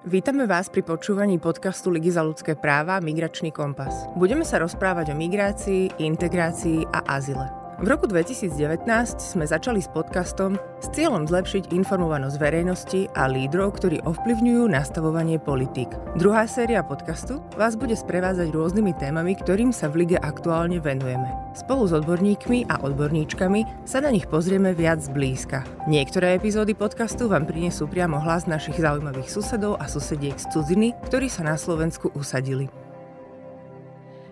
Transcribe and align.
Vítame 0.00 0.48
vás 0.48 0.72
pri 0.72 0.80
počúvaní 0.80 1.36
podcastu 1.36 1.92
Ligy 1.92 2.16
za 2.16 2.24
ľudské 2.24 2.56
práva 2.56 3.04
Migračný 3.04 3.52
kompas. 3.52 4.08
Budeme 4.16 4.48
sa 4.48 4.56
rozprávať 4.56 5.12
o 5.12 5.18
migrácii, 5.20 6.00
integrácii 6.00 6.88
a 6.88 7.04
azile. 7.04 7.59
V 7.80 7.88
roku 7.88 8.04
2019 8.04 8.84
sme 9.16 9.48
začali 9.48 9.80
s 9.80 9.88
podcastom 9.88 10.60
s 10.84 10.92
cieľom 10.92 11.24
zlepšiť 11.24 11.72
informovanosť 11.72 12.36
verejnosti 12.36 13.08
a 13.16 13.24
lídrov, 13.24 13.80
ktorí 13.80 14.04
ovplyvňujú 14.04 14.68
nastavovanie 14.68 15.40
politík. 15.40 15.88
Druhá 16.20 16.44
séria 16.44 16.84
podcastu 16.84 17.40
vás 17.56 17.80
bude 17.80 17.96
sprevázať 17.96 18.52
rôznymi 18.52 18.92
témami, 19.00 19.32
ktorým 19.32 19.72
sa 19.72 19.88
v 19.88 20.04
lige 20.04 20.20
aktuálne 20.20 20.76
venujeme. 20.76 21.32
Spolu 21.56 21.88
s 21.88 21.96
odborníkmi 21.96 22.68
a 22.68 22.84
odborníčkami 22.84 23.88
sa 23.88 24.04
na 24.04 24.12
nich 24.12 24.28
pozrieme 24.28 24.76
viac 24.76 25.00
zblízka. 25.00 25.64
Niektoré 25.88 26.36
epizódy 26.36 26.76
podcastu 26.76 27.32
vám 27.32 27.48
prinesú 27.48 27.88
priamo 27.88 28.20
hlas 28.20 28.44
našich 28.44 28.76
zaujímavých 28.76 29.32
susedov 29.32 29.80
a 29.80 29.88
susediek 29.88 30.36
z 30.36 30.52
cudziny, 30.52 30.92
ktorí 31.08 31.32
sa 31.32 31.48
na 31.48 31.56
Slovensku 31.56 32.12
usadili. 32.12 32.68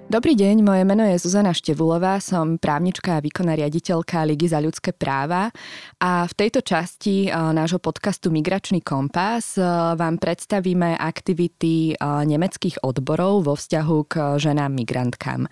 Dobrý 0.09 0.33
deň, 0.33 0.65
moje 0.65 0.89
meno 0.89 1.05
je 1.05 1.21
Zuzana 1.21 1.53
Števulová, 1.53 2.17
som 2.25 2.57
právnička 2.57 3.21
a 3.21 3.23
výkonná 3.23 3.53
riaditeľka 3.61 4.25
Ligy 4.25 4.49
za 4.49 4.57
ľudské 4.57 4.97
práva 4.97 5.53
a 6.01 6.25
v 6.25 6.33
tejto 6.33 6.65
časti 6.65 7.29
nášho 7.29 7.77
podcastu 7.77 8.33
Migračný 8.33 8.81
kompas 8.81 9.61
vám 10.01 10.17
predstavíme 10.17 10.97
aktivity 10.97 11.93
nemeckých 12.01 12.81
odborov 12.89 13.53
vo 13.53 13.55
vzťahu 13.61 13.99
k 14.09 14.41
ženám 14.41 14.73
migrantkám. 14.81 15.45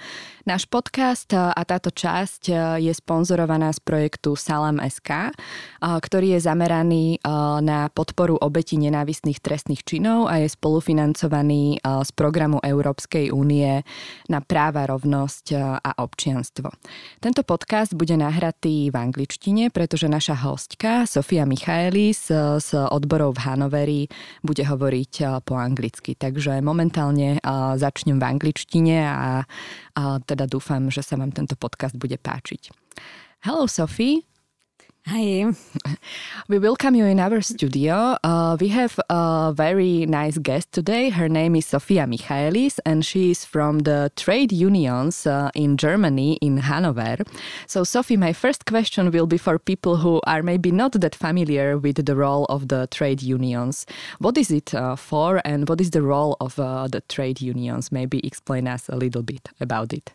Náš 0.46 0.70
podcast 0.70 1.26
a 1.34 1.58
táto 1.66 1.90
časť 1.90 2.54
je 2.78 2.92
sponzorovaná 2.94 3.74
z 3.74 3.82
projektu 3.82 4.38
Salam 4.38 4.78
SK, 4.78 5.34
ktorý 5.82 6.38
je 6.38 6.40
zameraný 6.46 7.18
na 7.66 7.90
podporu 7.90 8.38
obetí 8.38 8.78
nenávistných 8.78 9.42
trestných 9.42 9.82
činov 9.82 10.30
a 10.30 10.38
je 10.38 10.46
spolufinancovaný 10.46 11.82
z 11.82 12.10
programu 12.14 12.62
Európskej 12.62 13.34
únie 13.34 13.82
na 14.30 14.38
práva, 14.38 14.86
rovnosť 14.86 15.46
a 15.82 15.90
občianstvo. 15.98 16.70
Tento 17.18 17.42
podcast 17.42 17.98
bude 17.98 18.14
nahratý 18.14 18.94
v 18.94 19.02
angličtine, 19.02 19.74
pretože 19.74 20.06
naša 20.06 20.46
hostka 20.46 21.10
Sofia 21.10 21.42
Michaelis 21.42 22.30
z 22.62 22.70
odborov 22.70 23.34
v 23.34 23.50
Hanoveri 23.50 24.02
bude 24.46 24.62
hovoriť 24.62 25.42
po 25.42 25.58
anglicky. 25.58 26.14
Takže 26.14 26.62
momentálne 26.62 27.42
začnem 27.82 28.22
v 28.22 28.24
angličtine 28.30 28.96
a, 29.10 29.42
a 29.96 30.20
teda 30.20 30.44
dúfam, 30.44 30.92
že 30.92 31.00
sa 31.00 31.16
vám 31.16 31.32
tento 31.32 31.56
podcast 31.56 31.96
bude 31.96 32.20
páčiť. 32.20 32.68
Hello 33.48 33.64
Sophie. 33.64 34.35
Hi. 35.08 35.52
We 36.48 36.58
welcome 36.58 36.96
you 36.96 37.06
in 37.06 37.20
our 37.20 37.40
studio. 37.40 38.16
Uh, 38.24 38.56
we 38.60 38.68
have 38.68 38.98
a 39.08 39.52
very 39.54 40.04
nice 40.04 40.36
guest 40.38 40.72
today. 40.72 41.10
Her 41.10 41.28
name 41.28 41.54
is 41.54 41.66
Sofia 41.66 42.06
Michaelis, 42.06 42.80
and 42.84 43.04
she 43.04 43.30
is 43.30 43.44
from 43.44 43.80
the 43.80 44.10
trade 44.16 44.50
unions 44.50 45.24
uh, 45.24 45.50
in 45.54 45.76
Germany, 45.76 46.38
in 46.40 46.58
Hanover. 46.58 47.18
So, 47.68 47.84
Sophie, 47.84 48.16
my 48.16 48.32
first 48.32 48.66
question 48.66 49.12
will 49.12 49.26
be 49.26 49.38
for 49.38 49.60
people 49.60 49.96
who 49.96 50.20
are 50.26 50.42
maybe 50.42 50.72
not 50.72 50.92
that 50.92 51.14
familiar 51.14 51.78
with 51.78 52.04
the 52.04 52.16
role 52.16 52.44
of 52.46 52.66
the 52.66 52.88
trade 52.88 53.22
unions. 53.22 53.86
What 54.18 54.36
is 54.36 54.50
it 54.50 54.74
uh, 54.74 54.96
for, 54.96 55.40
and 55.44 55.68
what 55.68 55.80
is 55.80 55.90
the 55.90 56.02
role 56.02 56.36
of 56.40 56.58
uh, 56.58 56.88
the 56.88 57.00
trade 57.02 57.40
unions? 57.40 57.92
Maybe 57.92 58.18
explain 58.26 58.66
us 58.66 58.88
a 58.88 58.96
little 58.96 59.22
bit 59.22 59.50
about 59.60 59.92
it. 59.92 60.12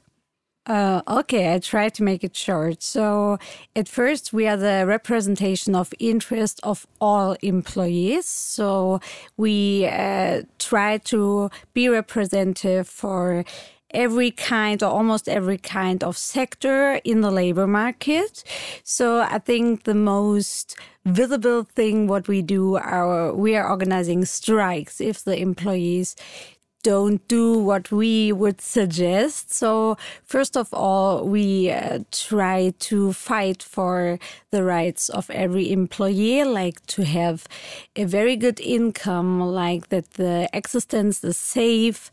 Uh, 0.67 1.01
okay, 1.07 1.55
I 1.55 1.59
try 1.59 1.89
to 1.89 2.03
make 2.03 2.23
it 2.23 2.35
short. 2.35 2.83
So, 2.83 3.39
at 3.75 3.87
first, 3.87 4.31
we 4.31 4.47
are 4.47 4.57
the 4.57 4.85
representation 4.85 5.73
of 5.73 5.91
interest 5.97 6.59
of 6.61 6.85
all 6.99 7.35
employees. 7.41 8.27
So, 8.27 8.99
we 9.37 9.87
uh, 9.87 10.43
try 10.59 10.99
to 10.99 11.49
be 11.73 11.89
representative 11.89 12.87
for 12.87 13.43
every 13.89 14.29
kind 14.29 14.83
or 14.83 14.91
almost 14.91 15.27
every 15.27 15.57
kind 15.57 16.03
of 16.03 16.15
sector 16.15 17.01
in 17.03 17.21
the 17.21 17.31
labor 17.31 17.65
market. 17.65 18.43
So, 18.83 19.21
I 19.21 19.39
think 19.39 19.85
the 19.85 19.95
most 19.95 20.75
visible 21.05 21.63
thing 21.63 22.05
what 22.05 22.27
we 22.27 22.43
do 22.43 22.75
are 22.75 23.33
we 23.33 23.55
are 23.55 23.67
organizing 23.67 24.25
strikes 24.25 25.01
if 25.01 25.23
the 25.23 25.35
employees 25.39 26.15
don't 26.83 27.25
do 27.27 27.57
what 27.57 27.91
we 27.91 28.31
would 28.31 28.61
suggest. 28.61 29.53
So, 29.53 29.97
first 30.25 30.57
of 30.57 30.73
all, 30.73 31.27
we 31.27 31.71
uh, 31.71 31.99
try 32.11 32.73
to 32.79 33.13
fight 33.13 33.63
for 33.63 34.19
the 34.51 34.63
rights 34.63 35.09
of 35.09 35.29
every 35.29 35.71
employee, 35.71 36.43
like 36.43 36.85
to 36.87 37.03
have 37.03 37.47
a 37.95 38.05
very 38.05 38.35
good 38.35 38.59
income, 38.59 39.39
like 39.39 39.89
that 39.89 40.11
the 40.11 40.49
existence 40.53 41.23
is 41.23 41.37
safe, 41.37 42.11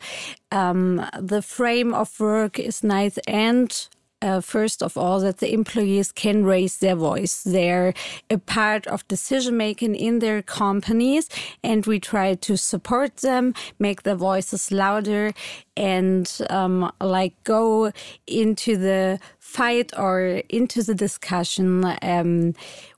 um, 0.53 1.05
the 1.19 1.43
frame 1.43 1.95
of 1.95 2.19
work 2.21 2.59
is 2.59 2.83
nice, 2.83 3.19
and 3.27 3.89
uh, 4.21 4.41
first 4.41 4.83
of 4.83 4.97
all, 4.97 5.21
that 5.21 5.39
the 5.39 5.53
employees 5.53 6.13
can 6.13 6.45
raise 6.45 6.79
their 6.79 6.97
voice. 6.97 7.43
They're 7.43 7.95
a 8.31 8.39
part 8.39 8.87
of 8.87 9.07
decision 9.09 9.57
making 9.57 9.95
in 9.95 10.19
their 10.19 10.43
companies, 10.43 11.29
and 11.63 11.87
we 11.87 12.01
try 12.01 12.35
to 12.35 12.57
support 12.57 13.19
them, 13.19 13.55
make 13.79 14.03
their 14.03 14.17
voices 14.17 14.73
louder, 14.73 15.33
and 15.77 16.39
um, 16.51 16.91
like 17.01 17.35
go 17.45 17.93
into 18.27 18.77
the 18.77 19.21
fight 19.39 19.93
or 19.97 20.43
into 20.49 20.83
the 20.83 20.95
discussion 20.95 21.85
um, 22.03 22.55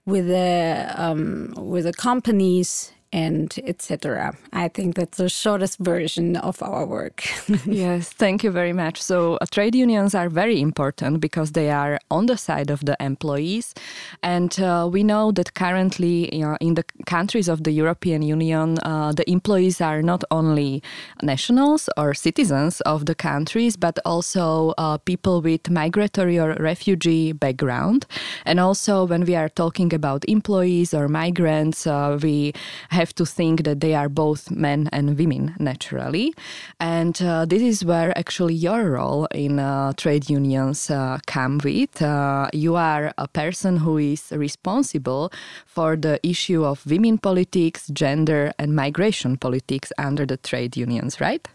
with 0.07 0.27
the 0.27 0.93
um, 0.97 1.53
with 1.57 1.85
the 1.85 1.93
companies 1.93 2.93
and 3.13 3.59
etc. 3.65 4.37
I 4.53 4.69
think 4.69 4.95
that's 4.95 5.19
the 5.19 5.29
shortest 5.29 5.79
version 5.79 6.37
of 6.37 6.63
our 6.63 6.87
work. 6.87 7.25
yes, 7.67 8.11
thank 8.11 8.45
you 8.45 8.51
very 8.51 8.73
much. 8.73 9.03
So, 9.03 9.37
uh, 9.37 9.47
trade 9.51 9.75
unions 9.75 10.15
are 10.15 10.29
very 10.29 10.61
important 10.61 11.21
because 11.21 11.53
they 11.53 11.71
are 11.71 11.99
on 12.11 12.27
the 12.27 12.37
side 12.37 12.71
of 12.71 12.85
the 12.85 12.97
employees. 13.01 13.75
And 14.23 14.59
uh, 14.61 14.89
we 14.91 15.03
know 15.03 15.33
that 15.33 15.55
currently 15.55 16.35
you 16.35 16.45
know, 16.45 16.57
in 16.61 16.75
the 16.75 16.85
countries 17.07 17.49
of 17.49 17.65
the 17.65 17.73
European 17.73 18.23
Union, 18.23 18.79
uh, 18.85 19.13
the 19.13 19.29
employees 19.29 19.81
are 19.81 20.03
not 20.03 20.23
only 20.31 20.83
nationals 21.23 21.89
or 21.97 22.15
citizens 22.15 22.81
of 22.83 23.07
the 23.07 23.15
countries, 23.15 23.77
but 23.77 23.99
also 24.05 24.73
uh, 24.79 24.99
people 24.99 25.41
with 25.41 25.69
migratory 25.69 26.39
or 26.39 26.55
refugee 26.61 27.33
background. 27.33 28.07
And 28.45 28.61
also, 28.61 29.05
when 29.05 29.25
we 29.25 29.35
are 29.35 29.49
talking 29.49 29.93
about 29.93 30.25
employees 30.29 30.95
or 30.95 31.09
migrants, 31.09 31.87
uh, 31.87 32.19
we 32.23 32.53
have 33.01 33.15
to 33.15 33.25
think 33.25 33.65
that 33.65 33.81
they 33.81 33.95
are 33.95 34.09
both 34.09 34.51
men 34.51 34.89
and 34.93 35.19
women 35.19 35.55
naturally. 35.59 36.35
And 36.79 37.21
uh, 37.23 37.47
this 37.47 37.63
is 37.63 37.85
where 37.85 38.11
actually 38.17 38.55
your 38.55 38.83
role 38.91 39.27
in 39.35 39.59
uh, 39.59 39.93
trade 39.97 40.29
unions 40.29 40.91
uh, 40.91 41.19
come 41.27 41.61
with. 41.65 42.03
Uh, 42.03 42.49
you 42.53 42.77
are 42.77 43.13
a 43.17 43.29
person 43.29 43.79
who 43.79 43.97
is 43.99 44.23
responsible 44.33 45.33
for 45.67 45.97
the 45.97 46.15
issue 46.23 46.65
of 46.65 46.85
women 46.87 47.17
politics, 47.19 47.89
gender, 47.93 48.53
and 48.59 48.77
migration 48.77 49.37
politics 49.37 49.93
under 49.99 50.27
the 50.27 50.37
trade 50.37 50.77
unions, 50.77 51.21
right? 51.21 51.49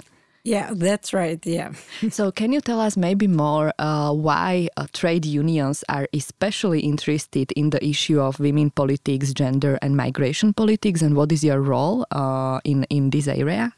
Yeah, 0.45 0.73
that's 0.75 1.11
right. 1.11 1.43
Yeah. 1.43 1.73
so, 2.11 2.31
can 2.31 2.53
you 2.53 2.61
tell 2.61 2.79
us 2.79 2.95
maybe 2.95 3.25
more 3.27 3.73
uh, 3.79 4.13
why 4.13 4.69
uh, 4.77 4.85
trade 4.93 5.25
unions 5.25 5.83
are 5.89 6.07
especially 6.13 6.81
interested 6.81 7.51
in 7.53 7.71
the 7.71 7.83
issue 7.83 8.21
of 8.21 8.39
women 8.39 8.69
politics, 8.69 9.33
gender, 9.33 9.79
and 9.81 9.97
migration 9.97 10.53
politics, 10.53 11.01
and 11.01 11.15
what 11.15 11.31
is 11.31 11.43
your 11.43 11.61
role 11.61 12.05
uh, 12.11 12.59
in 12.63 12.83
in 12.91 13.09
this 13.09 13.27
area? 13.27 13.73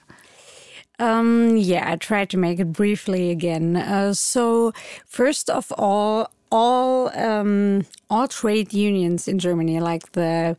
Um, 1.00 1.56
yeah, 1.56 1.89
I 1.89 1.95
try 1.95 2.25
to 2.25 2.38
make 2.38 2.59
it 2.59 2.73
briefly 2.73 3.31
again. 3.31 3.77
Uh, 3.77 4.13
so, 4.13 4.73
first 5.06 5.50
of 5.50 5.72
all, 5.77 6.27
all 6.51 7.17
um, 7.17 7.85
all 8.09 8.27
trade 8.27 8.73
unions 8.73 9.29
in 9.29 9.39
Germany, 9.39 9.79
like 9.79 10.11
the 10.11 10.57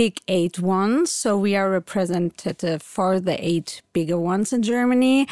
big 0.00 0.18
eight 0.28 0.58
ones. 0.58 1.12
So 1.12 1.36
we 1.36 1.54
are 1.54 1.70
representative 1.70 2.80
for 2.80 3.20
the 3.20 3.36
eight 3.50 3.82
bigger 3.92 4.18
ones 4.18 4.50
in 4.50 4.62
Germany. 4.62 5.28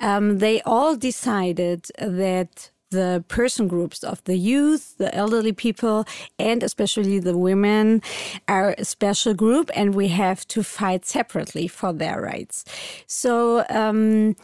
Um, 0.00 0.38
they 0.38 0.62
all 0.62 0.96
decided 0.96 1.80
that 1.98 2.70
the 2.90 3.22
person 3.28 3.68
groups 3.68 4.02
of 4.02 4.24
the 4.24 4.38
youth, 4.38 4.96
the 4.96 5.14
elderly 5.14 5.52
people, 5.52 6.06
and 6.38 6.62
especially 6.62 7.18
the 7.18 7.36
women 7.36 8.00
are 8.48 8.74
a 8.78 8.86
special 8.86 9.34
group, 9.34 9.70
and 9.76 9.94
we 9.94 10.08
have 10.08 10.48
to 10.48 10.62
fight 10.62 11.04
separately 11.04 11.68
for 11.68 11.92
their 11.92 12.18
rights. 12.22 12.64
So 13.06 13.66
um, 13.68 14.34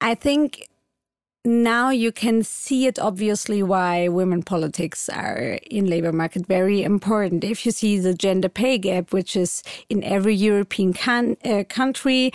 I 0.00 0.16
think 0.16 0.68
now 1.44 1.90
you 1.90 2.10
can 2.10 2.42
see 2.42 2.86
it 2.86 2.98
obviously 2.98 3.62
why 3.62 4.08
women 4.08 4.42
politics 4.42 5.08
are 5.10 5.58
in 5.70 5.86
labor 5.86 6.12
market 6.12 6.46
very 6.46 6.82
important. 6.82 7.44
If 7.44 7.66
you 7.66 7.72
see 7.72 7.98
the 7.98 8.14
gender 8.14 8.48
pay 8.48 8.78
gap 8.78 9.12
which 9.12 9.36
is 9.36 9.62
in 9.90 10.02
every 10.04 10.34
european 10.34 10.94
uh, 11.44 11.64
country 11.68 12.32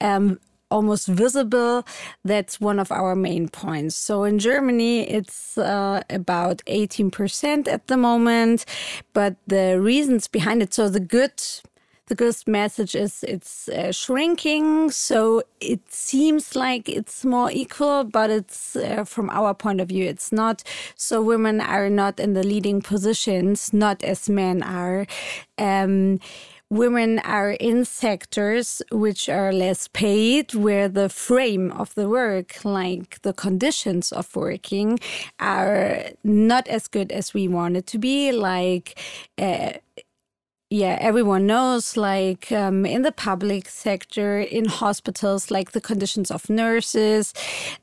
um, 0.00 0.38
almost 0.70 1.06
visible 1.08 1.86
that's 2.24 2.60
one 2.60 2.78
of 2.78 2.92
our 2.92 3.14
main 3.14 3.48
points. 3.48 3.96
So 3.96 4.24
in 4.24 4.38
germany 4.38 5.08
it's 5.08 5.56
uh, 5.56 6.02
about 6.10 6.58
18% 6.66 7.68
at 7.68 7.86
the 7.86 7.96
moment 7.96 8.66
but 9.14 9.36
the 9.46 9.80
reasons 9.80 10.28
behind 10.28 10.62
it 10.62 10.74
so 10.74 10.90
the 10.90 11.00
good 11.00 11.42
the 12.12 12.24
good 12.24 12.36
message 12.46 12.94
is 12.94 13.24
it's 13.26 13.70
uh, 13.70 13.90
shrinking. 13.90 14.90
So 14.90 15.42
it 15.60 15.80
seems 15.90 16.54
like 16.54 16.86
it's 16.86 17.24
more 17.24 17.50
equal, 17.50 18.04
but 18.04 18.28
it's 18.28 18.76
uh, 18.76 19.04
from 19.04 19.30
our 19.30 19.54
point 19.54 19.80
of 19.80 19.88
view, 19.88 20.04
it's 20.04 20.30
not. 20.30 20.62
So 20.94 21.22
women 21.22 21.62
are 21.62 21.88
not 21.88 22.20
in 22.20 22.34
the 22.34 22.42
leading 22.42 22.82
positions, 22.82 23.72
not 23.72 24.04
as 24.04 24.28
men 24.28 24.62
are. 24.62 25.06
Um, 25.56 26.20
women 26.68 27.18
are 27.20 27.52
in 27.52 27.86
sectors 27.86 28.82
which 28.90 29.30
are 29.30 29.50
less 29.50 29.88
paid, 29.88 30.54
where 30.54 30.88
the 30.88 31.08
frame 31.08 31.72
of 31.72 31.94
the 31.94 32.10
work, 32.10 32.62
like 32.62 33.22
the 33.22 33.32
conditions 33.32 34.12
of 34.12 34.36
working, 34.36 34.98
are 35.40 36.10
not 36.22 36.68
as 36.68 36.88
good 36.88 37.10
as 37.10 37.32
we 37.32 37.48
want 37.48 37.78
it 37.78 37.86
to 37.86 37.98
be. 37.98 38.32
Like, 38.32 38.98
uh, 39.38 39.72
yeah, 40.72 40.96
everyone 41.00 41.46
knows, 41.46 41.98
like 41.98 42.50
um, 42.50 42.86
in 42.86 43.02
the 43.02 43.12
public 43.12 43.68
sector, 43.68 44.40
in 44.40 44.64
hospitals, 44.64 45.50
like 45.50 45.72
the 45.72 45.82
conditions 45.82 46.30
of 46.30 46.48
nurses. 46.48 47.34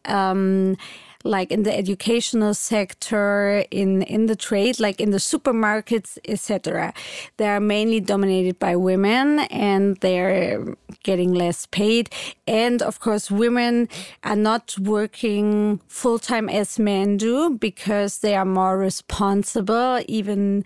Um, 0.06 0.76
like 1.24 1.52
in 1.52 1.64
the 1.64 1.76
educational 1.76 2.54
sector, 2.54 3.66
in 3.72 4.04
in 4.04 4.28
the 4.28 4.36
trade, 4.36 4.80
like 4.80 5.00
in 5.02 5.12
the 5.12 5.18
supermarkets, 5.18 6.18
etc. 6.26 6.94
They 7.38 7.48
are 7.48 7.60
mainly 7.60 8.00
dominated 8.00 8.60
by 8.60 8.76
women, 8.76 9.40
and 9.52 9.98
they're 9.98 10.76
getting 11.04 11.34
less 11.34 11.66
paid. 11.66 12.10
And 12.48 12.82
of 12.82 13.00
course, 13.00 13.30
women 13.30 13.90
are 14.24 14.36
not 14.36 14.76
working 14.80 15.82
full 15.88 16.20
time 16.20 16.50
as 16.50 16.80
men 16.80 17.18
do 17.18 17.58
because 17.58 18.20
they 18.20 18.36
are 18.36 18.46
more 18.46 18.78
responsible, 18.78 20.02
even 20.08 20.64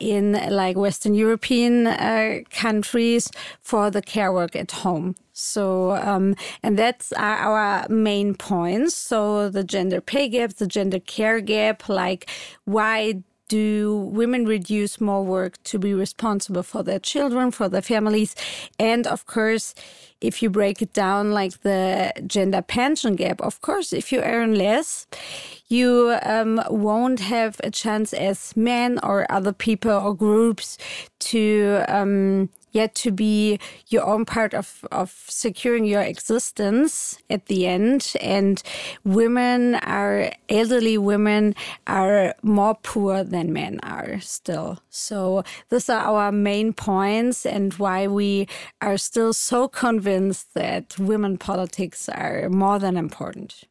in 0.00 0.32
like 0.50 0.76
Western 0.76 1.14
European 1.14 1.86
uh, 1.86 2.40
countries, 2.50 3.30
for 3.60 3.90
the 3.90 4.02
care 4.02 4.32
work 4.32 4.54
at 4.54 4.70
home. 4.70 5.14
So, 5.38 5.92
um, 5.92 6.34
and 6.62 6.78
that's 6.78 7.12
our 7.12 7.86
main 7.88 8.34
points. 8.34 8.94
So, 8.96 9.48
the 9.48 9.62
gender 9.62 10.00
pay 10.00 10.28
gap, 10.28 10.54
the 10.54 10.66
gender 10.66 10.98
care 10.98 11.40
gap, 11.40 11.88
like 11.88 12.28
why 12.64 13.22
do 13.48 14.10
women 14.12 14.44
reduce 14.44 15.00
more 15.00 15.24
work 15.24 15.62
to 15.64 15.78
be 15.78 15.94
responsible 15.94 16.62
for 16.62 16.82
their 16.82 16.98
children, 16.98 17.50
for 17.50 17.68
their 17.68 17.82
families? 17.82 18.34
And 18.78 19.06
of 19.06 19.26
course, 19.26 19.74
if 20.20 20.42
you 20.42 20.50
break 20.50 20.82
it 20.82 20.92
down 20.92 21.32
like 21.32 21.60
the 21.62 22.12
gender 22.26 22.60
pension 22.60 23.16
gap, 23.16 23.40
of 23.40 23.60
course, 23.60 23.92
if 23.92 24.12
you 24.12 24.20
earn 24.20 24.54
less, 24.56 25.06
you 25.68 26.18
um, 26.22 26.62
won't 26.68 27.20
have 27.20 27.60
a 27.62 27.70
chance 27.70 28.12
as 28.12 28.56
men 28.56 28.98
or 29.02 29.30
other 29.30 29.52
people 29.52 29.92
or 29.92 30.14
groups 30.14 30.76
to 31.20 31.84
um, 31.88 32.48
yet 32.78 32.94
to 32.94 33.10
be 33.10 33.58
your 33.88 34.04
own 34.06 34.24
part 34.24 34.54
of, 34.54 34.84
of 34.92 35.08
securing 35.26 35.84
your 35.84 36.02
existence 36.02 37.18
at 37.28 37.46
the 37.46 37.66
end. 37.66 38.12
And 38.20 38.62
women 39.04 39.74
are, 39.76 40.32
elderly 40.48 40.96
women 40.96 41.54
are 41.86 42.34
more 42.42 42.76
poor 42.82 43.24
than 43.24 43.52
men 43.52 43.80
are 43.82 44.20
still. 44.20 44.78
So 44.90 45.42
these 45.70 45.88
are 45.90 46.00
our 46.00 46.32
main 46.32 46.72
points 46.72 47.44
and 47.44 47.74
why 47.74 48.06
we 48.06 48.46
are 48.80 48.98
still 48.98 49.32
so 49.32 49.68
convinced 49.68 50.54
that 50.54 50.96
women 50.98 51.36
politics 51.36 52.08
are 52.08 52.48
more 52.48 52.78
than 52.78 52.96
important. 52.96 53.67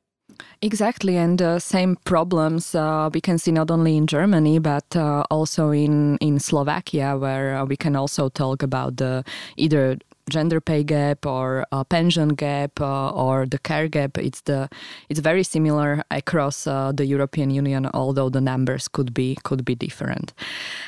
Exactly, 0.62 1.18
and 1.18 1.42
uh, 1.42 1.60
same 1.60 1.96
problems 2.04 2.74
uh, 2.74 3.10
we 3.14 3.22
can 3.22 3.38
see 3.38 3.52
not 3.52 3.70
only 3.70 3.96
in 3.96 4.08
Germany 4.08 4.60
but 4.60 4.96
uh, 4.96 5.24
also 5.30 5.70
in 5.72 6.18
in 6.18 6.40
Slovakia, 6.40 7.16
where 7.18 7.56
uh, 7.58 7.66
we 7.66 7.78
can 7.78 7.96
also 7.96 8.30
talk 8.30 8.64
about 8.64 8.98
the 8.98 9.24
either 9.56 9.98
gender 10.30 10.60
pay 10.60 10.84
gap 10.84 11.26
or 11.26 11.66
pension 11.90 12.30
gap 12.30 12.80
uh, 12.82 13.10
or 13.10 13.46
the 13.46 13.58
care 13.58 13.88
gap. 13.88 14.18
It's 14.18 14.42
the 14.42 14.70
it's 15.10 15.20
very 15.20 15.44
similar 15.44 16.04
across 16.12 16.68
uh, 16.68 16.92
the 16.92 17.06
European 17.06 17.50
Union 17.50 17.90
although 17.94 18.30
the 18.30 18.42
numbers 18.42 18.88
could 18.88 19.14
be 19.14 19.38
could 19.44 19.64
be 19.64 19.76
different. 19.76 20.34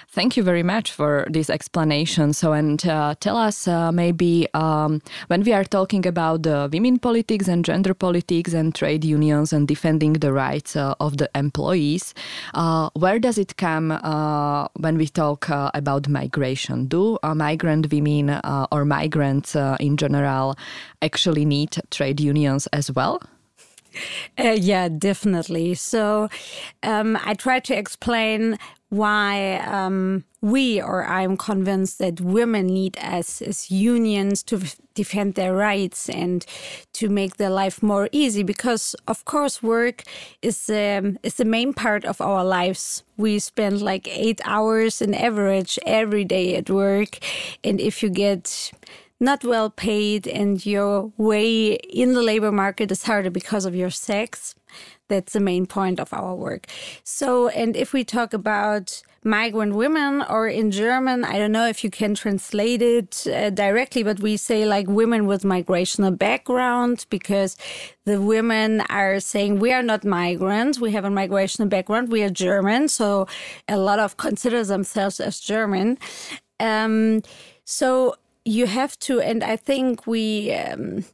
Thank 0.09 0.35
you 0.37 0.43
very 0.43 0.63
much 0.63 0.91
for 0.91 1.27
this 1.29 1.49
explanation. 1.49 2.33
So 2.33 2.53
and 2.53 2.85
uh, 2.85 3.15
tell 3.19 3.37
us 3.37 3.67
uh, 3.67 3.91
maybe 3.91 4.47
um, 4.53 5.01
when 5.27 5.43
we 5.43 5.53
are 5.53 5.63
talking 5.63 6.05
about 6.05 6.45
women 6.71 6.99
politics 6.99 7.47
and 7.47 7.63
gender 7.63 7.93
politics 7.93 8.53
and 8.53 8.75
trade 8.75 9.05
unions 9.05 9.53
and 9.53 9.67
defending 9.67 10.13
the 10.13 10.33
rights 10.33 10.75
uh, 10.75 10.95
of 10.99 11.17
the 11.17 11.29
employees 11.35 12.13
where 12.93 13.19
does 13.19 13.37
it 13.37 13.55
come 13.57 13.89
when 14.79 14.97
we 14.97 15.07
talk 15.07 15.47
about 15.49 16.07
migration? 16.07 16.85
Do 16.85 17.17
migrant 17.23 17.91
women 17.91 18.39
or 18.71 18.85
migrant 18.85 19.28
uh, 19.55 19.77
in 19.79 19.97
general 19.97 20.55
actually 21.01 21.45
need 21.45 21.77
trade 21.91 22.19
unions 22.19 22.67
as 22.67 22.91
well? 22.91 23.21
Uh, 24.37 24.55
yeah, 24.59 24.87
definitely. 24.89 25.73
So 25.73 26.29
um, 26.83 27.17
I 27.25 27.33
try 27.33 27.59
to 27.59 27.77
explain 27.77 28.57
why 28.89 29.57
um, 29.57 30.23
we, 30.41 30.81
or 30.81 31.05
I'm 31.05 31.37
convinced 31.37 31.99
that 31.99 32.19
women 32.21 32.67
need 32.67 32.97
us 32.97 33.41
as 33.41 33.69
unions 33.69 34.41
to 34.43 34.61
defend 34.95 35.35
their 35.35 35.55
rights 35.55 36.09
and 36.09 36.43
to 36.93 37.07
make 37.09 37.37
their 37.37 37.51
life 37.51 37.83
more 37.83 38.09
easy. 38.11 38.41
Because 38.41 38.95
of 39.07 39.25
course, 39.25 39.61
work 39.61 40.03
is 40.41 40.69
um, 40.69 41.17
is 41.21 41.35
the 41.35 41.45
main 41.45 41.73
part 41.73 42.03
of 42.05 42.19
our 42.19 42.43
lives. 42.43 43.03
We 43.17 43.39
spend 43.39 43.81
like 43.81 44.07
eight 44.07 44.41
hours 44.43 45.01
in 45.01 45.13
average 45.13 45.77
every 45.85 46.25
day 46.25 46.55
at 46.55 46.69
work, 46.69 47.19
and 47.63 47.79
if 47.79 48.01
you 48.01 48.09
get 48.09 48.71
not 49.19 49.43
well 49.43 49.69
paid 49.69 50.27
and 50.27 50.65
your 50.65 51.11
way 51.17 51.73
in 51.73 52.13
the 52.13 52.21
labor 52.21 52.51
market 52.51 52.91
is 52.91 53.03
harder 53.03 53.29
because 53.29 53.65
of 53.65 53.75
your 53.75 53.89
sex. 53.89 54.55
That's 55.09 55.33
the 55.33 55.39
main 55.39 55.65
point 55.65 55.99
of 55.99 56.13
our 56.13 56.35
work. 56.35 56.67
So, 57.03 57.47
and 57.49 57.75
if 57.75 57.91
we 57.93 58.03
talk 58.03 58.33
about 58.33 59.01
migrant 59.23 59.73
women, 59.73 60.23
or 60.29 60.47
in 60.47 60.71
German, 60.71 61.25
I 61.25 61.37
don't 61.39 61.51
know 61.51 61.67
if 61.67 61.83
you 61.83 61.89
can 61.89 62.13
translate 62.13 62.81
it 62.81 63.25
uh, 63.27 63.49
directly, 63.49 64.03
but 64.03 64.19
we 64.19 64.37
say 64.37 64.65
like 64.65 64.87
women 64.87 65.25
with 65.25 65.41
migrational 65.41 66.17
background 66.17 67.07
because 67.09 67.57
the 68.05 68.21
women 68.21 68.81
are 68.81 69.19
saying 69.19 69.59
we 69.59 69.73
are 69.73 69.83
not 69.83 70.05
migrants, 70.05 70.79
we 70.79 70.91
have 70.91 71.05
a 71.05 71.09
migrational 71.09 71.67
background, 71.67 72.11
we 72.11 72.23
are 72.23 72.29
German. 72.29 72.87
So, 72.87 73.27
a 73.67 73.77
lot 73.77 73.99
of 73.99 74.17
consider 74.17 74.63
themselves 74.63 75.19
as 75.19 75.39
German. 75.39 75.97
Um, 76.59 77.23
so 77.65 78.15
you 78.45 78.67
have 78.67 78.97
to, 78.99 79.19
and 79.19 79.43
I 79.43 79.55
think 79.55 80.07
we 80.07 80.53
um, 80.53 81.05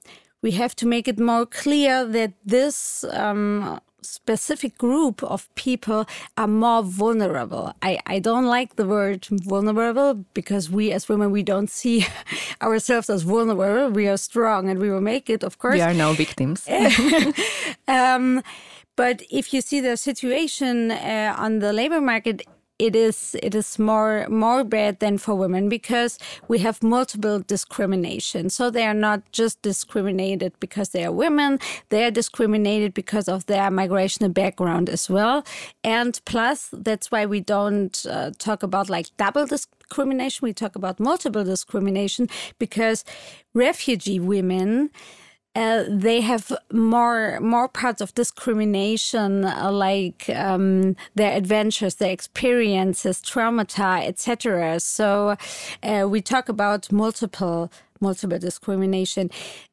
we 0.41 0.51
have 0.51 0.75
to 0.77 0.85
make 0.85 1.07
it 1.07 1.19
more 1.19 1.45
clear 1.45 2.05
that 2.05 2.33
this. 2.45 3.03
Um, 3.11 3.79
specific 4.05 4.77
group 4.77 5.23
of 5.23 5.53
people 5.55 6.05
are 6.37 6.47
more 6.47 6.83
vulnerable. 6.83 7.73
I, 7.81 7.99
I 8.05 8.19
don't 8.19 8.45
like 8.45 8.75
the 8.75 8.85
word 8.85 9.25
vulnerable 9.25 10.25
because 10.33 10.69
we 10.69 10.91
as 10.91 11.09
women 11.09 11.31
we 11.31 11.43
don't 11.43 11.69
see 11.69 12.05
ourselves 12.61 13.09
as 13.09 13.23
vulnerable. 13.23 13.89
We 13.89 14.07
are 14.07 14.17
strong 14.17 14.69
and 14.69 14.79
we 14.79 14.89
will 14.89 15.01
make 15.01 15.29
it, 15.29 15.43
of 15.43 15.57
course. 15.57 15.75
We 15.75 15.81
are 15.81 15.93
no 15.93 16.13
victims. 16.13 16.67
um, 17.87 18.43
but 18.95 19.23
if 19.29 19.53
you 19.53 19.61
see 19.61 19.81
the 19.81 19.97
situation 19.97 20.91
uh, 20.91 21.35
on 21.37 21.59
the 21.59 21.73
labor 21.73 21.99
market, 21.99 22.43
it 22.77 22.95
is 22.95 23.35
it 23.41 23.55
is 23.55 23.79
more 23.79 24.27
more 24.29 24.63
bad 24.63 24.99
than 24.99 25.17
for 25.17 25.33
women 25.35 25.69
because 25.69 26.19
we 26.47 26.59
have 26.59 26.83
multiple 26.83 27.39
discrimination. 27.39 28.49
So 28.49 28.69
they 28.69 28.85
are 28.85 28.93
not 28.93 29.31
just 29.31 29.61
discriminated 29.61 30.53
because 30.59 30.89
they 30.89 31.05
are 31.05 31.11
women; 31.11 31.59
they 31.89 32.03
are 32.03 32.11
discriminated 32.11 32.93
because 32.93 33.29
of 33.29 33.45
their 33.45 33.69
migrational 33.71 34.33
background 34.33 34.89
as 34.89 35.09
well. 35.09 35.45
And 35.83 36.19
plus, 36.25 36.69
that's 36.73 37.11
why 37.11 37.25
we 37.25 37.39
don't 37.39 38.05
uh, 38.09 38.31
talk 38.37 38.61
about 38.61 38.89
like 38.89 39.07
double 39.17 39.45
discrimination. 39.45 40.45
We 40.45 40.53
talk 40.53 40.75
about 40.75 40.99
multiple 40.99 41.45
discrimination 41.45 42.27
because 42.59 43.05
refugee 43.53 44.19
women 44.19 44.89
uh, 45.55 45.85
they 45.87 46.21
have 46.21 46.51
more 46.71 47.39
more 47.39 47.67
parts 47.69 48.01
of 48.01 48.13
discrimination, 48.13 49.45
uh, 49.45 49.71
like 49.71 50.29
um, 50.29 50.95
their 51.15 51.35
adventures, 51.35 51.95
their 51.95 52.11
experiences, 52.11 53.21
traumata, 53.21 54.05
etc. 54.05 54.79
So 54.79 55.37
uh, 55.83 56.07
we 56.09 56.21
talk 56.21 56.49
about 56.49 56.91
multiple 56.91 57.71
multiple 58.01 58.37
discrimination. 58.37 59.29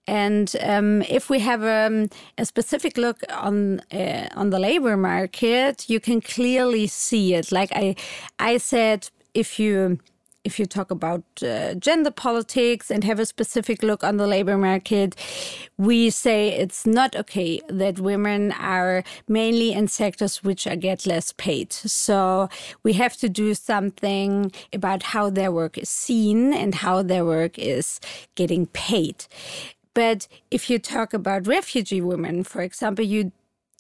And 0.07 0.55
um, 0.61 1.03
if 1.03 1.29
we 1.29 1.41
have 1.41 1.63
um, 1.65 2.09
a 2.39 2.45
specific 2.45 2.97
look 2.97 3.19
on 3.31 3.81
uh, 3.93 4.29
on 4.37 4.51
the 4.51 4.59
labor 4.59 4.97
market, 4.97 5.91
you 5.91 6.01
can 6.01 6.21
clearly 6.21 6.87
see 6.87 7.35
it. 7.35 7.51
Like 7.51 7.73
I 7.75 7.97
I 8.39 8.59
said, 8.59 9.11
if 9.35 9.59
you 9.59 9.99
if 10.45 10.59
you 10.59 10.67
talk 10.67 10.91
about 10.91 11.23
uh, 11.43 11.75
gender 11.75 12.11
politics 12.11 12.91
and 12.91 13.05
have 13.05 13.21
a 13.21 13.27
specific 13.27 13.83
look 13.83 14.03
on 14.03 14.17
the 14.17 14.27
labor 14.27 14.59
market, 14.59 15.15
we 15.79 16.11
say 16.11 16.49
it's 16.49 16.87
not 16.87 17.15
okay 17.15 17.61
that 17.69 18.01
women 18.01 18.53
are 18.53 19.05
mainly 19.29 19.73
in 19.73 19.89
sectors 19.89 20.43
which 20.43 20.67
are 20.67 20.77
get 20.77 21.07
less 21.07 21.33
paid. 21.33 21.73
So 21.73 22.49
we 22.83 22.95
have 22.95 23.17
to 23.19 23.29
do 23.29 23.55
something 23.55 24.53
about 24.73 25.03
how 25.05 25.31
their 25.31 25.53
work 25.53 25.79
is 25.79 25.89
seen 25.89 26.53
and 26.53 26.75
how 26.75 27.03
their 27.03 27.25
work 27.25 27.59
is 27.59 28.01
getting 28.35 28.67
paid. 28.67 29.27
But 29.95 30.27
if 30.51 30.71
you 30.71 30.79
talk 30.79 31.13
about 31.15 31.47
refugee 31.47 32.01
women, 32.01 32.45
for 32.45 32.63
example, 32.63 33.05
you 33.05 33.33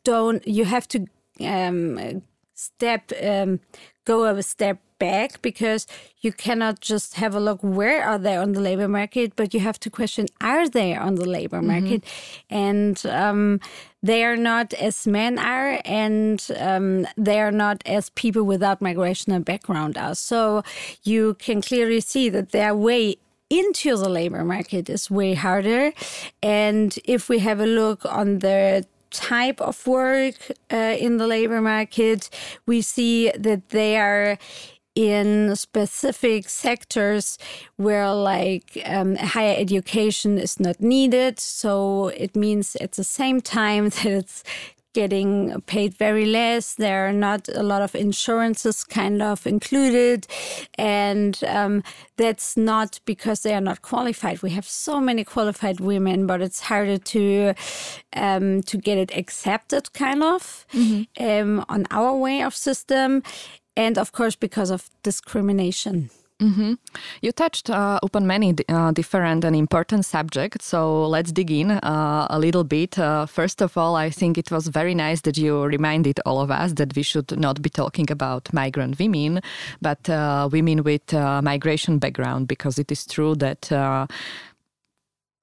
don't 0.05 0.47
you 0.47 0.65
have 0.65 0.87
to 0.89 1.07
um, 1.41 2.23
step 2.55 3.13
um, 3.23 3.61
go 4.05 4.25
a 4.25 4.43
step 4.43 4.79
back 4.99 5.43
because 5.43 5.87
you 6.21 6.33
cannot 6.33 6.81
just 6.81 7.15
have 7.15 7.35
a 7.35 7.41
look 7.41 7.61
where 7.61 8.05
are 8.05 8.19
they 8.19 8.37
on 8.37 8.53
the 8.53 8.61
labor 8.61 8.87
market, 8.87 9.35
but 9.35 9.53
you 9.53 9.61
have 9.61 9.79
to 9.81 9.91
question 9.91 10.27
are 10.41 10.69
they 10.69 10.95
on 10.95 11.17
the 11.17 11.29
labor 11.29 11.59
mm-hmm. 11.59 11.73
market, 11.75 12.05
and 12.49 13.05
um, 13.07 13.59
they 14.03 14.25
are 14.25 14.37
not 14.37 14.73
as 14.75 15.07
men 15.07 15.39
are, 15.39 15.81
and 15.85 16.47
um, 16.57 17.07
they 17.17 17.41
are 17.41 17.51
not 17.51 17.83
as 17.85 18.11
people 18.11 18.45
without 18.45 18.81
migrational 18.81 19.45
background 19.45 19.99
are. 19.99 20.15
So 20.15 20.63
you 21.03 21.35
can 21.35 21.63
clearly 21.63 22.01
see 22.01 22.29
that 22.31 22.53
their 22.53 22.75
way 22.75 23.17
into 23.51 23.97
the 23.97 24.09
labor 24.09 24.45
market 24.45 24.89
is 24.89 25.11
way 25.11 25.35
harder. 25.35 25.93
And 26.43 26.99
if 27.05 27.29
we 27.29 27.41
have 27.41 27.61
a 27.61 27.67
look 27.67 28.05
on 28.07 28.39
the 28.39 28.87
type 29.13 29.61
of 29.61 29.87
work 29.87 30.35
uh, 30.73 30.97
in 30.99 31.19
the 31.19 31.27
labor 31.27 31.61
market, 31.61 32.31
we 32.67 32.83
see 32.83 33.31
that 33.39 33.71
they 33.71 33.97
are 33.97 34.39
in 34.95 35.57
specific 35.57 36.49
sectors 36.49 37.39
where 37.77 38.13
like 38.13 38.81
um, 38.85 39.17
higher 39.17 39.55
education 39.57 40.39
is 40.39 40.61
not 40.61 40.81
needed. 40.81 41.41
So 41.41 42.09
it 42.09 42.37
means 42.37 42.77
at 42.77 42.93
the 42.93 43.05
same 43.05 43.41
time 43.41 43.89
that 43.89 44.07
it's 44.07 44.45
getting 44.93 45.61
paid 45.63 45.95
very 45.95 46.27
less. 46.27 46.75
There 46.75 47.07
are 47.09 47.13
not 47.13 47.49
a 47.55 47.63
lot 47.63 47.83
of 47.83 47.95
insurances 47.95 48.85
kind 48.85 49.23
of 49.23 49.47
included. 49.47 50.27
And 50.79 51.43
um, 51.47 51.83
that's 52.17 52.57
not 52.57 53.01
because 53.05 53.43
they 53.43 53.55
are 53.55 53.61
not 53.61 53.83
qualified. 53.83 54.43
We 54.43 54.51
have 54.51 54.67
so 54.67 55.01
many 55.01 55.25
qualified 55.25 55.81
women, 55.81 56.27
but 56.27 56.41
it's 56.41 56.61
harder 56.61 56.99
to 56.99 57.55
um, 58.15 58.63
to 58.63 58.77
get 58.77 58.99
it 58.99 59.17
accepted 59.17 59.93
kind 59.93 60.23
of 60.23 60.67
mm-hmm. 60.73 61.25
um, 61.25 61.65
on 61.69 61.87
our 61.91 62.15
way 62.15 62.43
of 62.43 62.55
system. 62.55 63.23
And 63.77 63.99
of 63.99 64.13
course, 64.13 64.37
because 64.37 64.71
of 64.71 64.91
discrimination. 65.03 66.11
Mm-hmm. 66.43 66.73
You 67.21 67.31
touched 67.31 67.71
uh, 67.71 68.01
upon 68.03 68.27
many 68.27 68.53
uh, 68.69 68.91
different 68.91 69.45
and 69.45 69.55
important 69.55 70.05
subjects, 70.05 70.67
so 70.67 71.07
let's 71.07 71.31
dig 71.31 71.53
in 71.53 71.71
uh, 71.71 72.27
a 72.29 72.39
little 72.39 72.65
bit. 72.65 72.99
Uh, 72.99 73.27
first 73.27 73.63
of 73.63 73.79
all, 73.79 73.95
I 73.95 74.11
think 74.11 74.37
it 74.37 74.51
was 74.51 74.67
very 74.67 74.95
nice 74.95 75.21
that 75.21 75.37
you 75.39 75.63
reminded 75.63 76.19
all 76.27 76.41
of 76.41 76.51
us 76.51 76.73
that 76.75 76.97
we 76.97 77.05
should 77.05 77.39
not 77.39 77.63
be 77.63 77.71
talking 77.71 78.11
about 78.11 78.53
migrant 78.53 78.99
women, 78.99 79.41
but 79.81 80.11
uh, 80.11 80.49
women 80.51 80.83
with 80.83 81.15
uh, 81.15 81.41
migration 81.43 81.99
background, 81.99 82.49
because 82.49 82.77
it 82.77 82.91
is 82.91 83.07
true 83.07 83.37
that 83.37 83.71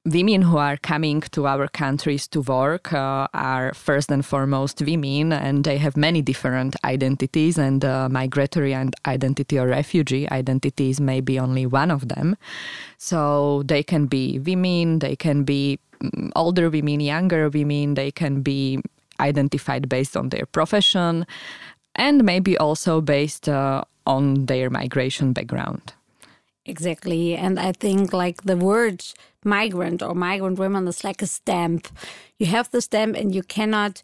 women 0.05 0.41
who 0.41 0.57
are 0.57 0.77
coming 0.77 1.21
to 1.21 1.45
our 1.45 1.67
countries 1.67 2.27
to 2.29 2.41
work 2.41 2.93
uh, 2.93 3.27
are 3.33 3.73
first 3.73 4.11
and 4.11 4.25
foremost 4.25 4.81
women, 4.81 5.33
and 5.33 5.63
they 5.63 5.77
have 5.77 5.97
many 5.97 6.21
different 6.21 6.75
identities. 6.83 7.57
And 7.57 7.83
uh, 7.83 8.09
migratory 8.09 8.73
and 8.73 8.95
identity 9.05 9.59
or 9.59 9.67
refugee 9.67 10.29
identity 10.29 10.89
is 10.89 11.01
maybe 11.01 11.39
only 11.39 11.65
one 11.65 11.91
of 11.91 12.07
them. 12.07 12.37
So 12.97 13.63
they 13.65 13.83
can 13.83 14.05
be 14.05 14.39
women, 14.39 14.99
they 14.99 15.15
can 15.15 15.43
be 15.43 15.79
mm, 16.01 16.31
older 16.35 16.69
women, 16.69 16.99
younger 16.99 17.49
women, 17.49 17.95
they 17.95 18.11
can 18.11 18.41
be 18.41 18.79
identified 19.19 19.89
based 19.89 20.15
on 20.15 20.29
their 20.29 20.45
profession, 20.45 21.25
and 21.95 22.23
maybe 22.23 22.57
also 22.57 23.01
based 23.01 23.49
uh, 23.49 23.83
on 24.07 24.45
their 24.45 24.69
migration 24.69 25.33
background. 25.33 25.93
Exactly. 26.65 27.35
And 27.35 27.59
I 27.59 27.71
think 27.71 28.13
like 28.13 28.43
the 28.43 28.55
word 28.55 29.03
migrant 29.43 30.01
or 30.01 30.13
migrant 30.15 30.59
women 30.59 30.87
is 30.87 31.03
like 31.03 31.21
a 31.21 31.27
stamp. 31.27 31.87
You 32.37 32.47
have 32.47 32.69
the 32.71 32.81
stamp 32.81 33.15
and 33.15 33.33
you 33.33 33.43
cannot 33.43 34.01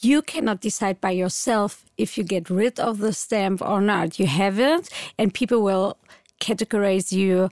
you 0.00 0.20
cannot 0.20 0.60
decide 0.60 1.00
by 1.00 1.10
yourself 1.10 1.84
if 1.96 2.18
you 2.18 2.24
get 2.24 2.50
rid 2.50 2.78
of 2.78 2.98
the 2.98 3.14
stamp 3.14 3.62
or 3.62 3.80
not. 3.80 4.18
You 4.18 4.26
have 4.26 4.58
it 4.58 4.90
and 5.18 5.32
people 5.32 5.62
will 5.62 5.96
categorize 6.40 7.12
you 7.12 7.50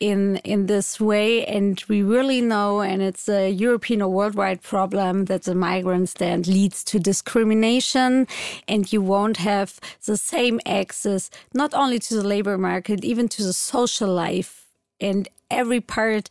in 0.00 0.36
in 0.38 0.66
this 0.66 0.98
way 0.98 1.44
and 1.44 1.84
we 1.86 2.02
really 2.02 2.40
know 2.40 2.80
and 2.80 3.02
it's 3.02 3.28
a 3.28 3.50
european 3.50 4.00
or 4.00 4.08
worldwide 4.08 4.62
problem 4.62 5.26
that 5.26 5.42
the 5.42 5.54
migrant 5.54 6.08
stand 6.08 6.46
leads 6.46 6.82
to 6.82 6.98
discrimination 6.98 8.26
and 8.66 8.90
you 8.92 9.02
won't 9.02 9.36
have 9.36 9.78
the 10.06 10.16
same 10.16 10.58
access 10.64 11.28
not 11.52 11.74
only 11.74 11.98
to 11.98 12.14
the 12.14 12.26
labor 12.26 12.56
market 12.56 13.04
even 13.04 13.28
to 13.28 13.42
the 13.42 13.52
social 13.52 14.08
life 14.08 14.59
and 15.00 15.28
every 15.50 15.80
part 15.80 16.28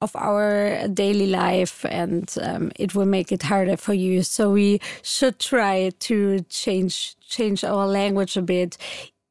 of 0.00 0.16
our 0.16 0.88
daily 0.88 1.26
life 1.26 1.84
and 1.90 2.34
um, 2.42 2.72
it 2.76 2.94
will 2.94 3.06
make 3.06 3.30
it 3.32 3.42
harder 3.42 3.76
for 3.76 3.92
you 3.92 4.22
so 4.22 4.50
we 4.50 4.80
should 5.02 5.38
try 5.38 5.90
to 5.98 6.40
change 6.48 7.16
change 7.28 7.62
our 7.64 7.86
language 7.86 8.36
a 8.36 8.42
bit 8.42 8.78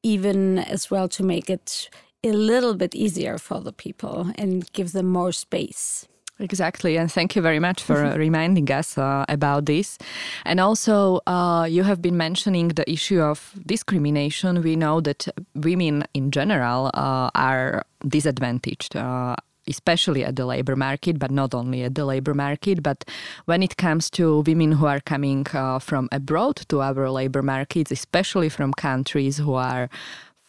even 0.03 0.59
as 0.59 0.91
well 0.91 1.07
to 1.09 1.23
make 1.23 1.49
it 1.49 1.89
a 2.23 2.31
little 2.31 2.73
bit 2.73 2.95
easier 2.95 3.37
for 3.37 3.61
the 3.61 3.73
people 3.73 4.31
and 4.35 4.71
give 4.73 4.91
them 4.91 5.07
more 5.07 5.31
space. 5.31 6.07
Exactly, 6.39 6.97
and 6.97 7.11
thank 7.11 7.35
you 7.35 7.41
very 7.41 7.59
much 7.59 7.83
for 7.83 8.05
uh, 8.05 8.15
reminding 8.15 8.71
us 8.71 8.97
uh, 8.97 9.25
about 9.27 9.65
this. 9.65 9.97
And 10.45 10.61
also, 10.61 11.19
uh, 11.27 11.67
you 11.69 11.83
have 11.83 12.01
been 12.01 12.15
mentioning 12.15 12.69
the 12.69 12.89
issue 12.89 13.19
of 13.21 13.53
discrimination. 13.65 14.61
We 14.61 14.77
know 14.77 15.01
that 15.01 15.27
women 15.53 16.05
in 16.13 16.31
general 16.31 16.91
uh, 16.93 17.29
are 17.35 17.83
disadvantaged. 18.07 18.95
Uh, 18.95 19.35
especially 19.67 20.23
at 20.23 20.35
the 20.35 20.47
labor 20.47 20.75
market, 20.75 21.19
but 21.19 21.29
not 21.29 21.53
only 21.53 21.83
at 21.83 21.93
the 21.93 22.03
labor 22.03 22.33
market. 22.33 22.81
But 22.81 23.05
when 23.45 23.61
it 23.61 23.77
comes 23.77 24.09
to 24.11 24.41
women 24.47 24.71
who 24.71 24.87
are 24.87 24.99
coming 24.99 25.45
uh, 25.53 25.77
from 25.77 26.09
abroad 26.11 26.55
to 26.69 26.81
our 26.81 27.11
labor 27.11 27.43
markets, 27.43 27.91
especially 27.91 28.49
from 28.49 28.73
countries 28.73 29.37
who 29.37 29.53
are 29.53 29.87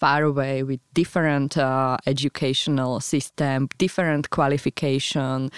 far 0.01 0.23
away 0.25 0.63
with 0.63 0.81
different 0.95 1.57
uh, 1.57 1.99
educational 2.07 3.01
system, 3.01 3.69
different 3.79 4.31
qualification. 4.31 5.51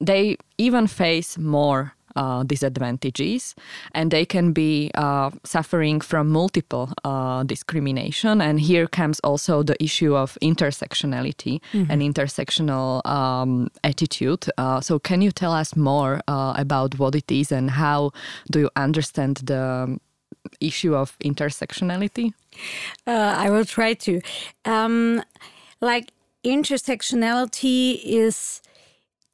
They 0.00 0.36
even 0.58 0.86
face 0.88 1.38
more 1.38 1.94
uh, 2.16 2.42
disadvantages 2.44 3.54
and 3.94 4.10
they 4.10 4.24
can 4.24 4.52
be 4.52 4.90
uh, 4.94 5.30
suffering 5.44 6.00
from 6.00 6.30
multiple 6.30 6.90
uh, 7.04 7.42
discrimination 7.44 8.40
and 8.40 8.58
here 8.58 8.86
comes 8.86 9.20
also 9.20 9.62
the 9.62 9.76
issue 9.82 10.16
of 10.16 10.38
intersectionality 10.42 11.60
mm-hmm. 11.72 11.90
and 11.90 12.00
intersectional 12.00 13.06
um, 13.06 13.68
attitude 13.84 14.46
uh, 14.56 14.80
so 14.80 14.98
can 14.98 15.20
you 15.20 15.30
tell 15.30 15.52
us 15.52 15.76
more 15.76 16.20
uh, 16.26 16.54
about 16.56 16.98
what 16.98 17.14
it 17.14 17.30
is 17.30 17.52
and 17.52 17.70
how 17.70 18.10
do 18.50 18.60
you 18.60 18.70
understand 18.76 19.36
the 19.44 19.98
issue 20.60 20.94
of 20.94 21.18
intersectionality? 21.18 22.32
Uh, 23.06 23.34
I 23.36 23.50
will 23.50 23.64
try 23.64 23.94
to. 23.94 24.20
Um, 24.64 25.22
like 25.80 26.12
intersectionality 26.44 28.00
is 28.04 28.62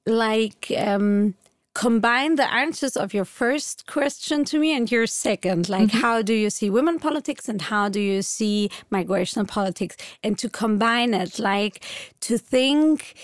like 0.07 0.73
um, 0.77 1.35
combine 1.75 2.35
the 2.35 2.53
answers 2.53 2.97
of 2.97 3.15
your 3.15 3.25
first 3.25 3.87
question 3.87 4.45
to 4.45 4.59
me 4.59 4.77
and 4.77 4.91
your 4.91 5.07
second 5.07 5.69
like 5.69 5.89
mm-hmm. 5.89 6.01
how 6.01 6.21
do 6.21 6.35
you 6.35 6.51
see 6.51 6.69
women 6.69 6.99
politics 6.99 7.49
and 7.49 7.63
how 7.63 7.89
do 7.89 8.01
you 8.01 8.21
see 8.21 8.71
migration 8.91 9.47
politics 9.47 9.97
and 10.23 10.39
to 10.39 10.49
combine 10.49 11.15
it 11.15 11.39
like 11.39 11.85
to 12.21 12.37
think 12.37 13.15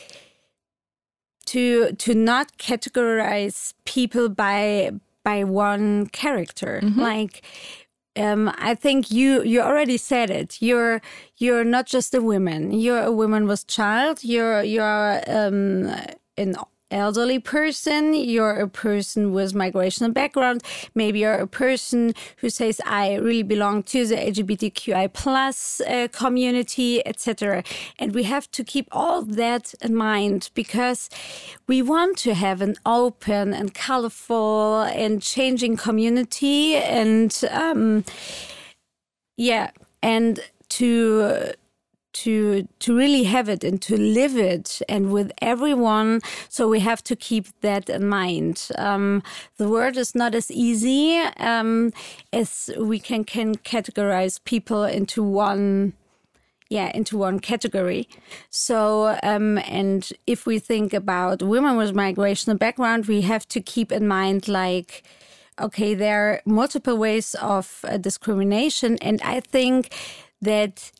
to 1.44 1.92
to 1.92 2.14
not 2.14 2.56
categorize 2.58 3.74
people 3.84 4.28
by 4.28 4.90
by 5.24 5.44
one 5.44 6.06
character. 6.08 6.80
Mm-hmm. 6.82 7.00
Like 7.00 7.44
um, 8.16 8.52
I 8.58 8.74
think 8.74 9.10
you 9.10 9.42
you 9.42 9.60
already 9.60 9.96
said 9.96 10.30
it. 10.30 10.60
You're 10.60 11.00
you're 11.36 11.64
not 11.64 11.86
just 11.86 12.14
a 12.14 12.20
woman. 12.20 12.72
You're 12.72 13.02
a 13.02 13.12
woman 13.12 13.46
with 13.46 13.66
child. 13.66 14.24
You're 14.24 14.62
you're 14.62 15.22
um, 15.26 15.90
an 16.36 16.56
elderly 16.90 17.38
person, 17.38 18.14
you're 18.14 18.60
a 18.60 18.68
person 18.68 19.32
with 19.32 19.52
migrational 19.52 20.12
background, 20.12 20.62
maybe 20.94 21.20
you're 21.20 21.34
a 21.34 21.46
person 21.46 22.14
who 22.38 22.50
says, 22.50 22.80
I 22.86 23.14
really 23.14 23.42
belong 23.42 23.82
to 23.84 24.06
the 24.06 24.16
LGBTQI 24.16 25.12
plus 25.12 25.80
uh, 25.80 26.08
community, 26.12 27.06
etc. 27.06 27.62
And 27.98 28.14
we 28.14 28.24
have 28.24 28.50
to 28.52 28.64
keep 28.64 28.88
all 28.92 29.22
that 29.22 29.74
in 29.82 29.94
mind 29.94 30.50
because 30.54 31.10
we 31.66 31.82
want 31.82 32.18
to 32.18 32.34
have 32.34 32.60
an 32.62 32.76
open 32.86 33.52
and 33.52 33.74
colorful 33.74 34.82
and 34.82 35.22
changing 35.22 35.76
community 35.76 36.76
and 36.76 37.44
um, 37.50 38.04
yeah, 39.36 39.70
and 40.02 40.40
to 40.68 41.52
to 42.12 42.66
to 42.78 42.96
really 42.96 43.24
have 43.24 43.48
it 43.48 43.64
and 43.64 43.80
to 43.82 43.96
live 43.96 44.36
it 44.36 44.80
and 44.88 45.12
with 45.12 45.32
everyone. 45.40 46.20
So 46.48 46.68
we 46.68 46.80
have 46.80 47.02
to 47.04 47.16
keep 47.16 47.46
that 47.60 47.88
in 47.88 48.08
mind. 48.08 48.68
Um, 48.76 49.22
the 49.56 49.68
word 49.68 49.96
is 49.96 50.14
not 50.14 50.34
as 50.34 50.50
easy 50.50 51.18
um, 51.38 51.92
as 52.32 52.70
we 52.78 52.98
can 52.98 53.24
can 53.24 53.56
categorize 53.56 54.42
people 54.44 54.84
into 54.84 55.22
one 55.22 55.92
yeah 56.70 56.90
into 56.94 57.18
one 57.18 57.40
category. 57.40 58.08
So 58.50 59.18
um, 59.22 59.58
and 59.58 60.08
if 60.26 60.46
we 60.46 60.58
think 60.58 60.94
about 60.94 61.42
women 61.42 61.76
with 61.76 61.94
migrational 61.94 62.58
background 62.58 63.06
we 63.06 63.22
have 63.22 63.46
to 63.48 63.60
keep 63.60 63.92
in 63.92 64.08
mind 64.08 64.48
like 64.48 65.02
okay 65.60 65.94
there 65.94 66.30
are 66.30 66.40
multiple 66.46 66.96
ways 66.96 67.34
of 67.34 67.84
uh, 67.84 67.96
discrimination. 67.98 68.98
And 69.02 69.20
i 69.22 69.40
think 69.40 69.92
that 70.40 70.92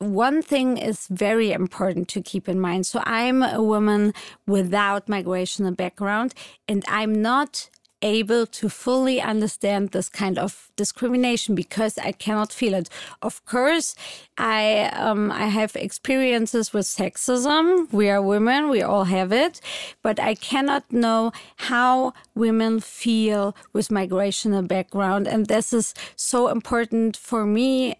one 0.00 0.40
thing 0.40 0.78
is 0.78 1.06
very 1.08 1.52
important 1.52 2.08
to 2.08 2.22
keep 2.22 2.48
in 2.48 2.58
mind. 2.58 2.86
So 2.86 3.02
I'm 3.04 3.42
a 3.42 3.62
woman 3.62 4.14
without 4.46 5.06
migrational 5.06 5.76
background, 5.76 6.34
and 6.66 6.82
I'm 6.88 7.20
not 7.20 7.68
able 8.02 8.46
to 8.46 8.68
fully 8.70 9.20
understand 9.20 9.90
this 9.90 10.08
kind 10.08 10.38
of 10.38 10.72
discrimination 10.76 11.54
because 11.54 11.98
I 11.98 12.12
cannot 12.12 12.50
feel 12.50 12.72
it. 12.72 12.88
Of 13.20 13.44
course, 13.44 13.94
I 14.38 14.90
um, 14.94 15.30
I 15.30 15.46
have 15.46 15.76
experiences 15.76 16.72
with 16.72 16.86
sexism. 16.86 17.92
We 17.92 18.08
are 18.08 18.22
women, 18.22 18.70
we 18.70 18.80
all 18.80 19.04
have 19.04 19.32
it, 19.32 19.60
but 20.02 20.18
I 20.18 20.34
cannot 20.34 20.90
know 20.90 21.32
how 21.56 22.14
women 22.34 22.80
feel 22.80 23.54
with 23.74 23.88
migrational 23.88 24.66
background, 24.66 25.28
and 25.28 25.46
this 25.46 25.74
is 25.74 25.94
so 26.16 26.48
important 26.48 27.18
for 27.18 27.44
me 27.44 27.96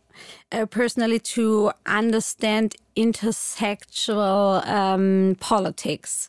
uh, 0.52 0.66
personally 0.66 1.18
to 1.20 1.72
understand 1.86 2.76
intersexual 2.96 4.66
um, 4.66 5.36
politics. 5.40 6.28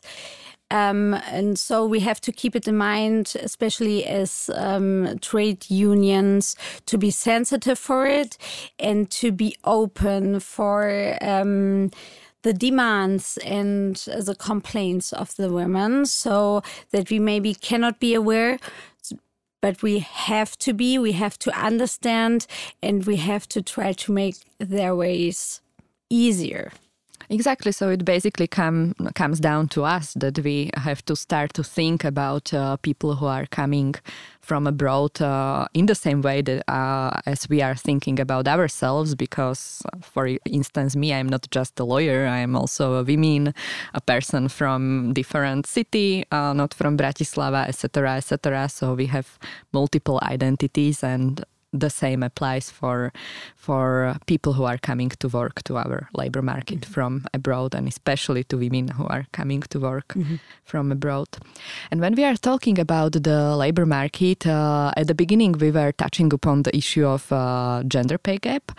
Um, 0.70 1.12
and 1.30 1.58
so 1.58 1.84
we 1.84 2.00
have 2.00 2.18
to 2.22 2.32
keep 2.32 2.56
it 2.56 2.66
in 2.66 2.78
mind, 2.78 3.34
especially 3.38 4.06
as 4.06 4.48
um, 4.54 5.18
trade 5.20 5.70
unions, 5.70 6.56
to 6.86 6.96
be 6.96 7.10
sensitive 7.10 7.78
for 7.78 8.06
it 8.06 8.38
and 8.78 9.10
to 9.10 9.32
be 9.32 9.54
open 9.64 10.40
for 10.40 11.18
um, 11.20 11.90
the 12.40 12.54
demands 12.54 13.38
and 13.44 13.96
the 13.96 14.34
complaints 14.34 15.12
of 15.12 15.36
the 15.36 15.52
women 15.52 16.06
so 16.06 16.62
that 16.90 17.10
we 17.10 17.18
maybe 17.18 17.54
cannot 17.54 18.00
be 18.00 18.14
aware 18.14 18.58
but 19.62 19.82
we 19.82 20.00
have 20.00 20.58
to 20.58 20.74
be, 20.74 20.98
we 20.98 21.12
have 21.12 21.38
to 21.38 21.50
understand, 21.58 22.46
and 22.82 23.06
we 23.06 23.16
have 23.16 23.48
to 23.48 23.62
try 23.62 23.94
to 23.94 24.12
make 24.12 24.36
their 24.58 24.94
ways 24.94 25.62
easier. 26.10 26.72
Exactly. 27.30 27.72
So 27.72 27.90
it 27.90 28.04
basically 28.04 28.46
come, 28.46 28.94
comes 29.14 29.40
down 29.40 29.68
to 29.68 29.84
us 29.84 30.14
that 30.14 30.38
we 30.40 30.70
have 30.74 31.04
to 31.06 31.16
start 31.16 31.54
to 31.54 31.64
think 31.64 32.04
about 32.04 32.52
uh, 32.52 32.76
people 32.76 33.14
who 33.14 33.26
are 33.26 33.46
coming 33.46 33.94
from 34.40 34.66
abroad 34.66 35.22
uh, 35.22 35.66
in 35.72 35.86
the 35.86 35.94
same 35.94 36.20
way 36.20 36.42
that 36.42 36.68
uh, 36.70 37.20
as 37.26 37.48
we 37.48 37.62
are 37.62 37.74
thinking 37.74 38.18
about 38.20 38.48
ourselves. 38.48 39.14
Because, 39.14 39.82
for 40.00 40.28
instance, 40.46 40.96
me, 40.96 41.14
I'm 41.14 41.28
not 41.28 41.48
just 41.50 41.78
a 41.80 41.84
lawyer. 41.84 42.26
I 42.26 42.38
am 42.38 42.56
also 42.56 42.94
a 42.94 43.04
woman, 43.04 43.54
a 43.94 44.00
person 44.00 44.48
from 44.48 45.12
different 45.14 45.66
city, 45.66 46.24
uh, 46.30 46.52
not 46.52 46.74
from 46.74 46.96
Bratislava, 46.98 47.68
etc., 47.68 48.16
etc. 48.16 48.68
So 48.68 48.94
we 48.94 49.06
have 49.06 49.38
multiple 49.72 50.18
identities 50.22 51.02
and 51.02 51.44
the 51.72 51.90
same 51.90 52.22
applies 52.22 52.70
for 52.70 53.12
for 53.56 54.16
people 54.26 54.52
who 54.52 54.64
are 54.64 54.78
coming 54.78 55.08
to 55.08 55.28
work 55.28 55.62
to 55.62 55.76
our 55.76 56.08
labor 56.14 56.42
market 56.42 56.80
mm-hmm. 56.80 56.92
from 56.92 57.24
abroad 57.32 57.74
and 57.74 57.88
especially 57.88 58.44
to 58.44 58.56
women 58.58 58.88
who 58.88 59.06
are 59.06 59.26
coming 59.32 59.62
to 59.62 59.80
work 59.80 60.08
mm-hmm. 60.08 60.36
from 60.64 60.92
abroad 60.92 61.28
and 61.90 62.00
when 62.00 62.14
we 62.14 62.24
are 62.24 62.36
talking 62.36 62.78
about 62.78 63.12
the 63.12 63.56
labor 63.56 63.86
market 63.86 64.46
uh, 64.46 64.90
at 64.96 65.06
the 65.06 65.14
beginning 65.14 65.52
we 65.52 65.70
were 65.70 65.92
touching 65.92 66.32
upon 66.32 66.62
the 66.62 66.76
issue 66.76 67.06
of 67.06 67.32
uh, 67.32 67.82
gender 67.86 68.18
pay 68.18 68.38
gap 68.38 68.72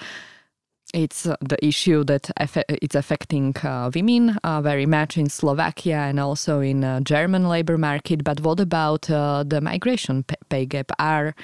it's 0.94 1.26
uh, 1.26 1.36
the 1.42 1.64
issue 1.66 2.04
that 2.04 2.30
it's 2.70 2.96
affecting 2.96 3.56
uh, 3.64 3.90
women 3.94 4.38
uh, 4.44 4.62
very 4.62 4.86
much 4.86 5.18
in 5.18 5.30
Slovakia 5.30 5.98
and 5.98 6.20
also 6.20 6.60
in 6.60 6.84
uh, 6.84 7.00
German 7.02 7.50
labor 7.50 7.78
market. 7.78 8.24
But 8.24 8.42
what 8.42 8.60
about 8.60 9.10
uh, 9.10 9.44
the 9.46 9.60
migration 9.60 10.24
pay 10.50 10.66
gap? 10.66 10.91
Are 11.00 11.36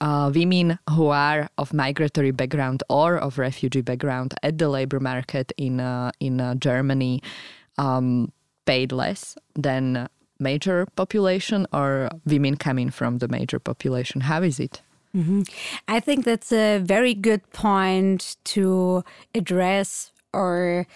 uh, 0.00 0.30
women 0.34 0.78
who 0.90 1.08
are 1.08 1.48
of 1.58 1.72
migratory 1.72 2.30
background 2.30 2.82
or 2.88 3.16
of 3.16 3.38
refugee 3.38 3.80
background 3.80 4.34
at 4.42 4.58
the 4.58 4.68
labor 4.68 5.00
market 5.00 5.52
in 5.56 5.80
in 6.20 6.58
Germany 6.60 7.22
um, 7.78 8.32
paid 8.66 8.92
less 8.92 9.36
than 9.54 10.08
major 10.38 10.86
population 10.96 11.66
or 11.72 12.10
women 12.26 12.56
coming 12.56 12.90
from 12.90 13.18
the 13.18 13.28
major 13.28 13.58
population? 13.58 14.22
How 14.22 14.42
is 14.42 14.60
it? 14.60 14.82
Mm-hmm. 15.14 15.42
I 15.88 16.00
think 16.00 16.24
that's 16.24 16.52
a 16.52 16.78
very 16.78 17.14
good 17.14 17.48
point 17.52 18.36
to 18.44 19.04
address 19.34 20.12
or 20.32 20.86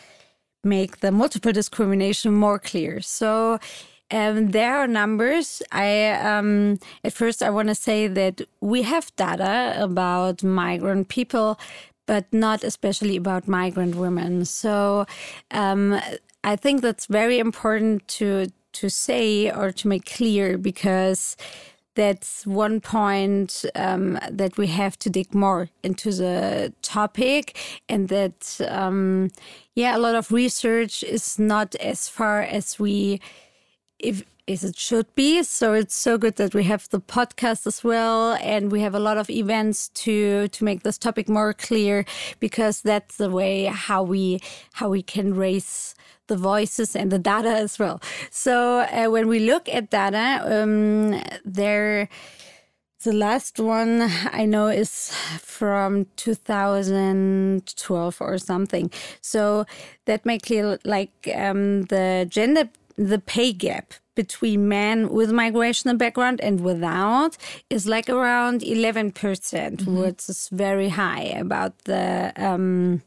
make 0.62 1.00
the 1.00 1.10
multiple 1.10 1.52
discrimination 1.52 2.32
more 2.32 2.58
clear. 2.58 3.00
So, 3.00 3.58
um, 4.10 4.50
there 4.50 4.76
are 4.76 4.86
numbers. 4.86 5.62
I 5.72 6.10
um, 6.10 6.78
at 7.02 7.12
first 7.12 7.42
I 7.42 7.50
want 7.50 7.68
to 7.68 7.74
say 7.74 8.06
that 8.06 8.42
we 8.60 8.82
have 8.82 9.14
data 9.16 9.76
about 9.78 10.44
migrant 10.44 11.08
people, 11.08 11.58
but 12.06 12.32
not 12.32 12.62
especially 12.62 13.16
about 13.16 13.48
migrant 13.48 13.96
women. 13.96 14.44
So 14.44 15.06
um, 15.50 16.00
I 16.44 16.56
think 16.56 16.82
that's 16.82 17.06
very 17.06 17.38
important 17.38 18.06
to 18.18 18.52
to 18.74 18.88
say 18.88 19.50
or 19.50 19.72
to 19.72 19.88
make 19.88 20.04
clear 20.04 20.58
because 20.58 21.36
that's 21.94 22.46
one 22.46 22.80
point 22.80 23.64
um, 23.74 24.18
that 24.30 24.56
we 24.58 24.66
have 24.66 24.98
to 24.98 25.10
dig 25.10 25.34
more 25.34 25.68
into 25.82 26.12
the 26.12 26.72
topic 26.82 27.56
and 27.88 28.08
that 28.08 28.60
um, 28.68 29.30
yeah 29.74 29.96
a 29.96 29.98
lot 29.98 30.14
of 30.14 30.32
research 30.32 31.02
is 31.02 31.38
not 31.38 31.74
as 31.76 32.08
far 32.08 32.42
as 32.42 32.78
we 32.78 33.20
if 34.04 34.22
as 34.46 34.62
it 34.62 34.76
should 34.76 35.06
be 35.14 35.42
so 35.42 35.72
it's 35.72 35.94
so 35.94 36.18
good 36.18 36.36
that 36.36 36.54
we 36.54 36.64
have 36.64 36.86
the 36.90 37.00
podcast 37.00 37.66
as 37.66 37.82
well 37.82 38.34
and 38.42 38.70
we 38.70 38.82
have 38.82 38.94
a 38.94 38.98
lot 38.98 39.16
of 39.16 39.30
events 39.30 39.88
to 39.88 40.48
to 40.48 40.64
make 40.64 40.82
this 40.82 40.98
topic 40.98 41.30
more 41.30 41.54
clear 41.54 42.04
because 42.40 42.82
that's 42.82 43.16
the 43.16 43.30
way 43.30 43.64
how 43.64 44.02
we 44.02 44.38
how 44.74 44.90
we 44.90 45.02
can 45.02 45.34
raise 45.34 45.94
the 46.26 46.36
voices 46.36 46.96
and 46.96 47.10
the 47.10 47.18
data 47.18 47.50
as 47.50 47.78
well. 47.78 48.00
So 48.30 48.80
uh, 48.80 49.10
when 49.10 49.28
we 49.28 49.40
look 49.40 49.68
at 49.68 49.90
data, 49.90 50.40
um, 50.44 51.22
there. 51.44 52.08
The 53.02 53.12
last 53.12 53.60
one 53.60 54.10
I 54.32 54.46
know 54.46 54.68
is 54.68 55.14
from 55.38 56.06
2012 56.16 58.16
or 58.18 58.38
something. 58.38 58.90
So 59.20 59.66
that 60.06 60.24
may 60.24 60.38
clear 60.38 60.78
like 60.86 61.12
um, 61.36 61.82
the 61.82 62.26
gender, 62.30 62.70
the 62.96 63.18
pay 63.18 63.52
gap 63.52 63.94
between 64.14 64.68
men 64.68 65.08
with 65.08 65.30
migrational 65.30 65.98
background 65.98 66.40
and 66.40 66.60
without 66.60 67.36
is 67.68 67.86
like 67.86 68.08
around 68.08 68.60
11%, 68.60 69.14
percent 69.14 69.80
mm 69.80 69.86
-hmm. 69.86 70.00
which 70.02 70.28
is 70.28 70.48
very 70.52 70.88
high 70.88 71.40
about 71.40 71.72
the. 71.84 72.32
Um, 72.36 73.02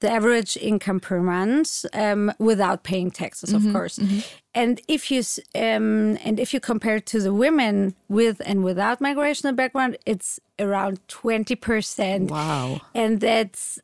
the 0.00 0.10
average 0.10 0.58
income 0.58 1.00
per 1.00 1.20
month 1.22 1.86
um, 1.94 2.30
without 2.38 2.82
paying 2.82 3.10
taxes, 3.10 3.52
of 3.54 3.62
mm 3.62 3.68
-hmm, 3.68 3.72
course. 3.72 4.02
Mm 4.02 4.08
-hmm. 4.08 4.22
And 4.52 4.80
if 4.86 5.10
you 5.10 5.22
um, 5.54 6.18
and 6.26 6.38
if 6.38 6.52
you 6.52 6.60
compare 6.60 7.00
to 7.00 7.18
the 7.18 7.32
women 7.32 7.94
with 8.06 8.36
and 8.46 8.64
without 8.64 9.00
migrational 9.00 9.54
background, 9.54 9.96
it's 10.04 10.40
around 10.58 10.98
twenty 11.06 11.56
percent. 11.56 12.30
Wow! 12.30 12.80
And 12.94 13.20
that's 13.20 13.80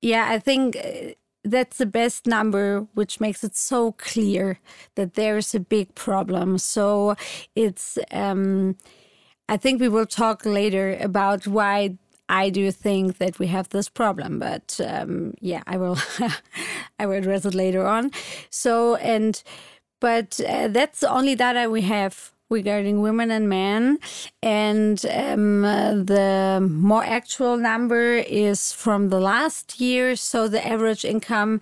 yeah, 0.00 0.34
I 0.36 0.40
think 0.40 0.76
uh, 0.76 1.12
that's 1.44 1.78
the 1.78 1.86
best 1.86 2.26
number, 2.26 2.86
which 2.94 3.20
makes 3.20 3.42
it 3.44 3.56
so 3.56 3.92
clear 3.92 4.58
that 4.94 5.14
there's 5.14 5.54
a 5.54 5.60
big 5.60 5.94
problem. 5.94 6.58
So 6.58 7.16
it's. 7.54 7.98
Um, 8.10 8.76
I 9.48 9.56
think 9.56 9.80
we 9.80 9.88
will 9.88 10.06
talk 10.06 10.46
later 10.46 10.96
about 11.00 11.44
why 11.44 11.98
I 12.28 12.50
do 12.50 12.70
think 12.70 13.18
that 13.18 13.40
we 13.40 13.48
have 13.48 13.68
this 13.70 13.88
problem, 13.88 14.38
but 14.38 14.80
um, 14.86 15.34
yeah, 15.40 15.62
I 15.66 15.76
will 15.76 15.98
I 17.00 17.06
will 17.06 17.18
address 17.18 17.44
it 17.44 17.54
later 17.54 17.84
on. 17.84 18.12
So 18.50 18.94
and 18.94 19.42
but 20.00 20.40
uh, 20.48 20.68
that's 20.68 21.00
the 21.00 21.10
only 21.10 21.34
data 21.34 21.68
we 21.68 21.82
have 21.82 22.32
regarding 22.50 23.00
women 23.00 23.30
and 23.30 23.48
men, 23.48 23.98
and 24.42 25.04
um, 25.06 25.62
the 25.62 26.68
more 26.70 27.04
actual 27.04 27.56
number 27.56 28.16
is 28.16 28.72
from 28.72 29.08
the 29.08 29.20
last 29.20 29.80
year. 29.80 30.16
So 30.16 30.48
the 30.48 30.66
average 30.66 31.04
income 31.04 31.60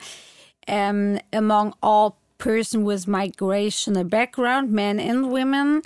um, 0.66 1.20
among 1.32 1.74
all 1.82 2.16
person 2.38 2.84
with 2.84 3.06
migration 3.08 4.08
background, 4.08 4.70
men 4.72 4.98
and 5.00 5.30
women, 5.30 5.82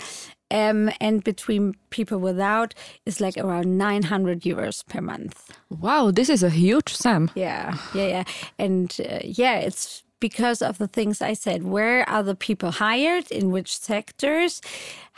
Um, 0.51 0.91
and 1.01 1.23
between 1.23 1.73
people 1.89 2.19
without 2.19 2.75
is 3.07 3.19
like 3.19 3.37
around 3.39 3.75
900 3.75 4.41
euros 4.41 4.85
per 4.85 5.01
month. 5.01 5.49
Wow, 5.69 6.11
this 6.11 6.29
is 6.29 6.43
a 6.43 6.49
huge 6.51 6.93
sum. 6.93 7.31
Yeah, 7.33 7.75
yeah, 7.95 8.07
yeah. 8.07 8.23
And 8.59 8.95
uh, 8.99 9.19
yeah, 9.23 9.55
it's 9.65 10.03
because 10.23 10.61
of 10.61 10.77
the 10.77 10.87
things 10.87 11.21
I 11.21 11.33
said. 11.33 11.63
Where 11.63 12.07
are 12.09 12.23
the 12.23 12.33
people 12.47 12.71
hired? 12.71 13.29
In 13.29 13.51
which 13.51 13.77
sectors? 13.77 14.61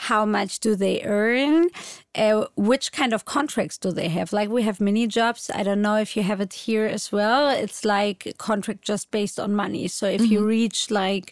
How 0.09 0.25
much 0.25 0.59
do 0.59 0.75
they 0.75 1.03
earn? 1.03 1.69
Uh, 2.15 2.47
which 2.55 2.91
kind 2.91 3.13
of 3.13 3.23
contracts 3.23 3.77
do 3.77 3.91
they 3.91 4.09
have? 4.09 4.33
Like 4.33 4.49
we 4.49 4.63
have 4.63 4.81
mini 4.81 5.05
jobs. 5.05 5.51
I 5.53 5.61
don't 5.61 5.83
know 5.83 5.97
if 5.97 6.17
you 6.17 6.23
have 6.23 6.41
it 6.41 6.53
here 6.65 6.87
as 6.87 7.11
well. 7.11 7.51
It's 7.51 7.85
like 7.85 8.33
contract 8.39 8.81
just 8.81 9.11
based 9.11 9.39
on 9.39 9.53
money. 9.53 9.87
So 9.87 10.07
if 10.07 10.21
mm 10.21 10.27
-hmm. 10.27 10.31
you 10.33 10.39
mm-hmm. 10.39 10.57
reach 10.57 10.79
like 11.03 11.25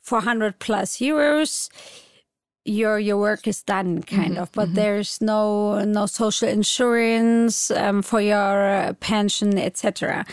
400 0.00 0.52
plus 0.58 1.00
euros, 1.00 1.52
your 2.68 2.98
your 2.98 3.16
work 3.16 3.46
is 3.46 3.62
done 3.62 4.02
kind 4.02 4.32
mm-hmm, 4.32 4.42
of 4.42 4.52
but 4.52 4.66
mm-hmm. 4.66 4.74
there's 4.74 5.20
no 5.20 5.82
no 5.84 6.06
social 6.06 6.48
insurance 6.48 7.70
um, 7.70 8.02
for 8.02 8.20
your 8.20 8.94
pension 9.00 9.58
etc 9.58 10.24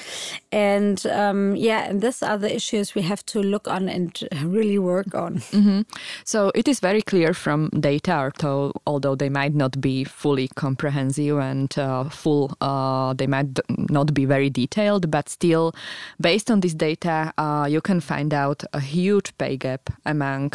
and 0.51 1.05
um, 1.07 1.55
yeah 1.55 1.89
and 1.89 2.01
these 2.01 2.21
are 2.21 2.37
the 2.37 2.53
issues 2.53 2.93
we 2.93 3.01
have 3.01 3.25
to 3.25 3.41
look 3.41 3.67
on 3.67 3.87
and 3.87 4.27
really 4.43 4.77
work 4.77 5.15
on 5.15 5.35
mm-hmm. 5.51 5.81
so 6.23 6.51
it 6.53 6.67
is 6.67 6.79
very 6.79 7.01
clear 7.01 7.33
from 7.33 7.69
data 7.79 8.13
although, 8.15 8.73
although 8.85 9.15
they 9.15 9.29
might 9.29 9.53
not 9.53 9.79
be 9.79 10.03
fully 10.03 10.47
comprehensive 10.55 11.37
and 11.39 11.77
uh, 11.77 12.03
full 12.09 12.55
uh, 12.61 13.13
they 13.13 13.27
might 13.27 13.59
not 13.89 14.13
be 14.13 14.25
very 14.25 14.49
detailed 14.49 15.09
but 15.09 15.29
still 15.29 15.73
based 16.19 16.51
on 16.51 16.59
this 16.59 16.73
data 16.73 17.33
uh, 17.37 17.65
you 17.69 17.81
can 17.81 18.01
find 18.01 18.33
out 18.33 18.63
a 18.73 18.79
huge 18.79 19.37
pay 19.37 19.55
gap 19.55 19.89
among 20.05 20.51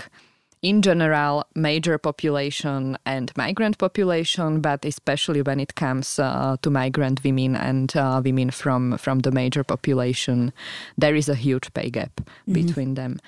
in 0.62 0.82
general 0.82 1.46
major 1.54 1.96
population 1.96 2.98
and 3.06 3.32
migrant 3.36 3.78
population, 3.78 4.60
but 4.60 4.84
especially 4.84 5.40
when 5.42 5.58
it 5.58 5.74
comes 5.74 6.18
uh, 6.18 6.56
to 6.62 6.70
migrant 6.70 7.24
women 7.24 7.56
and 7.56 7.96
uh, 7.96 8.20
women 8.22 8.50
from 8.50 8.98
from 8.98 9.20
the 9.20 9.30
major 9.30 9.64
population, 9.64 10.52
there 10.98 11.14
is 11.14 11.28
a 11.28 11.34
huge 11.34 11.72
pay 11.72 11.88
gap 11.88 12.12
mm-hmm. 12.16 12.52
between 12.52 12.94
them. 12.94 13.18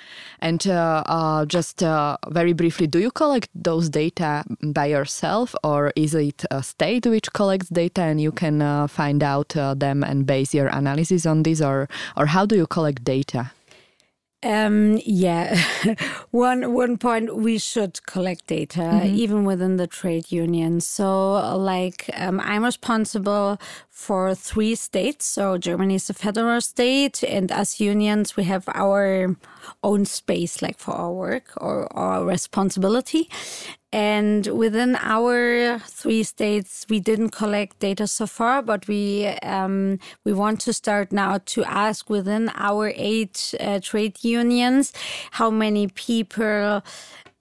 And 0.40 0.66
uh, 0.66 1.02
uh 1.06 1.46
just 1.46 1.82
uh, 1.82 2.18
very 2.28 2.52
briefly, 2.52 2.86
do 2.86 2.98
you 2.98 3.10
collect 3.10 3.48
those 3.54 3.88
data 3.88 4.44
by 4.62 4.86
yourself, 4.86 5.54
or 5.64 5.92
is 5.96 6.14
it 6.14 6.44
a 6.50 6.62
state 6.62 7.06
which 7.06 7.32
collects 7.32 7.68
data 7.68 8.02
and 8.02 8.20
you 8.20 8.32
can 8.32 8.60
uh, 8.60 8.86
find 8.86 9.22
out 9.22 9.48
them 9.76 10.04
and 10.04 10.26
base 10.26 10.52
your 10.54 10.68
analysis 10.68 11.24
on 11.24 11.42
this, 11.42 11.62
or 11.62 11.88
or 12.16 12.26
how 12.26 12.44
do 12.44 12.56
you 12.56 12.66
collect 12.66 13.04
data? 13.04 13.52
Um, 14.44 15.00
yeah, 15.04 15.56
one 16.32 16.72
one 16.72 16.98
point 16.98 17.36
we 17.36 17.58
should 17.58 18.04
collect 18.06 18.48
data 18.48 18.80
mm-hmm. 18.80 19.14
even 19.14 19.44
within 19.44 19.76
the 19.76 19.86
trade 19.86 20.32
union. 20.32 20.80
So, 20.80 21.56
like, 21.56 22.10
um, 22.14 22.40
I'm 22.40 22.64
responsible 22.64 23.58
for 23.88 24.34
three 24.34 24.74
states. 24.74 25.26
So 25.26 25.58
Germany 25.58 25.94
is 25.94 26.10
a 26.10 26.14
federal 26.14 26.60
state, 26.60 27.22
and 27.22 27.52
as 27.52 27.80
unions, 27.80 28.36
we 28.36 28.44
have 28.44 28.64
our 28.74 29.36
own 29.84 30.04
space, 30.06 30.60
like 30.60 30.78
for 30.78 30.92
our 30.92 31.12
work 31.12 31.52
or 31.56 31.86
our 31.96 32.24
responsibility. 32.24 33.28
And 33.92 34.46
within 34.46 34.96
our 34.96 35.78
three 35.80 36.22
states, 36.22 36.86
we 36.88 36.98
didn't 36.98 37.30
collect 37.30 37.78
data 37.78 38.06
so 38.06 38.26
far, 38.26 38.62
but 38.62 38.88
we 38.88 39.26
um, 39.42 39.98
we 40.24 40.32
want 40.32 40.60
to 40.62 40.72
start 40.72 41.12
now 41.12 41.38
to 41.46 41.64
ask 41.64 42.08
within 42.08 42.50
our 42.54 42.92
eight 42.96 43.54
uh, 43.60 43.80
trade 43.82 44.24
unions 44.24 44.92
how 45.32 45.50
many 45.50 45.88
people 45.88 46.82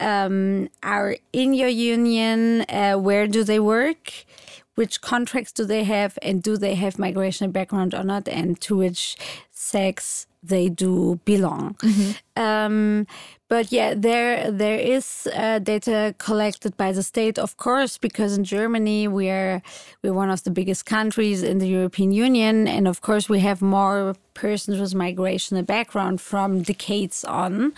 um, 0.01 0.69
are 0.83 1.15
in 1.31 1.53
your 1.53 1.69
union, 1.69 2.61
uh, 2.69 2.95
where 2.95 3.27
do 3.27 3.43
they 3.43 3.59
work, 3.59 4.25
which 4.75 5.01
contracts 5.01 5.51
do 5.51 5.65
they 5.65 5.83
have, 5.83 6.17
and 6.21 6.41
do 6.41 6.57
they 6.57 6.75
have 6.75 6.97
migration 6.99 7.51
background 7.51 7.93
or 7.93 8.03
not, 8.03 8.27
and 8.27 8.59
to 8.61 8.77
which 8.77 9.17
sex 9.51 10.27
they 10.43 10.69
do 10.69 11.19
belong. 11.25 11.75
Mm-hmm. 11.75 12.41
Um, 12.41 13.07
but 13.47 13.71
yeah, 13.71 13.93
there 13.95 14.49
there 14.49 14.79
is 14.79 15.27
uh, 15.35 15.59
data 15.59 16.15
collected 16.17 16.77
by 16.77 16.93
the 16.93 17.03
state, 17.03 17.37
of 17.37 17.57
course, 17.57 17.97
because 17.97 18.37
in 18.37 18.43
Germany 18.43 19.07
we 19.07 19.29
are 19.29 19.61
we're 20.01 20.13
one 20.13 20.29
of 20.29 20.43
the 20.43 20.51
biggest 20.51 20.85
countries 20.85 21.43
in 21.43 21.59
the 21.59 21.67
European 21.67 22.11
Union, 22.11 22.67
and 22.67 22.87
of 22.87 23.01
course 23.01 23.29
we 23.29 23.39
have 23.39 23.61
more 23.61 24.15
persons 24.33 24.79
with 24.79 24.95
migration 24.95 25.63
background 25.65 26.21
from 26.21 26.61
decades 26.61 27.23
on, 27.25 27.73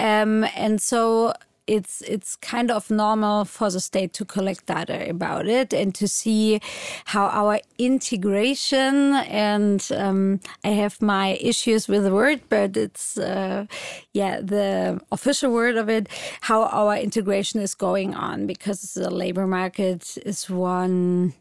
um, 0.00 0.44
and 0.56 0.80
so 0.80 1.34
it's 1.68 2.00
it's 2.02 2.34
kind 2.36 2.70
of 2.70 2.90
normal 2.90 3.44
for 3.44 3.70
the 3.70 3.80
state 3.80 4.12
to 4.14 4.24
collect 4.24 4.66
data 4.66 5.08
about 5.08 5.46
it 5.46 5.72
and 5.72 5.94
to 5.94 6.08
see 6.08 6.60
how 7.04 7.26
our 7.26 7.60
integration 7.78 9.14
and 9.28 9.86
um, 9.94 10.40
I 10.64 10.70
have 10.70 11.00
my 11.02 11.38
issues 11.40 11.86
with 11.86 12.04
the 12.04 12.14
word, 12.14 12.40
but 12.48 12.76
it's 12.76 13.18
uh, 13.18 13.66
yeah 14.14 14.40
the 14.40 15.00
official 15.12 15.52
word 15.52 15.76
of 15.76 15.88
it 15.88 16.08
how 16.40 16.64
our 16.64 16.96
integration 16.96 17.60
is 17.60 17.74
going 17.74 18.14
on 18.14 18.46
because 18.46 18.94
the 18.94 19.10
labor 19.10 19.46
market 19.46 20.16
is 20.24 20.48
one 20.48 21.34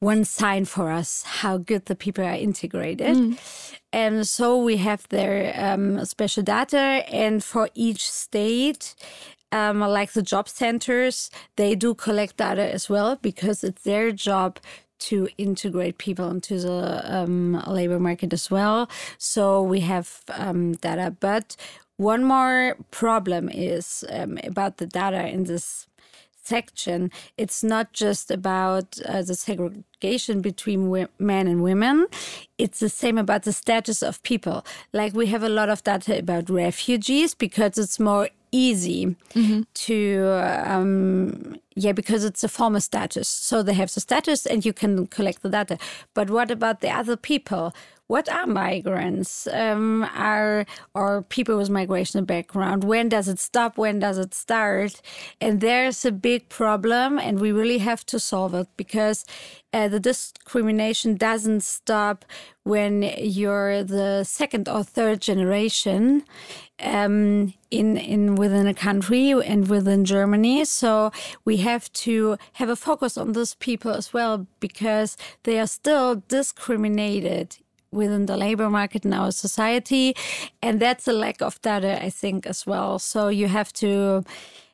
one 0.00 0.24
sign 0.24 0.64
for 0.64 0.90
us 0.90 1.22
how 1.22 1.56
good 1.56 1.86
the 1.86 1.96
people 1.96 2.24
are 2.24 2.34
integrated. 2.34 3.16
Mm. 3.16 3.38
And 3.92 4.28
so 4.28 4.58
we 4.58 4.76
have 4.76 5.08
their 5.08 5.54
um, 5.56 6.04
special 6.04 6.42
data, 6.42 7.02
and 7.08 7.42
for 7.42 7.70
each 7.74 8.10
state, 8.10 8.94
um, 9.52 9.80
like 9.80 10.12
the 10.12 10.22
job 10.22 10.48
centers, 10.48 11.30
they 11.56 11.74
do 11.74 11.94
collect 11.94 12.36
data 12.36 12.72
as 12.72 12.88
well 12.88 13.16
because 13.22 13.62
it's 13.64 13.82
their 13.82 14.12
job 14.12 14.58
to 14.98 15.28
integrate 15.36 15.98
people 15.98 16.30
into 16.30 16.58
the 16.58 17.14
um, 17.14 17.62
labor 17.66 18.00
market 18.00 18.32
as 18.32 18.50
well. 18.50 18.88
So 19.18 19.62
we 19.62 19.80
have 19.80 20.22
um, 20.30 20.72
data. 20.72 21.14
But 21.20 21.56
one 21.96 22.24
more 22.24 22.76
problem 22.90 23.48
is 23.48 24.04
um, 24.10 24.38
about 24.44 24.78
the 24.78 24.86
data 24.86 25.26
in 25.28 25.44
this 25.44 25.86
section. 26.42 27.10
It's 27.36 27.62
not 27.62 27.92
just 27.92 28.30
about 28.30 28.98
uh, 29.04 29.22
the 29.22 29.34
segregation 29.34 30.40
between 30.40 31.08
men 31.18 31.46
and 31.48 31.62
women. 31.62 32.06
It's 32.56 32.78
the 32.78 32.88
same 32.88 33.18
about 33.18 33.42
the 33.42 33.52
status 33.52 34.02
of 34.02 34.22
people. 34.22 34.64
Like 34.92 35.14
we 35.14 35.26
have 35.26 35.42
a 35.42 35.48
lot 35.48 35.68
of 35.68 35.82
data 35.82 36.18
about 36.18 36.48
refugees 36.48 37.34
because 37.34 37.78
it's 37.78 37.98
more 37.98 38.28
easy 38.56 39.16
mm-hmm. 39.34 39.60
to 39.86 39.98
um, 40.66 41.56
yeah 41.74 41.92
because 41.92 42.24
it's 42.24 42.44
a 42.44 42.48
former 42.48 42.80
status. 42.80 43.28
So 43.28 43.62
they 43.62 43.74
have 43.74 43.92
the 43.94 44.00
status 44.00 44.46
and 44.46 44.64
you 44.64 44.72
can 44.72 45.06
collect 45.06 45.42
the 45.42 45.50
data. 45.50 45.78
But 46.14 46.30
what 46.30 46.50
about 46.50 46.80
the 46.80 46.90
other 46.90 47.16
people 47.16 47.74
what 48.08 48.28
are 48.28 48.46
migrants? 48.46 49.48
Um, 49.48 50.04
are 50.14 50.64
or 50.94 51.22
people 51.22 51.58
with 51.58 51.70
migration 51.70 52.24
background? 52.24 52.84
When 52.84 53.08
does 53.08 53.28
it 53.28 53.38
stop? 53.38 53.76
When 53.76 53.98
does 53.98 54.18
it 54.18 54.32
start? 54.32 55.00
And 55.40 55.60
there's 55.60 56.04
a 56.04 56.12
big 56.12 56.48
problem 56.48 57.18
and 57.18 57.40
we 57.40 57.50
really 57.50 57.78
have 57.78 58.06
to 58.06 58.20
solve 58.20 58.54
it 58.54 58.68
because 58.76 59.24
uh, 59.72 59.88
the 59.88 60.00
discrimination 60.00 61.16
doesn't 61.16 61.62
stop 61.62 62.24
when 62.62 63.02
you're 63.18 63.82
the 63.82 64.24
second 64.24 64.68
or 64.68 64.82
third 64.84 65.20
generation 65.20 66.24
um, 66.80 67.52
in 67.70 67.96
in 67.96 68.36
within 68.36 68.66
a 68.66 68.74
country 68.74 69.30
and 69.32 69.68
within 69.68 70.04
Germany. 70.04 70.64
So 70.64 71.10
we 71.44 71.58
have 71.58 71.92
to 71.92 72.38
have 72.54 72.68
a 72.68 72.76
focus 72.76 73.18
on 73.18 73.32
those 73.32 73.54
people 73.54 73.90
as 73.90 74.12
well 74.12 74.46
because 74.60 75.16
they 75.42 75.58
are 75.58 75.66
still 75.66 76.22
discriminated 76.28 77.56
within 77.92 78.26
the 78.26 78.36
labor 78.36 78.70
market 78.70 79.04
in 79.04 79.12
our 79.12 79.30
society. 79.30 80.14
And 80.62 80.80
that's 80.80 81.08
a 81.08 81.12
lack 81.12 81.40
of 81.42 81.60
data, 81.62 82.02
I 82.02 82.10
think, 82.10 82.46
as 82.46 82.66
well. 82.66 82.98
So 82.98 83.28
you 83.28 83.48
have 83.48 83.72
to 83.74 84.24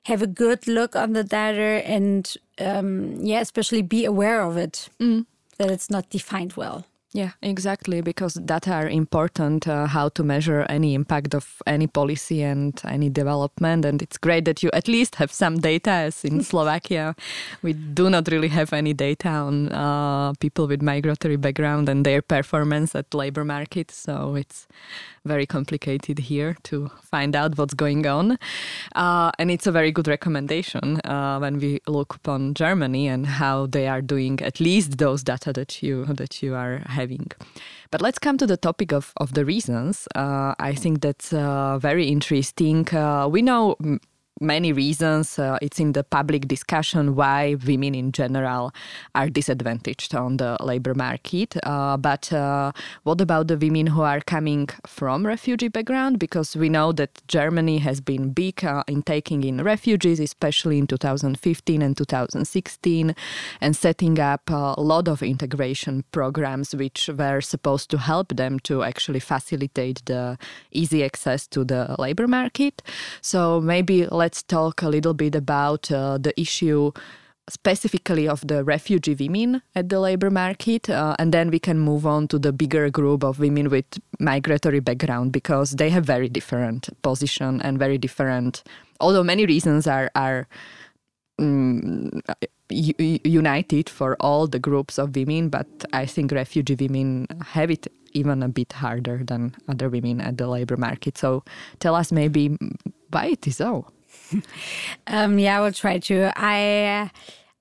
have 0.05 0.22
a 0.22 0.27
good 0.27 0.66
look 0.66 0.96
on 0.96 1.12
the 1.12 1.25
data 1.25 1.83
and, 1.87 2.35
um, 2.59 3.16
yeah, 3.20 3.40
especially 3.40 3.83
be 3.83 4.05
aware 4.05 4.42
of 4.42 4.57
it, 4.57 4.88
mm. 4.98 5.25
that 5.59 5.70
it's 5.70 5.90
not 5.90 6.11
defined 6.11 6.55
well. 6.55 6.85
Yeah, 7.14 7.33
exactly, 7.42 8.01
because 8.01 8.35
data 8.35 8.72
are 8.72 8.88
important, 8.88 9.68
uh, 9.68 9.87
how 9.87 10.09
to 10.11 10.25
measure 10.25 10.62
any 10.70 10.94
impact 10.94 11.35
of 11.35 11.61
any 11.66 11.87
policy 11.87 12.42
and 12.42 12.81
any 12.87 13.11
development. 13.11 13.85
And 13.85 14.01
it's 14.01 14.16
great 14.16 14.46
that 14.46 14.62
you 14.62 14.70
at 14.72 14.88
least 14.88 15.16
have 15.16 15.31
some 15.31 15.61
data, 15.61 15.90
as 15.90 16.25
in 16.25 16.42
Slovakia, 16.42 17.14
we 17.61 17.75
do 17.75 18.09
not 18.09 18.29
really 18.29 18.48
have 18.48 18.72
any 18.72 18.94
data 18.94 19.29
on 19.29 19.68
uh, 19.72 20.33
people 20.40 20.66
with 20.66 20.81
migratory 20.81 21.37
background 21.37 21.90
and 21.90 22.07
their 22.07 22.22
performance 22.22 22.94
at 22.94 23.12
labor 23.12 23.44
market. 23.44 23.90
So 23.90 24.35
it's 24.35 24.66
very 25.25 25.47
complicated 25.47 26.19
here 26.19 26.57
to 26.65 26.91
find 27.03 27.37
out 27.37 27.57
what's 27.57 27.75
going 27.75 28.07
on. 28.07 28.39
Uh, 28.95 29.31
and 29.39 29.51
it's 29.51 29.67
a 29.67 29.73
very 29.73 29.93
good 29.93 30.09
recommendation 30.09 31.01
uh, 31.05 31.39
when 31.39 31.59
we 31.59 31.81
look 31.87 32.15
upon 32.15 32.55
Germany 32.55 33.09
and 33.09 33.27
how 33.27 33.67
they 33.67 33.87
are 33.89 34.03
doing 34.03 34.41
at 34.43 34.61
least 34.61 34.99
those 34.99 35.23
data 35.23 35.53
that 35.53 35.83
you 35.83 36.05
that 36.07 36.43
you 36.43 36.55
are 36.55 36.83
having. 36.87 37.31
But 37.91 38.01
let's 38.01 38.19
come 38.19 38.39
to 38.39 38.47
the 38.47 38.57
topic 38.57 38.93
of, 38.93 39.13
of 39.19 39.35
the 39.35 39.45
reasons. 39.45 40.09
Uh, 40.15 40.55
I 40.59 40.75
think 40.75 41.03
that's 41.03 41.33
uh, 41.33 41.79
very 41.79 42.07
interesting. 42.09 42.89
Uh, 42.95 43.29
we 43.29 43.43
know 43.43 43.77
many 44.40 44.73
reasons. 44.73 45.38
Uh, 45.38 45.59
it's 45.62 45.79
in 45.79 45.92
the 45.92 46.05
public 46.05 46.49
discussion 46.49 47.14
why 47.14 47.57
women 47.66 47.95
in 47.95 48.12
general 48.12 48.73
are 49.14 49.29
disadvantaged 49.29 50.14
on 50.14 50.37
the 50.38 50.57
labor 50.61 50.95
market. 50.95 51.57
Uh, 51.62 51.97
but 51.97 52.33
uh, 52.33 52.73
what 53.05 53.21
about 53.21 53.49
the 53.49 53.57
women 53.57 53.87
who 53.87 54.03
are 54.03 54.21
coming 54.21 54.68
from 54.87 55.27
refugee 55.27 55.68
background? 55.68 56.18
Because 56.18 56.57
we 56.57 56.68
know 56.68 56.92
that 56.92 57.23
Germany 57.29 57.79
has 57.79 58.01
been 58.01 58.31
big 58.31 58.64
uh, 58.64 58.83
in 58.88 59.03
taking 59.03 59.45
in 59.45 59.62
refugees, 59.62 60.18
especially 60.21 60.79
in 60.79 60.87
2015 60.87 61.83
and 61.83 61.97
2016, 61.97 63.14
and 63.61 63.77
setting 63.77 64.18
up 64.18 64.51
a 64.51 64.81
lot 64.81 65.09
of 65.09 65.23
integration 65.23 66.05
programs 66.12 66.75
which 66.75 67.09
were 67.16 67.40
supposed 67.40 67.90
to 67.90 67.99
help 67.99 68.37
them 68.37 68.59
to 68.61 68.83
actually 68.83 69.21
facilitate 69.21 70.03
the 70.07 70.38
easy 70.73 71.05
access 71.05 71.47
to 71.47 71.64
the 71.64 71.95
labor 71.99 72.27
market. 72.27 72.83
So 73.21 73.61
maybe 73.61 74.07
let's 74.33 74.42
talk 74.45 74.81
a 74.81 74.88
little 74.88 75.12
bit 75.12 75.35
about 75.35 75.92
uh, 75.92 76.16
the 76.16 76.33
issue 76.40 76.90
specifically 77.51 78.27
of 78.27 78.40
the 78.47 78.64
refugee 78.64 79.14
women 79.14 79.61
at 79.75 79.90
the 79.90 80.01
labor 80.01 80.31
market 80.31 80.88
uh, 80.88 81.14
and 81.18 81.35
then 81.35 81.51
we 81.51 81.59
can 81.59 81.79
move 81.79 82.07
on 82.07 82.27
to 82.27 82.38
the 82.38 82.51
bigger 82.51 82.88
group 82.88 83.23
of 83.23 83.38
women 83.38 83.68
with 83.68 83.85
migratory 84.21 84.81
background 84.81 85.33
because 85.33 85.73
they 85.73 85.90
have 85.90 86.07
very 86.07 86.31
different 86.31 86.88
position 87.03 87.61
and 87.61 87.79
very 87.79 87.99
different 87.99 88.62
although 89.01 89.23
many 89.23 89.45
reasons 89.45 89.87
are 89.87 90.11
are 90.14 90.49
um, 91.38 92.11
united 92.71 93.90
for 93.90 94.16
all 94.18 94.47
the 94.47 94.59
groups 94.59 94.99
of 94.99 95.14
women 95.14 95.51
but 95.51 95.66
i 95.92 96.07
think 96.07 96.33
refugee 96.33 96.77
women 96.81 97.27
have 97.49 97.71
it 97.71 97.87
even 98.14 98.42
a 98.42 98.49
bit 98.49 98.73
harder 98.73 99.23
than 99.25 99.55
other 99.68 99.88
women 99.88 100.21
at 100.21 100.37
the 100.37 100.47
labor 100.47 100.77
market. 100.77 101.16
So 101.16 101.45
tell 101.79 101.95
us 101.95 102.12
maybe 102.12 102.59
why 103.11 103.29
it 103.29 103.47
is 103.47 103.57
so 103.57 103.87
um, 105.07 105.38
yeah, 105.38 105.59
I 105.59 105.61
will 105.61 105.73
try 105.73 105.99
to. 105.99 106.33
I 106.37 107.11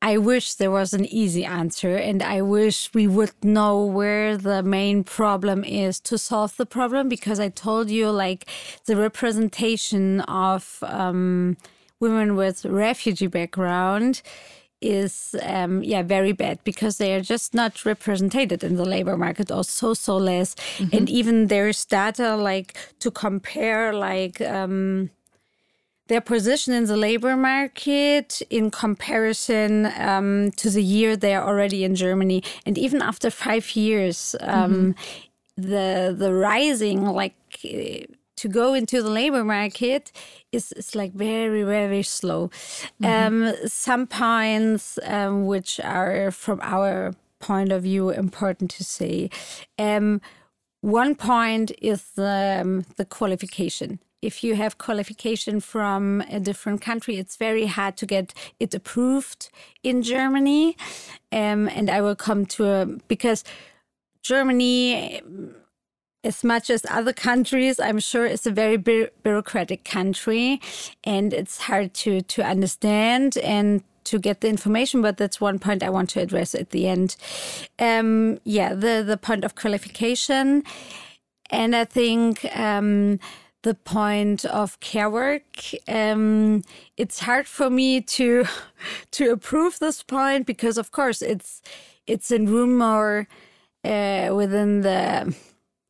I 0.01 0.17
wish 0.17 0.55
there 0.55 0.71
was 0.71 0.93
an 0.93 1.05
easy 1.05 1.45
answer, 1.45 1.95
and 1.95 2.23
I 2.23 2.41
wish 2.41 2.89
we 2.93 3.07
would 3.07 3.33
know 3.43 3.85
where 3.85 4.35
the 4.35 4.63
main 4.63 5.03
problem 5.03 5.63
is 5.63 5.99
to 6.01 6.17
solve 6.17 6.57
the 6.57 6.65
problem. 6.65 7.07
Because 7.07 7.39
I 7.39 7.49
told 7.49 7.89
you, 7.89 8.09
like, 8.09 8.47
the 8.85 8.95
representation 8.95 10.21
of 10.21 10.83
um, 10.83 11.57
women 11.99 12.35
with 12.35 12.65
refugee 12.65 13.27
background 13.27 14.21
is 14.81 15.35
um, 15.43 15.83
yeah 15.83 16.01
very 16.01 16.31
bad 16.31 16.59
because 16.63 16.97
they 16.97 17.13
are 17.13 17.21
just 17.21 17.53
not 17.53 17.85
represented 17.85 18.63
in 18.63 18.75
the 18.75 18.85
labor 18.85 19.15
market 19.15 19.51
or 19.51 19.63
so 19.63 19.93
so 19.93 20.17
less 20.17 20.55
mm 20.55 20.85
-hmm. 20.85 20.97
and 20.97 21.09
even 21.09 21.47
there's 21.47 21.85
data 21.85 22.35
like 22.35 22.73
to 22.99 23.11
compare 23.11 23.93
like 23.93 24.41
um, 24.41 25.09
their 26.11 26.19
position 26.19 26.73
in 26.73 26.85
the 26.87 26.97
labor 26.97 27.37
market 27.37 28.41
in 28.49 28.69
comparison 28.69 29.85
um, 29.97 30.51
to 30.57 30.69
the 30.69 30.83
year 30.83 31.15
they 31.15 31.33
are 31.33 31.47
already 31.47 31.85
in 31.85 31.95
Germany. 31.95 32.43
And 32.65 32.77
even 32.77 33.01
after 33.01 33.29
five 33.29 33.65
years, 33.77 34.35
um, 34.41 34.71
mm 34.71 34.73
-hmm. 34.73 34.93
the 35.71 36.15
the 36.23 36.31
rising 36.51 36.99
like 37.21 37.37
uh, 37.63 38.03
to 38.41 38.47
go 38.61 38.73
into 38.73 38.97
the 39.05 39.13
labor 39.21 39.43
market 39.43 40.11
is, 40.51 40.71
is 40.71 40.93
like 40.95 41.11
very 41.15 41.63
very 41.63 42.03
slow. 42.03 42.41
Mm 42.97 43.07
-hmm. 43.07 43.27
um, 43.27 43.35
some 43.87 44.05
points 44.05 44.99
um, 45.15 45.47
which 45.51 45.79
are 45.83 46.31
from 46.31 46.59
our 46.75 47.13
point 47.37 47.71
of 47.71 47.81
view 47.81 48.13
important 48.13 48.77
to 48.77 48.83
say. 48.83 49.29
Um, 49.77 50.19
one 50.81 51.13
point 51.15 51.71
is 51.81 52.01
the, 52.15 52.59
um, 52.61 52.83
the 52.95 53.05
qualification 53.05 53.99
if 54.21 54.43
you 54.43 54.55
have 54.55 54.77
qualification 54.77 55.59
from 55.59 56.21
a 56.29 56.39
different 56.39 56.81
country, 56.81 57.17
it's 57.17 57.35
very 57.35 57.65
hard 57.65 57.97
to 57.97 58.05
get 58.05 58.33
it 58.59 58.73
approved 58.73 59.49
in 59.83 60.01
Germany. 60.03 60.77
Um, 61.31 61.67
and 61.69 61.89
I 61.89 62.01
will 62.01 62.15
come 62.15 62.45
to 62.47 62.65
a, 62.65 62.85
because 63.07 63.43
Germany, 64.21 65.21
as 66.23 66.43
much 66.43 66.69
as 66.69 66.85
other 66.89 67.13
countries, 67.13 67.79
I'm 67.79 67.99
sure 67.99 68.25
is 68.25 68.45
a 68.45 68.51
very 68.51 68.77
bu 68.77 69.07
bureaucratic 69.23 69.83
country 69.83 70.61
and 71.03 71.33
it's 71.33 71.61
hard 71.61 71.93
to, 71.95 72.21
to 72.21 72.43
understand 72.43 73.37
and 73.37 73.83
to 74.03 74.19
get 74.19 74.41
the 74.41 74.49
information, 74.49 75.01
but 75.01 75.17
that's 75.17 75.39
one 75.39 75.59
point 75.59 75.83
I 75.83 75.89
want 75.89 76.09
to 76.11 76.21
address 76.21 76.55
at 76.55 76.71
the 76.71 76.87
end. 76.87 77.15
Um, 77.79 78.39
yeah, 78.43 78.73
the, 78.73 79.03
the 79.05 79.17
point 79.17 79.43
of 79.43 79.55
qualification. 79.55 80.63
And 81.49 81.75
I 81.75 81.85
think 81.85 82.45
um, 82.57 83.19
the 83.63 83.75
point 83.75 84.45
of 84.45 84.79
care 84.79 85.09
work. 85.09 85.59
Um, 85.87 86.63
it's 86.97 87.19
hard 87.19 87.47
for 87.47 87.69
me 87.69 88.01
to 88.01 88.45
to 89.11 89.31
approve 89.31 89.79
this 89.79 90.03
point 90.03 90.45
because, 90.47 90.77
of 90.77 90.91
course, 90.91 91.21
it's 91.21 91.61
it's 92.07 92.31
in 92.31 92.47
rumor 92.47 93.27
uh, 93.83 94.29
within 94.35 94.81
the 94.81 95.35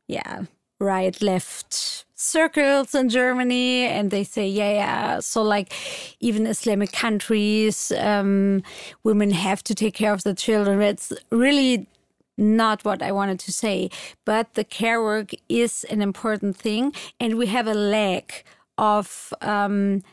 yeah 0.07 0.43
right 0.79 1.21
left 1.21 2.05
circles 2.15 2.93
in 2.93 3.09
Germany, 3.09 3.85
and 3.85 4.11
they 4.11 4.23
say 4.23 4.47
yeah 4.47 4.73
yeah. 4.73 5.19
So 5.19 5.41
like 5.41 5.73
even 6.19 6.45
Islamic 6.45 6.91
countries, 6.91 7.91
um, 7.97 8.63
women 9.03 9.31
have 9.31 9.63
to 9.63 9.75
take 9.75 9.93
care 9.93 10.13
of 10.13 10.23
the 10.23 10.33
children. 10.33 10.81
It's 10.81 11.13
really 11.31 11.87
not 12.37 12.83
what 12.83 13.01
I 13.01 13.11
wanted 13.11 13.39
to 13.39 13.51
say, 13.51 13.89
but 14.25 14.53
the 14.53 14.63
care 14.63 15.01
work 15.01 15.31
is 15.49 15.83
an 15.85 16.01
important 16.01 16.57
thing, 16.57 16.93
and 17.19 17.37
we 17.37 17.47
have 17.47 17.67
a 17.67 17.73
lack 17.73 18.43
of. 18.77 19.33
Um, 19.41 20.03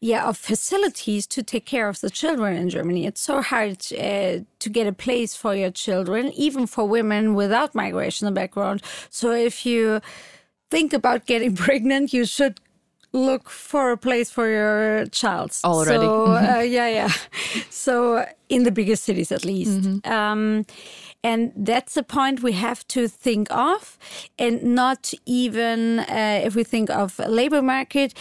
yeah, 0.00 0.28
of 0.28 0.36
facilities 0.36 1.26
to 1.28 1.42
take 1.42 1.64
care 1.64 1.88
of 1.88 2.00
the 2.02 2.10
children 2.10 2.54
in 2.56 2.68
Germany. 2.68 3.06
It's 3.06 3.22
so 3.22 3.40
hard 3.40 3.78
uh, 3.98 4.40
to 4.58 4.68
get 4.68 4.86
a 4.86 4.92
place 4.92 5.34
for 5.34 5.54
your 5.54 5.70
children, 5.70 6.30
even 6.34 6.66
for 6.66 6.86
women 6.86 7.34
without 7.34 7.72
migrational 7.72 8.34
background. 8.34 8.82
So 9.08 9.30
if 9.30 9.64
you 9.64 10.02
think 10.70 10.92
about 10.92 11.24
getting 11.24 11.56
pregnant, 11.66 12.12
you 12.12 12.26
should 12.26 12.60
look 13.14 13.48
for 13.48 13.92
a 13.92 13.96
place 13.96 14.30
for 14.30 14.46
your 14.46 15.06
child 15.06 15.56
already. 15.64 16.04
So, 16.04 16.26
uh, 16.36 16.60
yeah, 16.60 16.88
yeah. 16.88 17.12
So 17.70 18.26
in 18.50 18.64
the 18.64 18.72
biggest 18.72 19.04
cities, 19.04 19.32
at 19.32 19.44
least. 19.44 19.70
Mm 19.70 20.00
-hmm. 20.02 20.12
um, 20.12 20.64
and 21.24 21.52
that's 21.56 21.96
a 21.96 22.02
point 22.02 22.42
we 22.42 22.52
have 22.52 22.86
to 22.88 23.08
think 23.08 23.48
of, 23.50 23.98
and 24.38 24.62
not 24.62 25.12
even 25.24 26.00
uh, 26.00 26.42
if 26.44 26.54
we 26.54 26.62
think 26.62 26.90
of 26.90 27.18
labor 27.18 27.62
market. 27.62 28.14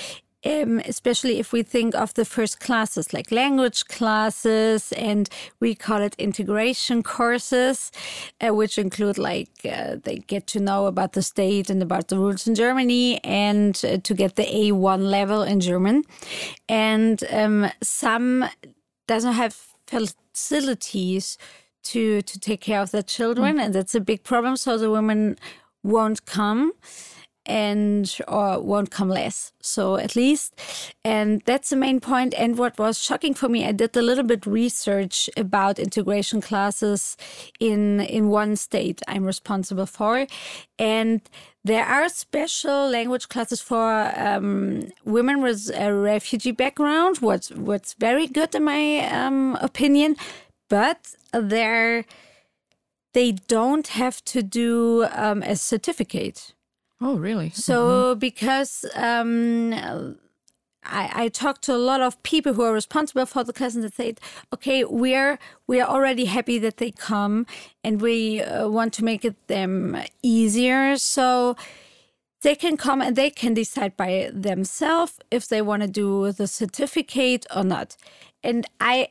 Um, 0.45 0.79
especially 0.79 1.39
if 1.39 1.53
we 1.53 1.63
think 1.63 1.95
of 1.95 2.13
the 2.15 2.25
first 2.25 2.59
classes 2.59 3.13
like 3.13 3.31
language 3.31 3.85
classes 3.85 4.91
and 4.91 5.29
we 5.61 5.73
call 5.73 6.01
it 6.01 6.15
integration 6.17 7.01
courses, 7.01 7.93
uh, 8.41 8.53
which 8.53 8.77
include 8.77 9.17
like 9.17 9.51
uh, 9.63 9.95
they 10.03 10.17
get 10.17 10.45
to 10.47 10.59
know 10.59 10.87
about 10.87 11.13
the 11.13 11.21
state 11.21 11.69
and 11.69 11.81
about 11.81 12.09
the 12.09 12.17
rules 12.17 12.45
in 12.45 12.55
Germany 12.55 13.23
and 13.23 13.81
uh, 13.85 13.99
to 14.03 14.13
get 14.13 14.35
the 14.35 14.43
A1 14.43 15.09
level 15.09 15.43
in 15.43 15.61
German. 15.61 16.03
And 16.67 17.23
um, 17.31 17.71
some 17.81 18.43
doesn't 19.07 19.31
have 19.31 19.55
facilities 19.87 21.37
to 21.83 22.21
to 22.21 22.39
take 22.39 22.61
care 22.61 22.81
of 22.81 22.91
their 22.91 23.03
children, 23.03 23.57
mm. 23.57 23.65
and 23.65 23.75
that's 23.75 23.95
a 23.95 24.01
big 24.01 24.23
problem. 24.23 24.57
So 24.57 24.77
the 24.77 24.91
women 24.91 25.37
won't 25.83 26.25
come 26.25 26.73
and 27.45 28.19
or 28.27 28.59
won't 28.61 28.89
come 28.89 29.09
less 29.09 29.51
so 29.59 29.97
at 29.97 30.15
least 30.15 30.53
and 31.03 31.41
that's 31.45 31.71
the 31.71 31.75
main 31.75 31.99
point 31.99 32.33
and 32.35 32.57
what 32.57 32.77
was 32.79 32.97
shocking 32.97 33.33
for 33.33 33.49
me 33.49 33.65
i 33.65 33.71
did 33.71 33.95
a 33.97 34.01
little 34.01 34.23
bit 34.23 34.45
research 34.45 35.29
about 35.35 35.77
integration 35.77 36.39
classes 36.39 37.17
in 37.59 37.99
in 38.01 38.29
one 38.29 38.55
state 38.55 39.01
i'm 39.09 39.25
responsible 39.25 39.85
for 39.85 40.25
and 40.79 41.21
there 41.65 41.85
are 41.85 42.07
special 42.07 42.89
language 42.89 43.27
classes 43.29 43.61
for 43.61 44.11
um, 44.17 44.81
women 45.05 45.41
with 45.41 45.69
a 45.75 45.93
refugee 45.93 46.51
background 46.51 47.17
what's 47.17 47.51
what's 47.51 47.93
very 47.95 48.27
good 48.27 48.55
in 48.55 48.63
my 48.63 48.99
um, 49.11 49.57
opinion 49.59 50.15
but 50.73 51.13
they're 51.31 52.03
they 53.13 53.31
don't 53.31 53.89
have 53.89 54.25
to 54.25 54.41
do 54.41 55.05
um, 55.11 55.43
a 55.43 55.55
certificate. 55.55 56.55
Oh, 56.99 57.15
really? 57.15 57.51
So 57.51 57.75
mm-hmm. 57.85 58.19
because 58.19 58.83
um, 58.95 60.17
I, 60.83 61.25
I 61.25 61.27
talked 61.27 61.61
to 61.65 61.75
a 61.75 61.83
lot 61.91 62.01
of 62.01 62.11
people 62.23 62.53
who 62.55 62.63
are 62.63 62.73
responsible 62.73 63.27
for 63.27 63.43
the 63.43 63.53
class, 63.53 63.75
and 63.75 63.83
they 63.83 63.89
said, 63.89 64.19
"Okay, 64.51 64.83
we 64.83 65.13
are 65.13 65.37
we 65.67 65.79
are 65.79 65.87
already 65.87 66.25
happy 66.25 66.57
that 66.57 66.77
they 66.77 66.89
come, 66.89 67.45
and 67.83 68.01
we 68.01 68.41
uh, 68.41 68.67
want 68.67 68.93
to 68.93 69.03
make 69.03 69.23
it 69.23 69.37
them 69.47 69.95
easier." 70.23 70.97
So 70.97 71.55
they 72.41 72.55
can 72.55 72.77
come 72.77 72.99
and 72.99 73.15
they 73.15 73.29
can 73.29 73.53
decide 73.53 73.95
by 73.95 74.31
themselves 74.33 75.19
if 75.29 75.47
they 75.47 75.61
want 75.61 75.83
to 75.83 75.87
do 75.87 76.31
the 76.31 76.47
certificate 76.47 77.45
or 77.55 77.63
not. 77.63 77.95
And 78.43 78.65
I 78.81 79.09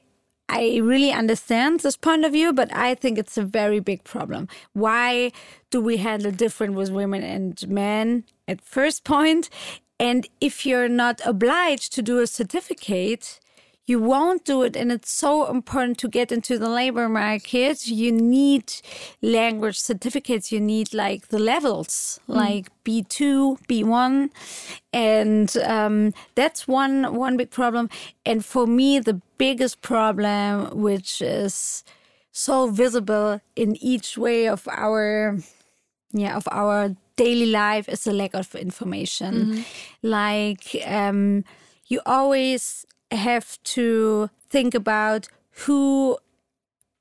I 0.54 0.80
really 0.82 1.12
understand 1.12 1.80
this 1.80 1.96
point 1.96 2.26
of 2.26 2.32
view, 2.32 2.52
but 2.52 2.70
I 2.74 2.94
think 2.94 3.16
it's 3.16 3.38
a 3.38 3.42
very 3.42 3.80
big 3.80 4.04
problem. 4.04 4.48
Why 4.74 5.32
do 5.70 5.80
we 5.80 5.96
handle 5.96 6.30
different 6.30 6.74
with 6.74 6.90
women 6.90 7.22
and 7.22 7.66
men 7.68 8.24
at 8.46 8.60
first 8.60 9.02
point? 9.02 9.48
And 9.98 10.28
if 10.42 10.66
you're 10.66 10.90
not 10.90 11.22
obliged 11.24 11.94
to 11.94 12.02
do 12.02 12.18
a 12.18 12.26
certificate, 12.26 13.40
you 13.86 13.98
won't 14.00 14.44
do 14.44 14.62
it. 14.62 14.76
And 14.76 14.92
it's 14.92 15.10
so 15.10 15.50
important 15.50 15.98
to 15.98 16.08
get 16.08 16.30
into 16.30 16.58
the 16.58 16.68
labor 16.68 17.08
market. 17.08 17.86
You 17.86 18.12
need 18.12 18.72
language 19.20 19.78
certificates. 19.78 20.52
You 20.52 20.60
need 20.60 20.94
like 20.94 21.28
the 21.28 21.38
levels, 21.38 22.20
mm. 22.28 22.36
like 22.36 22.68
B2, 22.84 23.58
B1. 23.66 24.30
And 24.92 25.56
um, 25.64 26.14
that's 26.36 26.68
one, 26.68 27.16
one 27.16 27.36
big 27.36 27.50
problem. 27.50 27.90
And 28.24 28.44
for 28.44 28.66
me, 28.66 29.00
the 29.00 29.20
biggest 29.36 29.82
problem, 29.82 30.80
which 30.80 31.20
is 31.20 31.82
so 32.30 32.68
visible 32.68 33.40
in 33.56 33.76
each 33.76 34.16
way 34.16 34.46
of 34.48 34.68
our, 34.68 35.38
yeah, 36.12 36.36
of 36.36 36.46
our 36.52 36.94
daily 37.16 37.46
life 37.46 37.88
is 37.88 38.04
the 38.04 38.12
lack 38.12 38.34
of 38.34 38.54
information. 38.54 39.34
Mm 39.34 39.50
-hmm. 39.50 39.64
Like, 40.02 40.84
um, 40.86 41.44
you 41.88 42.00
always 42.04 42.86
have 43.14 43.62
to 43.64 44.30
think 44.50 44.74
about 44.74 45.28
who 45.66 46.18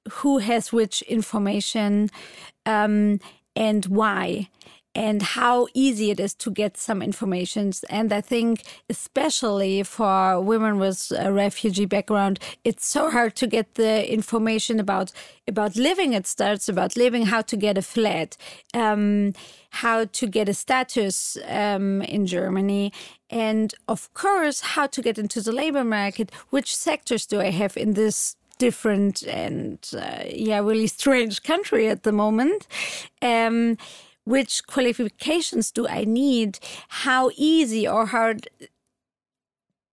who 0.10 0.40
has 0.40 0.74
which 0.74 1.02
information 1.04 2.10
um, 2.66 3.20
and 3.56 3.86
why 3.86 4.50
and 4.94 5.22
how 5.22 5.68
easy 5.74 6.12
it 6.12 6.20
is 6.20 6.34
to 6.34 6.52
get 6.52 6.76
some 6.78 7.02
information. 7.02 7.72
And 7.90 8.12
I 8.12 8.22
think, 8.22 8.64
especially 8.90 9.84
for 9.84 10.42
women 10.42 10.80
with 10.80 11.12
a 11.18 11.32
refugee 11.32 11.86
background, 11.86 12.40
it's 12.64 12.86
so 12.86 13.10
hard 13.10 13.36
to 13.38 13.48
get 13.48 13.76
the 13.76 14.12
information 14.12 14.80
about 14.80 15.12
about 15.48 15.76
living. 15.76 16.14
It 16.14 16.28
starts 16.28 16.68
about 16.68 16.96
living, 16.96 17.26
how 17.26 17.42
to 17.42 17.58
get 17.58 17.78
a 17.78 17.82
flat, 17.82 18.38
um, 18.74 19.34
how 19.70 20.06
to 20.06 20.28
get 20.28 20.50
a 20.50 20.54
status 20.54 21.38
um, 21.48 22.02
in 22.02 22.26
Germany, 22.26 22.92
and 23.30 23.74
of 23.88 24.14
course, 24.14 24.62
how 24.62 24.88
to 24.88 25.02
get 25.02 25.18
into 25.18 25.42
the 25.42 25.54
labor 25.54 25.86
market. 25.86 26.32
Which 26.50 26.76
sectors 26.76 27.26
do 27.26 27.40
I 27.40 27.52
have 27.52 27.78
in 27.78 27.94
this 27.94 28.36
different 28.58 29.24
and 29.24 29.80
uh, 29.98 30.24
yeah, 30.30 30.60
really 30.60 30.88
strange 30.88 31.44
country 31.44 31.88
at 31.88 32.04
the 32.04 32.12
moment? 32.12 32.68
Um, 33.22 33.78
which 34.26 34.66
qualifications 34.68 35.72
do 35.72 35.88
I 35.88 36.06
need? 36.06 36.60
How 36.90 37.32
easy 37.36 37.88
or 37.88 38.08
hard 38.08 38.48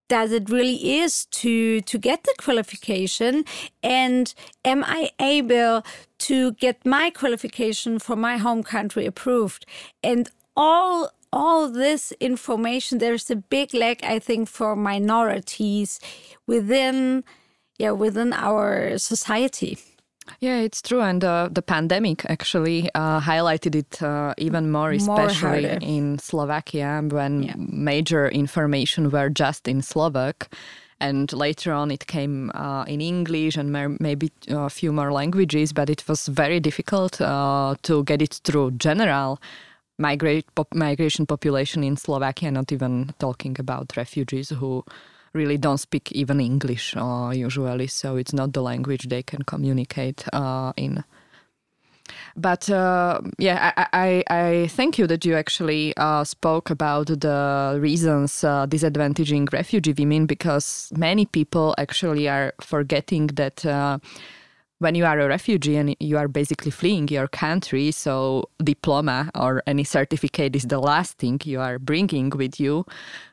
does 0.09 0.33
it 0.33 0.49
really 0.49 0.99
is 1.01 1.27
to 1.27 1.81
to 1.83 1.99
get 1.99 2.25
the 2.25 2.35
qualification? 2.39 3.45
And 3.83 4.35
am 4.65 4.85
i 4.85 5.11
able 5.21 5.85
to 6.19 6.53
get 6.53 6.85
my 6.87 7.11
qualification 7.11 7.99
for 7.99 8.17
my 8.17 8.37
home 8.39 8.63
country 8.63 9.07
approved? 9.07 9.67
And 10.03 10.31
all 10.57 11.11
all 11.33 11.71
this 11.71 12.13
information 12.21 12.99
there's 12.99 13.31
a 13.31 13.37
big 13.37 13.75
lack 13.75 14.03
i 14.03 14.19
think 14.19 14.49
for 14.49 14.75
minorities 14.75 16.01
within 16.47 17.23
yeah 17.79 17.91
within 17.91 18.33
our 18.33 18.97
society 18.97 19.79
yeah, 20.41 20.59
it's 20.59 20.83
true. 20.83 21.01
And 21.01 21.25
uh, 21.25 21.49
the 21.51 21.63
pandemic 21.63 22.25
actually 22.27 22.91
uh, 22.95 23.21
highlighted 23.21 23.75
it 23.75 24.03
uh, 24.03 24.35
even 24.39 24.71
more, 24.71 24.93
especially 24.93 25.63
more 25.63 25.79
in 25.81 26.19
Slovakia 26.19 27.03
when 27.09 27.43
yeah. 27.43 27.55
major 27.57 28.29
information 28.29 29.11
were 29.11 29.29
just 29.29 29.69
in 29.69 29.83
Slovak. 29.83 30.49
And 31.01 31.33
later 31.33 31.73
on, 31.73 31.91
it 31.93 32.07
came 32.09 32.51
uh, 32.55 32.85
in 32.85 33.01
English 33.01 33.57
and 33.57 33.73
maybe 34.01 34.33
a 34.49 34.69
few 34.69 34.93
more 34.93 35.13
languages, 35.13 35.73
but 35.73 35.89
it 35.89 36.03
was 36.09 36.27
very 36.27 36.59
difficult 36.59 37.21
uh, 37.21 37.77
to 37.83 38.03
get 38.03 38.21
it 38.21 38.41
through 38.43 38.73
general 38.73 39.39
migrate, 39.99 40.47
pop, 40.55 40.73
migration 40.75 41.27
population 41.27 41.85
in 41.85 41.97
Slovakia, 41.97 42.51
not 42.51 42.73
even 42.73 43.15
talking 43.19 43.57
about 43.59 43.97
refugees 43.97 44.51
who 44.51 44.85
really 45.33 45.59
don't 45.59 45.79
speak 45.79 46.13
even 46.13 46.41
English 46.41 46.97
uh, 46.97 47.33
usually, 47.35 47.87
so 47.87 48.17
it's 48.17 48.33
not 48.33 48.53
the 48.53 48.63
language 48.63 49.09
they 49.09 49.23
can 49.23 49.43
communicate 49.43 50.25
uh, 50.33 50.73
in. 50.77 51.05
But 52.37 52.71
uh, 52.71 53.21
yeah, 53.39 53.73
I, 53.77 53.87
I, 53.93 54.25
I, 54.31 54.67
thank 54.69 54.99
you 54.99 55.07
that 55.09 55.25
you 55.25 55.35
actually 55.35 55.97
uh, 55.97 56.25
spoke 56.25 56.71
about 56.71 57.09
the 57.09 57.79
reasons 57.81 58.45
uh, 58.45 58.67
disadvantaging 58.67 59.53
refugee 59.53 59.95
women 59.97 60.27
because 60.27 60.93
many 60.97 61.27
people 61.27 61.75
actually 61.79 62.29
are 62.29 62.55
forgetting 62.61 63.29
that 63.35 63.67
uh, 63.67 63.99
when 64.79 64.95
you 64.95 65.05
are 65.05 65.19
a 65.19 65.27
refugee 65.27 65.77
and 65.77 65.97
you 65.99 66.17
are 66.17 66.29
basically 66.29 66.71
fleeing 66.71 67.09
your 67.09 67.27
country, 67.27 67.91
so 67.91 68.45
diploma 68.63 69.31
or 69.35 69.63
any 69.67 69.85
certificate 69.85 70.55
is 70.55 70.65
the 70.65 70.79
last 70.79 71.19
thing 71.19 71.41
you 71.45 71.61
are 71.61 71.79
bringing 71.79 72.31
with 72.31 72.61
you. 72.61 72.87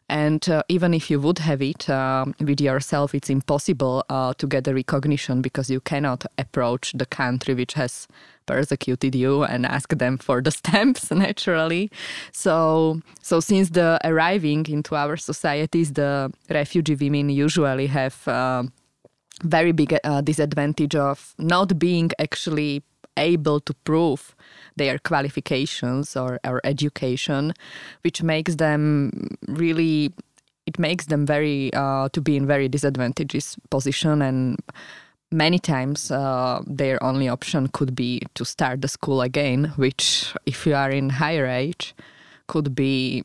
And 0.08 0.48
uh, 0.48 0.62
even 0.70 0.94
if 0.94 1.10
you 1.10 1.20
would 1.20 1.40
have 1.40 1.62
it 1.62 1.90
uh, 1.90 2.26
with 2.40 2.62
yourself, 2.62 3.16
it's 3.16 3.30
impossible 3.30 4.06
uh, 4.10 4.34
to 4.36 4.46
get 4.46 4.64
the 4.64 4.76
recognition 4.76 5.42
because 5.42 5.70
you 5.70 5.80
cannot 5.80 6.26
approach 6.38 6.94
the 6.94 7.08
country 7.08 7.56
which 7.56 7.74
has 7.74 8.08
persecuted 8.46 9.16
you 9.16 9.44
and 9.44 9.66
ask 9.66 9.90
them 9.98 10.18
for 10.20 10.42
the 10.42 10.52
stamps 10.60 11.10
naturally. 11.10 11.90
So, 12.32 13.02
so 13.24 13.40
since 13.40 13.72
the 13.72 14.00
arriving 14.04 14.68
into 14.68 14.96
our 14.96 15.18
societies, 15.18 15.94
the 15.94 16.32
refugee 16.52 16.96
women 16.96 17.30
usually 17.30 17.88
have 17.88 18.28
uh, 18.28 18.64
very 19.44 19.72
big 19.72 19.98
uh, 20.04 20.22
disadvantage 20.22 20.96
of 20.96 21.34
not 21.40 21.80
being 21.80 22.12
actually 22.20 22.84
able 23.18 23.60
to 23.62 23.74
prove 23.86 24.35
their 24.78 25.00
qualifications 25.00 26.16
or, 26.16 26.40
or 26.46 26.62
education, 26.64 27.54
which 28.04 28.22
makes 28.22 28.56
them 28.56 29.38
really 29.48 30.14
it 30.66 30.80
makes 30.80 31.06
them 31.06 31.26
very 31.26 31.72
uh, 31.74 32.10
to 32.10 32.22
be 32.22 32.36
in 32.36 32.48
very 32.48 32.68
disadvantageous 32.68 33.56
position. 33.70 34.22
And 34.22 34.60
many 35.32 35.60
times 35.60 36.12
uh, 36.12 36.62
their 36.66 37.02
only 37.04 37.28
option 37.28 37.68
could 37.68 37.96
be 37.96 38.22
to 38.34 38.46
start 38.46 38.82
the 38.82 38.88
school 38.88 39.22
again 39.22 39.74
which 39.76 40.34
if 40.46 40.66
you 40.66 40.76
are 40.76 40.90
in 40.90 41.10
higher 41.10 41.46
age 41.46 41.96
could 42.48 42.76
be 42.76 43.24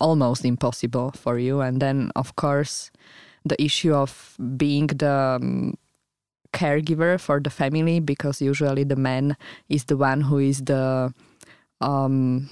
almost 0.00 0.44
impossible 0.44 1.12
for 1.12 1.38
you. 1.38 1.60
And 1.60 1.80
then 1.80 2.10
of 2.16 2.36
course 2.36 2.90
the 3.44 3.60
issue 3.62 3.94
of 3.94 4.36
being 4.56 4.86
the 4.86 5.38
um, 5.40 5.74
caregiver 6.52 7.18
for 7.20 7.40
the 7.40 7.50
family 7.50 8.00
because 8.00 8.40
usually 8.40 8.84
the 8.84 8.96
man 8.96 9.36
is 9.68 9.84
the 9.84 9.96
one 9.96 10.20
who 10.20 10.38
is 10.38 10.60
the 10.60 11.12
um, 11.80 12.48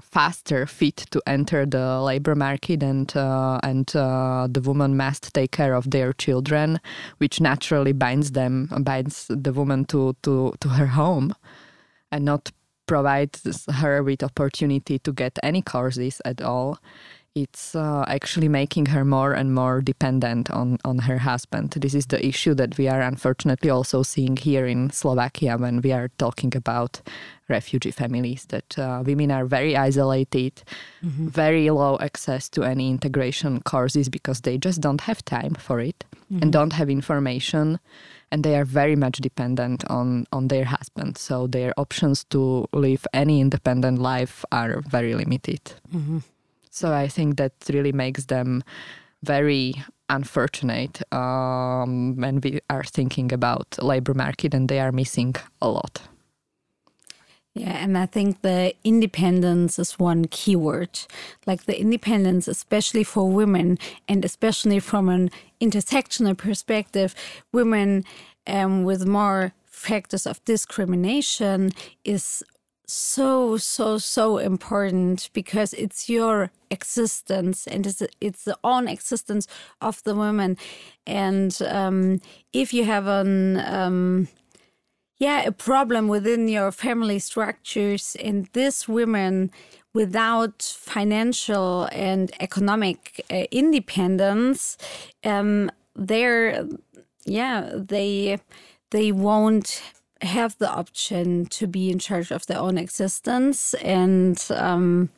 faster 0.00 0.66
fit 0.66 0.96
to 1.10 1.22
enter 1.26 1.64
the 1.64 2.00
labor 2.00 2.34
market 2.34 2.82
and 2.82 3.16
uh, 3.16 3.58
and 3.62 3.94
uh, 3.94 4.48
the 4.50 4.60
woman 4.60 4.96
must 4.96 5.32
take 5.34 5.52
care 5.52 5.74
of 5.74 5.90
their 5.90 6.12
children 6.12 6.80
which 7.18 7.40
naturally 7.40 7.92
binds 7.92 8.32
them 8.32 8.68
binds 8.80 9.26
the 9.28 9.52
woman 9.52 9.84
to 9.84 10.14
to 10.22 10.52
to 10.60 10.68
her 10.68 10.86
home 10.86 11.34
and 12.10 12.24
not 12.24 12.50
provides 12.86 13.66
her 13.72 14.02
with 14.02 14.22
opportunity 14.22 14.98
to 14.98 15.12
get 15.12 15.38
any 15.42 15.62
courses 15.62 16.20
at 16.24 16.42
all 16.42 16.78
it's 17.34 17.74
uh, 17.74 18.04
actually 18.06 18.48
making 18.48 18.86
her 18.86 19.04
more 19.04 19.32
and 19.32 19.54
more 19.54 19.80
dependent 19.80 20.50
on, 20.50 20.78
on 20.84 20.98
her 20.98 21.18
husband. 21.18 21.70
This 21.70 21.94
is 21.94 22.06
the 22.06 22.24
issue 22.24 22.54
that 22.54 22.78
we 22.78 22.86
are 22.86 23.00
unfortunately 23.00 23.70
also 23.70 24.04
seeing 24.04 24.36
here 24.36 24.66
in 24.66 24.90
Slovakia 24.90 25.56
when 25.58 25.80
we 25.80 25.90
are 25.90 26.08
talking 26.18 26.52
about 26.54 27.00
refugee 27.48 27.90
families, 27.90 28.46
that 28.46 28.78
uh, 28.78 29.02
women 29.04 29.32
are 29.32 29.46
very 29.46 29.76
isolated, 29.76 30.62
mm-hmm. 31.04 31.26
very 31.26 31.68
low 31.70 31.98
access 31.98 32.48
to 32.50 32.62
any 32.62 32.88
integration 32.88 33.60
courses 33.62 34.08
because 34.08 34.42
they 34.42 34.56
just 34.56 34.80
don't 34.80 35.00
have 35.00 35.24
time 35.24 35.54
for 35.54 35.80
it 35.80 36.04
mm-hmm. 36.32 36.42
and 36.42 36.52
don't 36.52 36.72
have 36.72 36.88
information. 36.88 37.80
And 38.30 38.42
they 38.42 38.56
are 38.56 38.64
very 38.64 38.96
much 38.96 39.18
dependent 39.18 39.84
on, 39.90 40.26
on 40.32 40.48
their 40.48 40.64
husband. 40.64 41.18
So 41.18 41.46
their 41.46 41.72
options 41.76 42.24
to 42.30 42.66
live 42.72 43.06
any 43.12 43.40
independent 43.40 43.98
life 43.98 44.44
are 44.50 44.82
very 44.88 45.14
limited. 45.14 45.60
Mm-hmm. 45.94 46.18
So 46.74 46.92
I 46.92 47.06
think 47.06 47.36
that 47.36 47.52
really 47.72 47.92
makes 47.92 48.24
them 48.24 48.64
very 49.22 49.74
unfortunate 50.08 51.00
um, 51.12 52.16
when 52.16 52.40
we 52.40 52.58
are 52.68 52.82
thinking 52.82 53.32
about 53.32 53.78
labor 53.80 54.12
market 54.12 54.54
and 54.54 54.68
they 54.68 54.80
are 54.80 54.90
missing 54.90 55.36
a 55.62 55.68
lot. 55.68 56.02
Yeah, 57.54 57.76
and 57.76 57.96
I 57.96 58.06
think 58.06 58.42
the 58.42 58.74
independence 58.82 59.78
is 59.78 60.00
one 60.00 60.24
keyword. 60.24 60.98
Like 61.46 61.66
the 61.66 61.80
independence, 61.80 62.48
especially 62.48 63.04
for 63.04 63.30
women, 63.30 63.78
and 64.08 64.24
especially 64.24 64.80
from 64.80 65.08
an 65.08 65.30
intersectional 65.60 66.36
perspective, 66.36 67.14
women 67.52 68.02
um, 68.48 68.82
with 68.82 69.06
more 69.06 69.52
factors 69.64 70.26
of 70.26 70.44
discrimination 70.44 71.70
is 72.04 72.42
so 72.86 73.56
so 73.56 73.98
so 73.98 74.38
important 74.38 75.30
because 75.32 75.72
it's 75.72 76.08
your 76.08 76.50
existence 76.70 77.66
and 77.66 77.86
it's 77.86 78.02
it's 78.20 78.44
the 78.44 78.58
own 78.62 78.88
existence 78.88 79.46
of 79.80 80.02
the 80.04 80.14
woman. 80.14 80.56
And 81.06 81.56
um, 81.66 82.20
if 82.52 82.74
you 82.74 82.84
have 82.84 83.06
an 83.06 83.58
um, 83.58 84.28
yeah 85.18 85.42
a 85.42 85.52
problem 85.52 86.08
within 86.08 86.48
your 86.48 86.72
family 86.72 87.18
structures 87.18 88.16
and 88.22 88.48
this 88.52 88.88
women 88.88 89.50
without 89.94 90.62
financial 90.62 91.88
and 91.92 92.32
economic 92.40 93.24
uh, 93.30 93.44
independence, 93.50 94.76
um, 95.24 95.70
they're 95.96 96.66
yeah 97.24 97.70
they 97.74 98.38
they 98.90 99.12
won't 99.12 99.82
have 100.24 100.56
the 100.58 100.70
option 100.70 101.46
to 101.46 101.66
be 101.66 101.90
in 101.90 101.98
charge 101.98 102.30
of 102.30 102.46
their 102.46 102.58
own 102.58 102.78
existence 102.78 103.74
and 103.74 104.44
um, 104.50 105.10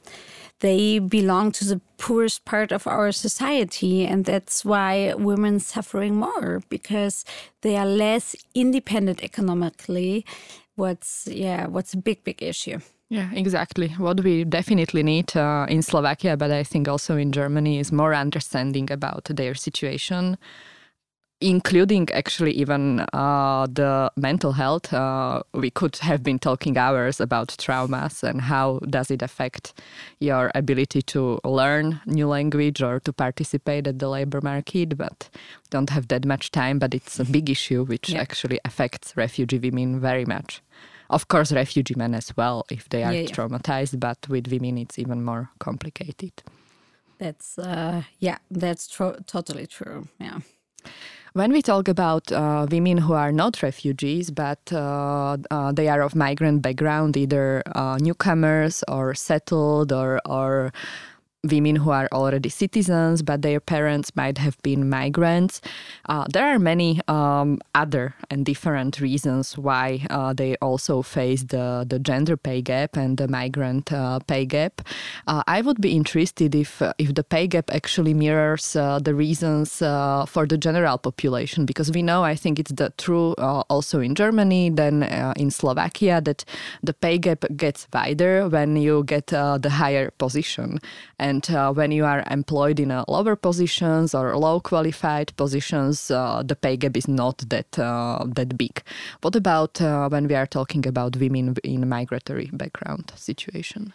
they 0.60 0.98
belong 0.98 1.52
to 1.52 1.64
the 1.64 1.80
poorest 1.98 2.44
part 2.44 2.72
of 2.72 2.86
our 2.86 3.12
society 3.12 4.04
and 4.04 4.24
that's 4.24 4.64
why 4.64 5.14
women 5.14 5.60
suffering 5.60 6.16
more 6.16 6.62
because 6.68 7.24
they 7.62 7.76
are 7.76 7.86
less 7.86 8.34
independent 8.54 9.22
economically. 9.22 10.24
What's 10.76 11.26
yeah 11.30 11.66
what's 11.66 11.94
a 11.94 11.98
big 11.98 12.22
big 12.24 12.42
issue. 12.42 12.80
Yeah, 13.08 13.30
exactly. 13.32 13.88
What 13.98 14.24
we 14.24 14.44
definitely 14.44 15.04
need 15.04 15.36
uh, 15.36 15.66
in 15.68 15.82
Slovakia, 15.82 16.36
but 16.36 16.50
I 16.50 16.64
think 16.64 16.88
also 16.88 17.16
in 17.16 17.30
Germany, 17.30 17.78
is 17.78 17.92
more 17.92 18.12
understanding 18.12 18.90
about 18.90 19.26
their 19.26 19.54
situation 19.54 20.36
including 21.40 22.08
actually 22.12 22.52
even 22.52 23.00
uh, 23.12 23.66
the 23.70 24.10
mental 24.16 24.52
health 24.52 24.92
uh, 24.92 25.42
we 25.52 25.70
could 25.70 25.96
have 25.96 26.22
been 26.22 26.38
talking 26.38 26.78
hours 26.78 27.20
about 27.20 27.48
traumas 27.48 28.22
and 28.22 28.40
how 28.40 28.78
does 28.88 29.10
it 29.10 29.20
affect 29.20 29.74
your 30.18 30.50
ability 30.54 31.02
to 31.02 31.38
learn 31.44 32.00
new 32.06 32.26
language 32.26 32.80
or 32.82 33.00
to 33.00 33.12
participate 33.12 33.86
at 33.86 33.98
the 33.98 34.08
labor 34.08 34.40
market 34.40 34.96
but 34.96 35.28
don't 35.68 35.90
have 35.90 36.08
that 36.08 36.24
much 36.24 36.50
time 36.50 36.78
but 36.78 36.94
it's 36.94 37.20
a 37.20 37.24
big 37.24 37.50
issue 37.50 37.84
which 37.84 38.08
yeah. 38.08 38.20
actually 38.20 38.58
affects 38.64 39.14
refugee 39.14 39.58
women 39.58 40.00
very 40.00 40.24
much 40.24 40.62
of 41.10 41.28
course 41.28 41.52
refugee 41.52 41.94
men 41.96 42.14
as 42.14 42.34
well 42.38 42.64
if 42.70 42.88
they 42.88 43.04
are 43.04 43.12
yeah, 43.12 43.20
yeah. 43.20 43.28
traumatized 43.28 44.00
but 44.00 44.26
with 44.30 44.48
women 44.50 44.78
it's 44.78 44.98
even 44.98 45.22
more 45.22 45.50
complicated 45.58 46.32
that's 47.18 47.58
uh, 47.58 48.02
yeah 48.20 48.38
that's 48.50 48.88
tro- 48.88 49.18
totally 49.26 49.66
true 49.66 50.08
yeah 50.18 50.38
when 51.36 51.52
we 51.52 51.60
talk 51.60 51.86
about 51.86 52.32
uh, 52.32 52.66
women 52.70 52.96
who 52.96 53.12
are 53.12 53.30
not 53.30 53.62
refugees, 53.62 54.30
but 54.30 54.72
uh, 54.72 55.36
uh, 55.50 55.70
they 55.70 55.86
are 55.86 56.00
of 56.00 56.14
migrant 56.14 56.62
background, 56.62 57.14
either 57.14 57.62
uh, 57.74 57.98
newcomers 58.00 58.82
or 58.88 59.14
settled 59.14 59.92
or, 59.92 60.18
or 60.24 60.72
women 61.48 61.76
who 61.76 61.90
are 61.90 62.08
already 62.12 62.48
citizens, 62.48 63.22
but 63.22 63.42
their 63.42 63.60
parents 63.60 64.14
might 64.16 64.38
have 64.38 64.56
been 64.62 64.88
migrants. 64.88 65.60
Uh, 66.08 66.24
there 66.32 66.46
are 66.46 66.58
many 66.58 67.00
um, 67.08 67.58
other 67.74 68.14
and 68.30 68.44
different 68.44 69.00
reasons 69.00 69.58
why 69.58 70.06
uh, 70.10 70.32
they 70.32 70.56
also 70.56 71.02
face 71.02 71.42
the, 71.44 71.84
the 71.88 71.98
gender 71.98 72.36
pay 72.36 72.62
gap 72.62 72.96
and 72.96 73.18
the 73.18 73.28
migrant 73.28 73.92
uh, 73.92 74.18
pay 74.26 74.44
gap. 74.44 74.82
Uh, 75.26 75.42
I 75.46 75.60
would 75.60 75.80
be 75.80 75.92
interested 75.94 76.54
if 76.54 76.80
uh, 76.82 76.92
if 76.98 77.14
the 77.14 77.24
pay 77.24 77.46
gap 77.46 77.70
actually 77.74 78.14
mirrors 78.14 78.76
uh, 78.76 78.98
the 78.98 79.14
reasons 79.14 79.78
for 79.78 80.46
the 80.46 80.58
general 80.58 80.98
population, 80.98 81.66
because 81.66 81.90
we 81.90 82.02
know 82.02 82.24
I 82.24 82.34
think 82.34 82.58
it's 82.58 82.72
the 82.72 82.92
true 82.96 83.34
also 83.68 84.00
in 84.00 84.14
Germany, 84.14 84.70
then 84.70 85.02
in 85.36 85.50
Slovakia 85.50 86.20
that 86.20 86.44
the 86.82 86.92
pay 86.92 87.18
gap 87.18 87.44
gets 87.56 87.86
wider 87.92 88.48
when 88.48 88.76
you 88.76 89.04
get 89.04 89.28
the 89.28 89.70
higher 89.70 90.10
position 90.18 90.78
and 91.18 91.35
and 91.36 91.50
uh, 91.54 91.72
when 91.72 91.92
you 91.92 92.04
are 92.04 92.24
employed 92.30 92.80
in 92.80 92.88
lower 93.08 93.36
positions 93.36 94.14
or 94.14 94.36
low 94.38 94.60
qualified 94.60 95.36
positions, 95.36 96.10
uh, 96.10 96.42
the 96.42 96.56
pay 96.56 96.76
gap 96.76 96.96
is 96.96 97.08
not 97.08 97.38
that 97.48 97.78
uh, 97.78 98.24
that 98.36 98.56
big. 98.56 98.82
What 99.20 99.36
about 99.36 99.80
uh, 99.80 100.08
when 100.08 100.28
we 100.28 100.34
are 100.34 100.46
talking 100.46 100.86
about 100.86 101.16
women 101.16 101.54
in 101.62 101.88
migratory 101.88 102.48
background 102.52 103.12
situation? 103.16 103.92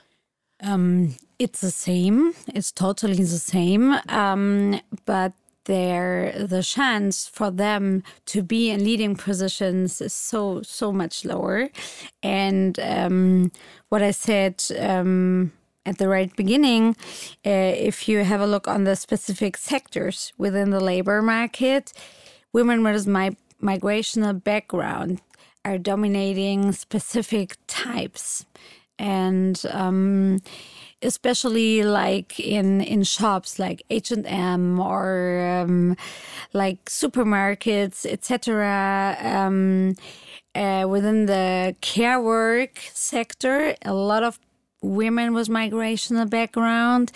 Um, 0.61 1.15
it's 1.39 1.61
the 1.61 1.71
same. 1.71 2.33
It's 2.53 2.71
totally 2.71 3.23
the 3.23 3.39
same. 3.39 3.95
Um, 4.09 4.79
but 5.05 5.33
there 5.65 6.33
the 6.47 6.63
chance 6.63 7.27
for 7.27 7.51
them 7.51 8.03
to 8.25 8.41
be 8.43 8.69
in 8.71 8.83
leading 8.83 9.15
positions 9.15 10.01
is 10.01 10.13
so 10.13 10.61
so 10.63 10.91
much 10.91 11.23
lower 11.23 11.69
and 12.23 12.79
um, 12.79 13.51
what 13.89 14.01
i 14.01 14.09
said 14.09 14.55
um, 14.79 15.51
at 15.85 15.97
the 15.97 16.07
right 16.07 16.35
beginning, 16.35 16.95
uh, 17.45 17.49
if 17.89 18.07
you 18.07 18.23
have 18.23 18.41
a 18.41 18.47
look 18.47 18.67
on 18.67 18.83
the 18.83 18.95
specific 18.95 19.57
sectors 19.57 20.33
within 20.37 20.69
the 20.69 20.79
labor 20.79 21.21
market, 21.21 21.93
women 22.53 22.83
with 22.83 23.05
migrational 23.07 24.43
background 24.43 25.21
are 25.65 25.77
dominating 25.77 26.71
specific 26.71 27.55
types, 27.67 28.45
and 28.97 29.63
um, 29.71 30.39
especially 31.01 31.83
like 31.83 32.39
in 32.39 32.81
in 32.81 33.03
shops 33.03 33.59
like 33.59 33.83
H 33.89 34.11
and 34.11 34.25
M 34.27 34.79
or 34.79 35.61
um, 35.63 35.95
like 36.53 36.85
supermarkets, 36.85 38.05
etc. 38.05 39.17
Um, 39.21 39.95
uh, 40.53 40.85
within 40.87 41.27
the 41.27 41.75
care 41.81 42.19
work 42.19 42.79
sector, 42.93 43.75
a 43.83 43.93
lot 43.93 44.23
of 44.23 44.39
women 44.81 45.33
with 45.33 45.47
migrational 45.47 46.29
background 46.29 47.11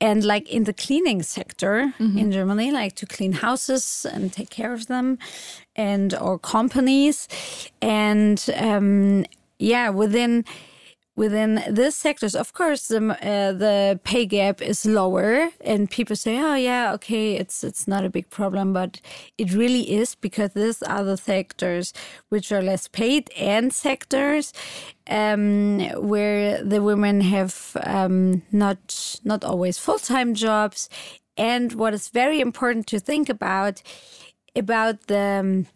and 0.00 0.24
like 0.24 0.48
in 0.48 0.64
the 0.64 0.72
cleaning 0.72 1.22
sector 1.22 1.92
mm-hmm. 1.98 2.18
in 2.18 2.32
Germany 2.32 2.72
like 2.72 2.96
to 2.96 3.06
clean 3.06 3.32
houses 3.32 4.06
and 4.12 4.32
take 4.32 4.50
care 4.50 4.72
of 4.72 4.88
them 4.88 5.18
and 5.76 6.14
or 6.14 6.38
companies 6.38 7.28
and 7.80 8.50
um 8.56 9.24
yeah 9.58 9.88
within 9.90 10.44
within 11.16 11.62
these 11.70 11.94
sectors, 11.94 12.34
of 12.34 12.52
course, 12.52 12.88
the 12.88 12.98
uh, 12.98 13.52
the 13.52 14.00
pay 14.04 14.26
gap 14.26 14.60
is 14.60 14.84
lower, 14.84 15.50
and 15.60 15.90
people 15.90 16.16
say, 16.16 16.38
"Oh, 16.38 16.54
yeah, 16.54 16.92
okay, 16.94 17.34
it's 17.36 17.62
it's 17.64 17.86
not 17.86 18.04
a 18.04 18.10
big 18.10 18.28
problem," 18.30 18.72
but 18.72 19.00
it 19.38 19.52
really 19.52 19.92
is 19.92 20.14
because 20.14 20.52
these 20.52 20.82
are 20.82 21.04
the 21.04 21.16
sectors 21.16 21.92
which 22.28 22.50
are 22.52 22.62
less 22.62 22.88
paid 22.88 23.30
and 23.36 23.72
sectors 23.72 24.52
um, 25.08 25.80
where 26.08 26.62
the 26.62 26.82
women 26.82 27.20
have 27.20 27.76
um, 27.84 28.42
not 28.52 29.20
not 29.24 29.44
always 29.44 29.78
full 29.78 29.98
time 29.98 30.34
jobs, 30.34 30.88
and 31.36 31.72
what 31.74 31.94
is 31.94 32.08
very 32.08 32.40
important 32.40 32.86
to 32.88 32.98
think 32.98 33.28
about 33.28 33.82
about 34.56 35.06
the 35.06 35.40
um, 35.40 35.66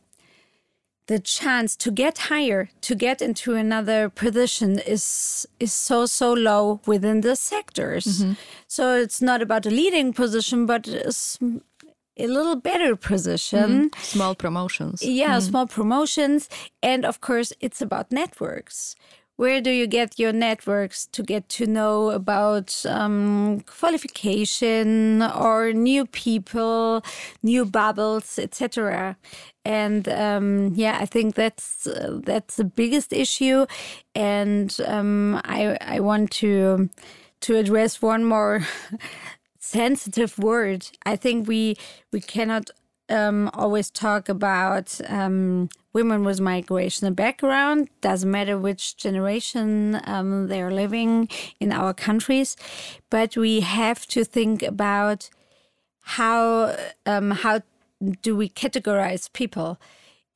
the 1.08 1.18
chance 1.18 1.74
to 1.76 1.90
get 1.90 2.18
higher, 2.18 2.68
to 2.82 2.94
get 2.94 3.20
into 3.20 3.54
another 3.54 4.08
position 4.08 4.78
is 4.78 5.46
is 5.58 5.72
so 5.72 6.06
so 6.06 6.32
low 6.32 6.80
within 6.86 7.22
the 7.22 7.34
sectors. 7.34 8.06
Mm-hmm. 8.06 8.32
So 8.68 8.94
it's 8.94 9.20
not 9.20 9.42
about 9.42 9.66
a 9.66 9.70
leading 9.70 10.12
position, 10.12 10.66
but 10.66 10.86
a 10.88 12.26
little 12.26 12.56
better 12.56 12.94
position. 12.96 13.90
Mm-hmm. 13.90 14.02
Small 14.02 14.34
promotions. 14.34 15.02
Yeah, 15.02 15.38
mm-hmm. 15.38 15.48
small 15.48 15.66
promotions, 15.66 16.48
and 16.82 17.04
of 17.04 17.20
course, 17.20 17.52
it's 17.60 17.80
about 17.82 18.12
networks 18.12 18.94
where 19.38 19.60
do 19.60 19.70
you 19.70 19.86
get 19.86 20.18
your 20.18 20.32
networks 20.32 21.06
to 21.06 21.22
get 21.22 21.48
to 21.48 21.64
know 21.64 22.10
about 22.10 22.84
um, 22.86 23.60
qualification 23.66 25.22
or 25.22 25.72
new 25.72 26.04
people, 26.06 27.04
new 27.44 27.64
bubbles, 27.64 28.36
etc. 28.36 29.16
And 29.64 30.08
um, 30.08 30.72
yeah, 30.74 30.98
I 31.00 31.06
think 31.06 31.36
that's 31.36 31.86
uh, 31.86 32.18
that's 32.24 32.56
the 32.56 32.64
biggest 32.64 33.12
issue, 33.12 33.66
and 34.14 34.76
um, 34.84 35.40
I 35.44 35.78
I 35.80 36.00
want 36.00 36.32
to 36.42 36.90
to 37.42 37.56
address 37.56 38.02
one 38.02 38.24
more 38.24 38.66
sensitive 39.60 40.36
word. 40.38 40.88
I 41.06 41.14
think 41.14 41.46
we 41.46 41.76
we 42.12 42.20
cannot 42.20 42.70
um, 43.10 43.50
always 43.54 43.90
talk 43.90 44.28
about 44.28 45.00
um, 45.08 45.68
women 45.92 46.24
with 46.24 46.40
migration 46.40 47.12
background. 47.14 47.88
Doesn't 48.00 48.30
matter 48.30 48.58
which 48.58 48.96
generation 48.96 50.00
um, 50.04 50.48
they're 50.48 50.70
living 50.70 51.28
in 51.60 51.72
our 51.72 51.94
countries, 51.94 52.56
but 53.10 53.36
we 53.36 53.60
have 53.60 54.06
to 54.08 54.24
think 54.24 54.62
about 54.62 55.30
how 56.00 56.76
um, 57.06 57.30
how 57.30 57.60
do 58.22 58.36
we 58.36 58.48
categorize 58.48 59.32
people 59.32 59.78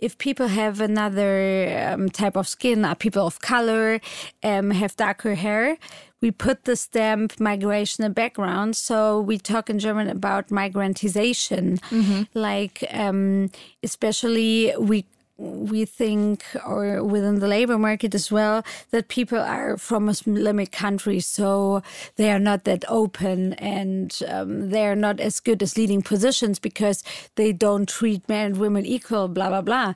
if 0.02 0.18
people 0.18 0.48
have 0.48 0.80
another 0.80 1.88
um, 1.92 2.08
type 2.08 2.36
of 2.36 2.48
skin, 2.48 2.84
are 2.84 2.96
people 2.96 3.24
of 3.24 3.40
color, 3.40 4.00
um, 4.42 4.72
have 4.72 4.96
darker 4.96 5.36
hair, 5.36 5.78
we 6.22 6.30
put 6.30 6.64
the 6.64 6.76
stamp 6.76 7.38
migration 7.38 8.10
background. 8.12 8.76
So 8.76 9.20
we 9.20 9.36
talk 9.36 9.68
in 9.68 9.78
German 9.78 10.08
about 10.08 10.48
migrantization, 10.48 11.80
mm-hmm. 11.90 12.22
like 12.32 12.84
um, 12.90 13.50
especially 13.82 14.72
we 14.78 15.04
we 15.38 15.84
think, 15.84 16.44
or 16.64 17.02
within 17.02 17.40
the 17.40 17.48
labor 17.48 17.76
market 17.76 18.14
as 18.14 18.30
well, 18.30 18.64
that 18.92 19.08
people 19.08 19.38
are 19.38 19.76
from 19.76 20.08
a 20.08 20.12
Islamic 20.12 20.70
countries, 20.70 21.26
so 21.26 21.82
they 22.14 22.30
are 22.30 22.38
not 22.38 22.62
that 22.62 22.84
open 22.88 23.54
and 23.54 24.20
um, 24.28 24.70
they 24.70 24.86
are 24.86 24.94
not 24.94 25.18
as 25.18 25.40
good 25.40 25.60
as 25.62 25.76
leading 25.76 26.00
positions 26.00 26.60
because 26.60 27.02
they 27.34 27.52
don't 27.52 27.88
treat 27.88 28.28
men 28.28 28.46
and 28.46 28.56
women 28.58 28.86
equal, 28.86 29.26
blah, 29.26 29.48
blah, 29.48 29.62
blah. 29.62 29.94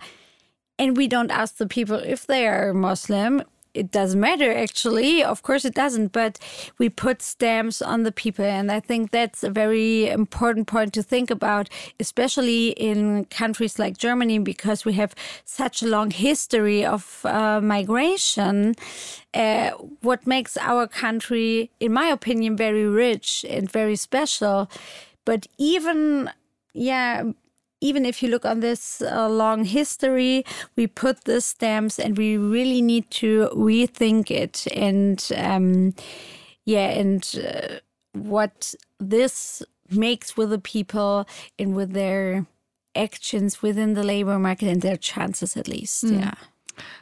And 0.79 0.97
we 0.97 1.07
don't 1.07 1.31
ask 1.31 1.57
the 1.57 1.69
people 1.69 1.97
if 1.97 2.27
they 2.27 2.49
are 2.49 2.75
Muslim, 2.75 3.43
it 3.77 3.91
doesn't 3.91 4.21
matter 4.21 4.53
actually. 4.53 5.23
Of 5.23 5.43
course, 5.43 5.65
it 5.65 5.75
doesn't. 5.75 6.13
But 6.13 6.39
we 6.79 6.89
put 6.89 7.23
stamps 7.23 7.83
on 7.83 8.03
the 8.03 8.13
people, 8.13 8.45
and 8.45 8.73
I 8.73 8.81
think 8.81 9.11
that's 9.11 9.45
a 9.45 9.51
very 9.51 10.09
important 10.09 10.67
point 10.67 10.93
to 10.95 11.03
think 11.03 11.31
about, 11.31 11.69
especially 12.01 12.69
in 12.71 13.27
countries 13.27 13.79
like 13.79 13.97
Germany, 13.99 14.39
because 14.39 14.85
we 14.85 14.95
have 14.95 15.15
such 15.45 15.83
a 15.83 15.87
long 15.87 16.11
history 16.11 16.85
of 16.85 17.21
uh, 17.25 17.61
migration. 17.61 18.75
Uh, 19.35 19.71
what 20.01 20.27
makes 20.27 20.57
our 20.57 20.87
country, 20.87 21.71
in 21.79 21.93
my 21.93 22.07
opinion, 22.07 22.57
very 22.57 22.87
rich 22.87 23.45
and 23.49 23.71
very 23.71 23.97
special. 23.97 24.71
But 25.25 25.47
even 25.59 26.31
yeah, 26.77 27.25
even 27.81 28.07
if 28.07 28.23
you 28.23 28.29
look 28.29 28.45
on 28.45 28.61
this 28.61 29.03
uh, 29.03 29.29
long 29.29 29.65
history, 29.65 30.45
we 30.77 30.87
put 30.87 31.25
the 31.25 31.41
stamps 31.41 31.99
and 31.99 32.17
we 32.17 32.37
really 32.37 32.81
need 32.81 33.11
to 33.11 33.51
rethink 33.55 34.31
it. 34.31 34.67
And 34.75 35.27
um, 35.37 35.95
yeah, 36.65 36.89
and 36.89 37.23
uh, 37.47 37.81
what 38.13 38.75
this 38.99 39.63
makes 39.91 40.37
with 40.37 40.51
the 40.51 40.59
people 40.59 41.29
and 41.59 41.77
with 41.77 41.93
their 41.93 42.47
actions 42.95 43.63
within 43.63 43.95
the 43.95 44.03
labor 44.03 44.39
market 44.39 44.69
and 44.69 44.83
their 44.83 44.97
chances, 44.97 45.57
at 45.57 45.69
least. 45.69 46.05
Mm. 46.05 46.21
Yeah. 46.21 46.35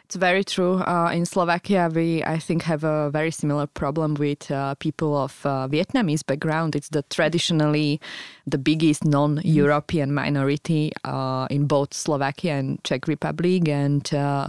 It's 0.05 0.17
very 0.17 0.45
true. 0.45 0.77
Uh, 0.79 1.11
in 1.13 1.27
Slovakia, 1.27 1.91
we 1.93 2.23
I 2.23 2.39
think 2.39 2.63
have 2.63 2.85
a 2.85 3.11
very 3.11 3.31
similar 3.31 3.67
problem 3.67 4.15
with 4.15 4.51
uh, 4.51 4.75
people 4.77 5.17
of 5.17 5.45
uh, 5.45 5.67
Vietnamese 5.69 6.25
background. 6.25 6.77
It's 6.77 6.89
the 6.91 7.03
traditionally 7.11 8.01
the 8.47 8.59
biggest 8.59 9.05
non-European 9.05 10.13
minority 10.13 10.93
uh, 11.05 11.47
in 11.51 11.67
both 11.67 11.95
Slovakia 11.95 12.55
and 12.55 12.83
Czech 12.85 13.09
Republic, 13.09 13.69
and 13.69 14.13
uh, 14.15 14.49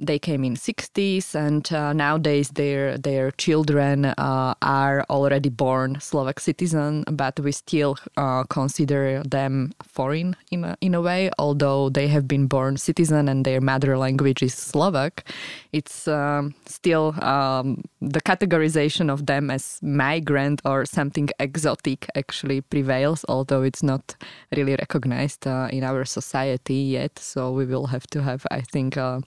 they 0.00 0.18
came 0.18 0.44
in 0.44 0.54
60s 0.54 1.34
and 1.34 1.70
uh, 1.72 1.92
nowadays 1.92 2.48
their 2.50 2.96
their 2.96 3.30
children 3.32 4.06
uh, 4.06 4.54
are 4.62 5.04
already 5.10 5.50
born 5.50 6.00
Slovak 6.00 6.40
citizen 6.40 7.04
but 7.06 7.38
we 7.40 7.52
still 7.52 7.96
uh, 8.16 8.44
consider 8.44 9.22
them 9.22 9.72
foreign 9.82 10.34
in 10.50 10.64
a, 10.64 10.76
in 10.80 10.94
a 10.94 11.00
way. 11.00 11.30
Although 11.38 11.90
they 11.90 12.08
have 12.08 12.26
been 12.26 12.46
born 12.46 12.78
citizen 12.78 13.28
and 13.28 13.44
their 13.44 13.60
mother 13.60 13.98
language 13.98 14.42
is 14.42 14.54
Slovak 14.54 15.24
it's 15.72 16.08
um, 16.08 16.54
still 16.66 17.14
um, 17.22 17.82
the 18.00 18.20
categorization 18.20 19.10
of 19.10 19.26
them 19.26 19.50
as 19.50 19.78
migrant 19.82 20.62
or 20.64 20.86
something 20.86 21.28
exotic 21.38 22.06
actually 22.14 22.62
prevails 22.62 23.24
although 23.28 23.62
it's 23.62 23.82
not 23.82 24.16
really 24.56 24.76
recognized 24.76 25.46
uh, 25.46 25.68
in 25.70 25.84
our 25.84 26.04
society 26.04 26.96
yet. 26.96 27.18
So 27.18 27.52
we 27.52 27.66
will 27.66 27.86
have 27.86 28.06
to 28.08 28.22
have 28.22 28.46
I 28.50 28.62
think 28.62 28.96
uh, 28.96 29.20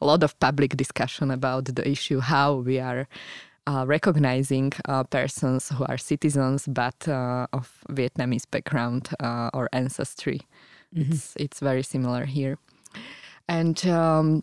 a 0.00 0.06
lot 0.06 0.13
lot 0.14 0.22
of 0.22 0.38
public 0.38 0.76
discussion 0.76 1.30
about 1.30 1.64
the 1.64 1.84
issue 1.88 2.20
how 2.20 2.54
we 2.54 2.78
are 2.78 3.06
uh, 3.66 3.84
recognizing 3.86 4.72
uh, 4.88 5.02
persons 5.04 5.70
who 5.70 5.84
are 5.86 5.98
citizens 5.98 6.68
but 6.68 7.08
uh, 7.08 7.46
of 7.52 7.66
Vietnamese 7.88 8.48
background 8.50 9.08
uh, 9.20 9.50
or 9.52 9.68
ancestry. 9.72 10.40
Mm-hmm. 10.94 11.12
It's 11.12 11.34
it's 11.36 11.60
very 11.60 11.82
similar 11.82 12.26
here. 12.26 12.56
And 13.48 13.78
um, 13.86 14.42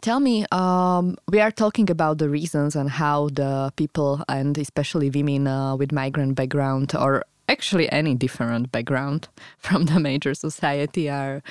tell 0.00 0.20
me, 0.20 0.44
um, 0.52 1.16
we 1.32 1.40
are 1.40 1.52
talking 1.52 1.90
about 1.90 2.18
the 2.18 2.28
reasons 2.28 2.76
and 2.76 2.90
how 2.90 3.30
the 3.32 3.72
people 3.76 4.22
and 4.28 4.58
especially 4.58 5.08
women 5.10 5.46
uh, 5.46 5.76
with 5.76 5.92
migrant 5.92 6.34
background 6.34 6.94
or 6.94 7.24
actually 7.48 7.88
any 7.92 8.14
different 8.14 8.70
background 8.70 9.28
from 9.58 9.86
the 9.86 9.98
major 10.00 10.34
society 10.34 11.08
are 11.08 11.42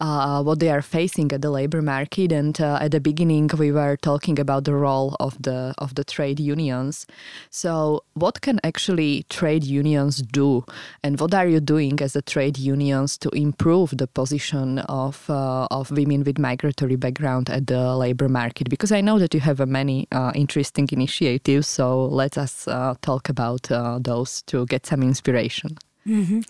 uh, 0.00 0.42
what 0.42 0.60
they 0.60 0.70
are 0.70 0.82
facing 0.82 1.32
at 1.32 1.42
the 1.42 1.50
labor 1.50 1.82
market. 1.82 2.32
And 2.32 2.58
uh, 2.60 2.78
at 2.80 2.92
the 2.92 3.00
beginning, 3.00 3.50
we 3.58 3.72
were 3.72 3.96
talking 3.96 4.38
about 4.38 4.64
the 4.64 4.74
role 4.74 5.16
of 5.18 5.40
the 5.42 5.74
of 5.78 5.94
the 5.94 6.04
trade 6.04 6.38
unions. 6.38 7.06
So, 7.50 8.04
what 8.14 8.40
can 8.40 8.60
actually 8.62 9.24
trade 9.28 9.64
unions 9.64 10.22
do, 10.22 10.64
and 11.02 11.18
what 11.20 11.34
are 11.34 11.48
you 11.48 11.60
doing 11.60 12.00
as 12.00 12.14
a 12.14 12.22
trade 12.22 12.58
unions 12.58 13.18
to 13.18 13.28
improve 13.30 13.96
the 13.96 14.06
position 14.06 14.78
of 14.80 15.28
uh, 15.28 15.66
of 15.70 15.90
women 15.90 16.22
with 16.24 16.38
migratory 16.38 16.96
background 16.96 17.50
at 17.50 17.66
the 17.66 17.96
labor 17.96 18.28
market? 18.28 18.68
Because 18.70 18.92
I 18.92 19.00
know 19.00 19.18
that 19.18 19.34
you 19.34 19.40
have 19.40 19.66
many 19.66 20.06
uh, 20.12 20.32
interesting 20.34 20.88
initiatives. 20.92 21.66
So, 21.66 22.04
let 22.06 22.38
us 22.38 22.68
uh, 22.68 22.94
talk 23.02 23.28
about 23.28 23.70
uh, 23.70 23.98
those 24.00 24.42
to 24.42 24.66
get 24.66 24.86
some 24.86 25.02
inspiration. 25.02 25.76
Mm-hmm. 26.06 26.40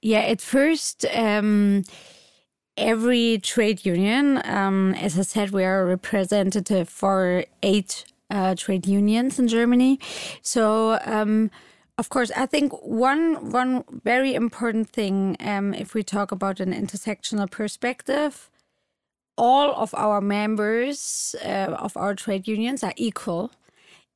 Yeah, 0.00 0.20
at 0.20 0.40
first. 0.40 1.04
Um, 1.14 1.84
every 2.76 3.38
trade 3.38 3.84
union, 3.86 4.40
um, 4.44 4.94
as 4.94 5.18
I 5.18 5.22
said, 5.22 5.50
we 5.50 5.64
are 5.64 5.86
representative 5.86 6.88
for 6.88 7.44
eight 7.62 8.04
uh, 8.30 8.54
trade 8.54 8.86
unions 8.86 9.38
in 9.38 9.48
Germany. 9.48 9.98
So, 10.42 10.98
um, 11.04 11.50
of 11.98 12.08
course, 12.08 12.32
I 12.36 12.46
think 12.46 12.72
one 12.82 13.50
one 13.50 13.84
very 14.02 14.34
important 14.34 14.90
thing, 14.90 15.36
um, 15.40 15.74
if 15.74 15.94
we 15.94 16.02
talk 16.02 16.32
about 16.32 16.58
an 16.60 16.72
intersectional 16.72 17.48
perspective, 17.48 18.50
all 19.36 19.72
of 19.74 19.94
our 19.94 20.20
members 20.20 21.36
uh, 21.44 21.76
of 21.78 21.96
our 21.96 22.14
trade 22.14 22.48
unions 22.48 22.82
are 22.82 22.94
equal 22.96 23.52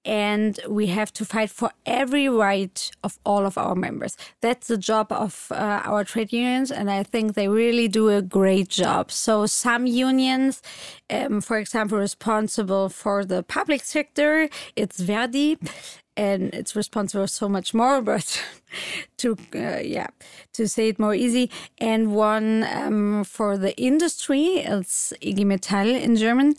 and 0.09 0.59
we 0.67 0.87
have 0.87 1.13
to 1.13 1.25
fight 1.27 1.51
for 1.51 1.71
every 1.85 2.31
right 2.31 2.91
of 3.05 3.19
all 3.27 3.45
of 3.45 3.59
our 3.59 3.75
members. 3.75 4.17
That's 4.41 4.67
the 4.67 4.79
job 4.79 5.13
of 5.13 5.49
uh, 5.51 5.83
our 5.85 6.03
trade 6.03 6.33
unions, 6.33 6.73
and 6.73 6.91
I 6.91 7.03
think 7.03 7.35
they 7.35 7.47
really 7.47 7.89
do 7.89 8.09
a 8.09 8.23
great 8.23 8.71
job. 8.71 9.13
So, 9.13 9.45
some 9.45 9.87
unions, 9.87 10.63
um, 11.11 11.43
for 11.43 11.59
example, 11.59 11.99
responsible 11.99 12.89
for 12.89 13.23
the 13.25 13.43
public 13.43 13.85
sector, 13.85 14.49
it's 14.75 14.99
Verdi. 14.99 15.59
And 16.17 16.53
it's 16.53 16.75
responsible 16.75 17.23
for 17.23 17.29
so 17.29 17.49
much 17.49 17.73
more, 17.73 18.03
but 18.13 18.43
to 19.19 19.37
uh, 19.55 19.79
yeah, 19.79 20.09
to 20.55 20.67
say 20.67 20.89
it 20.89 20.99
more 20.99 21.15
easy. 21.15 21.49
And 21.79 22.13
one 22.13 22.65
um, 22.65 23.23
for 23.23 23.57
the 23.57 23.77
industry, 23.81 24.65
it's 24.67 25.13
IG 25.21 25.47
Metall 25.47 25.95
in 25.95 26.17
German. 26.17 26.57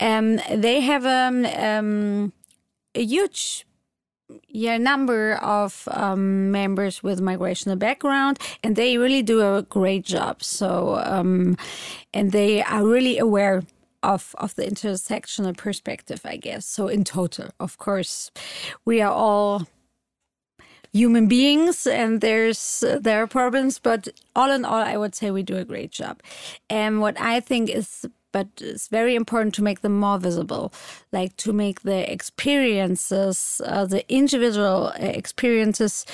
Um, 0.00 0.40
they 0.50 0.80
have 0.80 1.04
um, 1.04 1.44
um 1.44 2.32
a 2.94 3.04
huge 3.04 3.66
yeah 4.48 4.78
number 4.78 5.34
of 5.34 5.88
um, 5.90 6.50
members 6.50 7.02
with 7.02 7.20
migrational 7.20 7.78
background 7.78 8.38
and 8.62 8.76
they 8.76 8.96
really 8.96 9.22
do 9.22 9.40
a 9.40 9.62
great 9.62 10.04
job. 10.04 10.42
So 10.42 11.00
um, 11.04 11.56
and 12.14 12.32
they 12.32 12.62
are 12.62 12.84
really 12.84 13.18
aware 13.18 13.62
of 14.02 14.34
of 14.38 14.54
the 14.56 14.64
intersectional 14.64 15.56
perspective 15.56 16.20
i 16.24 16.36
guess. 16.36 16.66
So 16.66 16.88
in 16.88 17.04
total 17.04 17.50
of 17.60 17.78
course 17.78 18.30
we 18.84 19.00
are 19.00 19.12
all 19.12 19.66
human 20.92 21.26
beings 21.26 21.86
and 21.86 22.20
there's 22.20 22.84
there 23.00 23.22
are 23.22 23.26
problems 23.26 23.78
but 23.78 24.08
all 24.36 24.50
in 24.50 24.64
all 24.64 24.82
i 24.82 24.96
would 24.96 25.14
say 25.14 25.30
we 25.30 25.42
do 25.42 25.56
a 25.56 25.64
great 25.64 25.90
job. 25.90 26.20
And 26.68 27.00
what 27.00 27.20
i 27.20 27.40
think 27.40 27.70
is 27.70 28.06
but 28.32 28.48
it's 28.60 28.88
very 28.88 29.14
important 29.14 29.54
to 29.54 29.62
make 29.62 29.82
them 29.82 29.98
more 29.98 30.18
visible, 30.18 30.72
like 31.12 31.36
to 31.38 31.52
make 31.52 31.82
the 31.82 32.10
experiences, 32.10 33.60
uh, 33.64 33.84
the 33.84 34.10
individual 34.12 34.86
uh, 34.88 34.92
experiences 34.98 36.06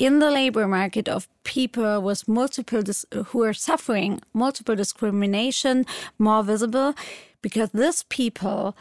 in 0.00 0.18
the 0.18 0.30
labor 0.30 0.66
market 0.66 1.08
of 1.08 1.28
people 1.44 2.00
with 2.00 2.26
multiple 2.26 2.82
who 3.26 3.42
are 3.42 3.52
suffering 3.52 4.20
multiple 4.32 4.74
discrimination 4.74 5.84
more 6.18 6.42
visible 6.42 6.94
because 7.42 7.70
these 7.70 8.02
people 8.04 8.74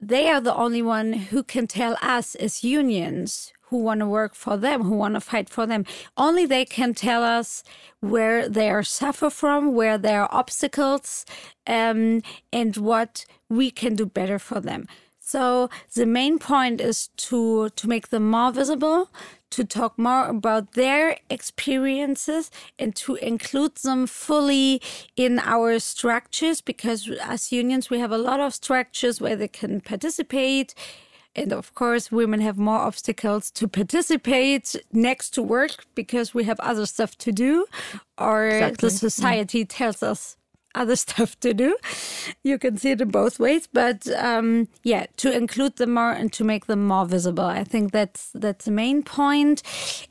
they 0.00 0.28
are 0.28 0.40
the 0.40 0.54
only 0.54 0.82
one 0.82 1.12
who 1.14 1.42
can 1.42 1.66
tell 1.66 1.96
us 2.02 2.34
as 2.36 2.62
unions 2.62 3.52
who 3.70 3.78
want 3.78 4.00
to 4.00 4.06
work 4.06 4.34
for 4.34 4.56
them, 4.56 4.82
who 4.82 4.94
want 4.94 5.14
to 5.14 5.20
fight 5.20 5.48
for 5.48 5.66
them. 5.66 5.84
Only 6.16 6.46
they 6.46 6.64
can 6.64 6.94
tell 6.94 7.22
us 7.22 7.62
where 8.00 8.48
they 8.48 8.70
are 8.70 8.82
suffer 8.82 9.30
from, 9.30 9.74
where 9.74 9.98
there 9.98 10.22
are 10.22 10.28
obstacles, 10.32 11.24
um, 11.66 12.22
and 12.52 12.76
what 12.76 13.26
we 13.48 13.70
can 13.70 13.94
do 13.94 14.06
better 14.06 14.38
for 14.38 14.60
them. 14.60 14.86
So 15.20 15.68
the 15.94 16.06
main 16.06 16.38
point 16.38 16.80
is 16.80 17.08
to 17.28 17.68
to 17.68 17.88
make 17.88 18.08
them 18.08 18.30
more 18.30 18.50
visible, 18.50 19.10
to 19.50 19.62
talk 19.62 19.98
more 19.98 20.26
about 20.26 20.72
their 20.72 21.18
experiences, 21.28 22.50
and 22.78 22.96
to 22.96 23.16
include 23.16 23.74
them 23.76 24.06
fully 24.06 24.80
in 25.16 25.38
our 25.40 25.78
structures. 25.80 26.62
Because 26.62 27.10
as 27.22 27.52
unions, 27.52 27.90
we 27.90 27.98
have 27.98 28.12
a 28.12 28.16
lot 28.16 28.40
of 28.40 28.54
structures 28.54 29.20
where 29.20 29.36
they 29.36 29.48
can 29.48 29.82
participate 29.82 30.74
and 31.42 31.52
of 31.52 31.74
course, 31.74 32.10
women 32.10 32.40
have 32.40 32.58
more 32.58 32.78
obstacles 32.78 33.50
to 33.52 33.68
participate 33.68 34.76
next 34.92 35.30
to 35.30 35.42
work 35.42 35.84
because 35.94 36.34
we 36.34 36.44
have 36.44 36.58
other 36.60 36.86
stuff 36.86 37.16
to 37.18 37.32
do, 37.32 37.66
or 38.16 38.46
exactly. 38.46 38.88
the 38.88 38.90
society 38.90 39.64
tells 39.64 40.02
us 40.02 40.37
other 40.74 40.96
stuff 41.06 41.38
to 41.40 41.54
do. 41.54 41.76
You 42.42 42.58
can 42.58 42.76
see 42.76 42.90
it 42.90 43.00
in 43.00 43.08
both 43.08 43.38
ways, 43.38 43.68
but 43.72 44.06
um, 44.16 44.68
yeah, 44.82 45.06
to 45.18 45.34
include 45.34 45.76
them 45.76 45.94
more 45.94 46.12
and 46.12 46.32
to 46.34 46.44
make 46.44 46.66
them 46.66 46.86
more 46.86 47.06
visible. 47.06 47.44
I 47.44 47.64
think 47.64 47.92
that's 47.92 48.30
that's 48.34 48.64
the 48.64 48.70
main 48.70 49.02
point. 49.02 49.62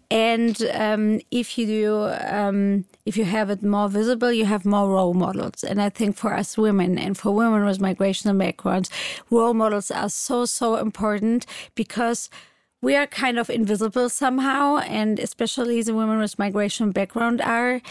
And 0.10 0.62
um, 0.74 1.20
if 1.32 1.58
you 1.58 1.66
do, 1.66 2.10
um, 2.22 2.86
if 3.06 3.18
you 3.18 3.26
have 3.26 3.50
it 3.50 3.62
more 3.62 3.90
visible, 3.90 4.32
you 4.32 4.46
have 4.46 4.66
more 4.66 4.90
role 4.90 5.14
models. 5.14 5.64
And 5.64 5.82
I 5.82 5.90
think 5.90 6.16
for 6.16 6.34
us 6.34 6.58
women 6.58 6.98
and 6.98 7.18
for 7.18 7.32
women 7.36 7.66
with 7.66 7.80
migrational 7.80 8.38
backgrounds, 8.38 8.90
role 9.30 9.54
models 9.54 9.92
are 9.92 10.10
so 10.10 10.46
so 10.46 10.76
important 10.76 11.46
because 11.76 12.30
we 12.82 12.96
are 12.96 13.08
kind 13.08 13.40
of 13.40 13.50
invisible 13.50 14.10
somehow, 14.10 14.78
and 14.78 15.20
especially 15.20 15.82
the 15.82 15.96
women 15.96 16.20
with 16.20 16.38
migration 16.38 16.92
background 16.92 17.42
are. 17.42 17.82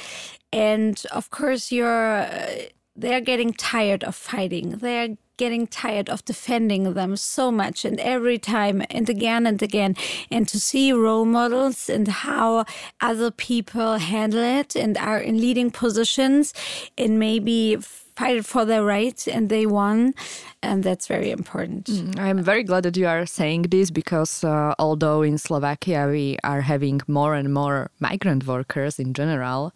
And 0.52 1.02
of 1.12 1.30
course, 1.30 1.72
you're 1.72 2.18
uh, 2.18 2.66
they're 2.94 3.20
getting 3.20 3.52
tired 3.52 4.04
of 4.04 4.14
fighting. 4.14 4.70
They're 4.70 5.16
getting 5.36 5.66
tired 5.66 6.08
of 6.08 6.24
defending 6.24 6.94
them 6.94 7.14
so 7.16 7.50
much 7.52 7.84
and 7.84 8.00
every 8.00 8.38
time 8.38 8.82
and 8.88 9.10
again 9.10 9.46
and 9.46 9.62
again 9.62 9.94
and 10.30 10.48
to 10.48 10.58
see 10.58 10.92
role 10.92 11.26
models 11.26 11.90
and 11.90 12.08
how 12.08 12.64
other 13.02 13.30
people 13.30 13.98
handle 13.98 14.40
it 14.40 14.74
and 14.74 14.96
are 14.96 15.18
in 15.18 15.38
leading 15.38 15.70
positions 15.70 16.54
and 16.96 17.18
maybe 17.18 17.76
fight 18.16 18.44
for 18.44 18.64
their 18.64 18.84
rights 18.84 19.28
and 19.28 19.48
they 19.48 19.66
won 19.66 20.14
and 20.62 20.82
that's 20.82 21.06
very 21.06 21.30
important 21.30 21.84
mm, 21.86 22.18
i'm 22.18 22.42
very 22.42 22.62
glad 22.62 22.82
that 22.82 22.96
you 22.96 23.06
are 23.06 23.26
saying 23.26 23.62
this 23.62 23.90
because 23.90 24.42
uh, 24.42 24.74
although 24.78 25.22
in 25.22 25.38
slovakia 25.38 26.06
we 26.08 26.36
are 26.42 26.62
having 26.62 27.00
more 27.06 27.34
and 27.34 27.52
more 27.52 27.90
migrant 28.00 28.46
workers 28.46 28.98
in 28.98 29.12
general 29.12 29.72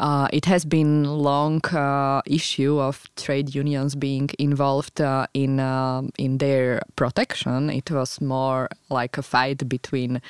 uh, 0.00 0.28
it 0.32 0.46
has 0.46 0.64
been 0.64 1.04
long 1.04 1.60
uh, 1.66 2.22
issue 2.24 2.80
of 2.80 3.04
trade 3.16 3.54
unions 3.54 3.94
being 3.94 4.30
involved 4.38 4.98
uh, 4.98 5.26
in 5.34 5.60
uh, 5.60 6.00
in 6.16 6.38
their 6.38 6.80
protection. 6.96 7.68
It 7.68 7.90
was 7.90 8.18
more 8.18 8.70
like 8.88 9.18
a 9.18 9.22
fight 9.22 9.68
between 9.68 10.22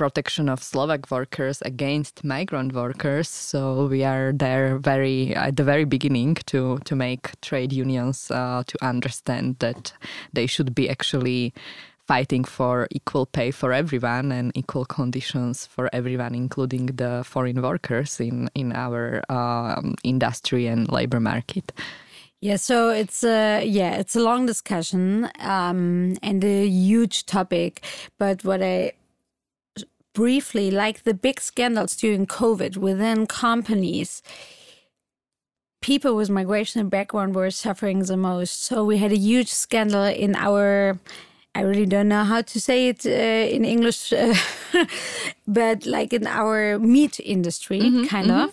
protection 0.00 0.48
of 0.48 0.62
Slovak 0.62 1.10
workers 1.10 1.60
against 1.60 2.24
migrant 2.24 2.72
workers. 2.72 3.28
So 3.28 3.84
we 3.84 4.02
are 4.02 4.32
there 4.32 4.78
very 4.78 5.36
at 5.36 5.56
the 5.56 5.64
very 5.64 5.84
beginning 5.84 6.36
to 6.46 6.78
to 6.88 6.96
make 6.96 7.36
trade 7.42 7.70
unions 7.70 8.30
uh, 8.30 8.64
to 8.64 8.76
understand 8.80 9.56
that 9.58 9.92
they 10.32 10.46
should 10.48 10.72
be 10.74 10.88
actually 10.88 11.52
fighting 12.08 12.48
for 12.48 12.88
equal 12.90 13.26
pay 13.26 13.52
for 13.52 13.76
everyone 13.76 14.32
and 14.32 14.56
equal 14.56 14.86
conditions 14.86 15.66
for 15.66 15.90
everyone, 15.92 16.34
including 16.34 16.96
the 16.96 17.20
foreign 17.22 17.60
workers 17.60 18.20
in 18.20 18.48
in 18.54 18.72
our 18.72 19.20
um, 19.28 19.94
industry 20.02 20.66
and 20.66 20.88
labor 20.88 21.20
market. 21.20 21.76
Yeah, 22.40 22.56
so 22.56 22.88
it's 22.88 23.20
a 23.22 23.60
yeah, 23.68 24.00
it's 24.00 24.16
a 24.16 24.24
long 24.24 24.46
discussion 24.48 25.28
um, 25.44 26.16
and 26.24 26.40
a 26.42 26.64
huge 26.64 27.26
topic. 27.26 27.84
But 28.16 28.44
what 28.48 28.62
I 28.64 28.96
briefly, 30.14 30.70
like 30.70 31.04
the 31.04 31.14
big 31.14 31.40
scandals 31.40 31.96
during 31.96 32.26
COVID 32.26 32.76
within 32.76 33.26
companies, 33.26 34.22
people 35.80 36.14
with 36.16 36.30
migration 36.30 36.88
background 36.88 37.34
were 37.34 37.50
suffering 37.50 38.00
the 38.00 38.16
most. 38.16 38.64
So 38.64 38.84
we 38.84 38.98
had 38.98 39.12
a 39.12 39.16
huge 39.16 39.48
scandal 39.48 40.04
in 40.04 40.34
our. 40.36 40.98
I 41.52 41.62
really 41.62 41.86
don't 41.86 42.08
know 42.08 42.22
how 42.22 42.42
to 42.42 42.60
say 42.60 42.88
it 42.88 43.04
uh, 43.04 43.08
in 43.08 43.64
English, 43.64 44.12
uh, 44.12 44.34
but 45.48 45.84
like 45.84 46.12
in 46.12 46.26
our 46.28 46.78
meat 46.78 47.18
industry, 47.18 47.80
mm 47.80 47.92
-hmm, 47.92 48.08
kind 48.08 48.26
mm 48.26 48.32
-hmm. 48.32 48.44
of. 48.44 48.50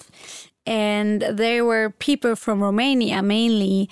And 0.65 1.37
there 1.37 1.63
were 1.63 1.89
people 1.89 2.35
from 2.35 2.61
Romania 2.61 3.21
mainly, 3.21 3.89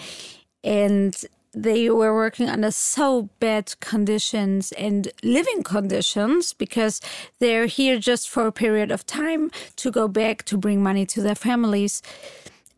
and 0.64 1.14
they 1.56 1.90
were 1.90 2.14
working 2.14 2.50
under 2.50 2.70
so 2.70 3.30
bad 3.40 3.80
conditions 3.80 4.72
and 4.74 5.08
living 5.24 5.64
conditions 5.64 6.54
because 6.54 7.00
they're 7.40 7.66
here 7.66 7.98
just 7.98 8.30
for 8.30 8.46
a 8.46 8.52
period 8.52 8.92
of 8.92 9.06
time 9.06 9.50
to 9.78 9.90
go 9.90 10.08
back 10.08 10.44
to 10.44 10.58
bring 10.58 10.84
money 10.84 11.06
to 11.06 11.22
their 11.22 11.36
families. 11.36 12.02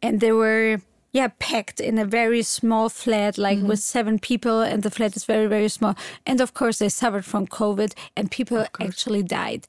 And 0.01 0.19
they 0.19 0.31
were, 0.31 0.81
yeah, 1.11 1.29
packed 1.39 1.79
in 1.79 1.97
a 1.97 2.05
very 2.05 2.43
small 2.43 2.89
flat, 2.89 3.37
like 3.37 3.57
mm-hmm. 3.57 3.67
with 3.67 3.79
seven 3.79 4.19
people, 4.19 4.61
and 4.61 4.83
the 4.83 4.91
flat 4.91 5.15
is 5.15 5.25
very, 5.25 5.47
very 5.47 5.69
small. 5.69 5.95
And 6.25 6.39
of 6.39 6.53
course, 6.53 6.77
they 6.77 6.89
suffered 6.89 7.25
from 7.25 7.47
COVID, 7.47 7.93
and 8.15 8.29
people 8.29 8.65
actually 8.79 9.23
died. 9.23 9.65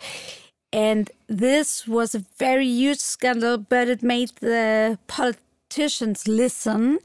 And 0.70 1.10
this 1.28 1.88
was 1.88 2.14
a 2.14 2.24
very 2.36 2.68
huge 2.68 2.98
scandal, 2.98 3.56
but 3.56 3.88
it 3.88 4.02
made 4.02 4.32
the 4.40 4.98
politicians 5.06 6.28
listen 6.28 6.98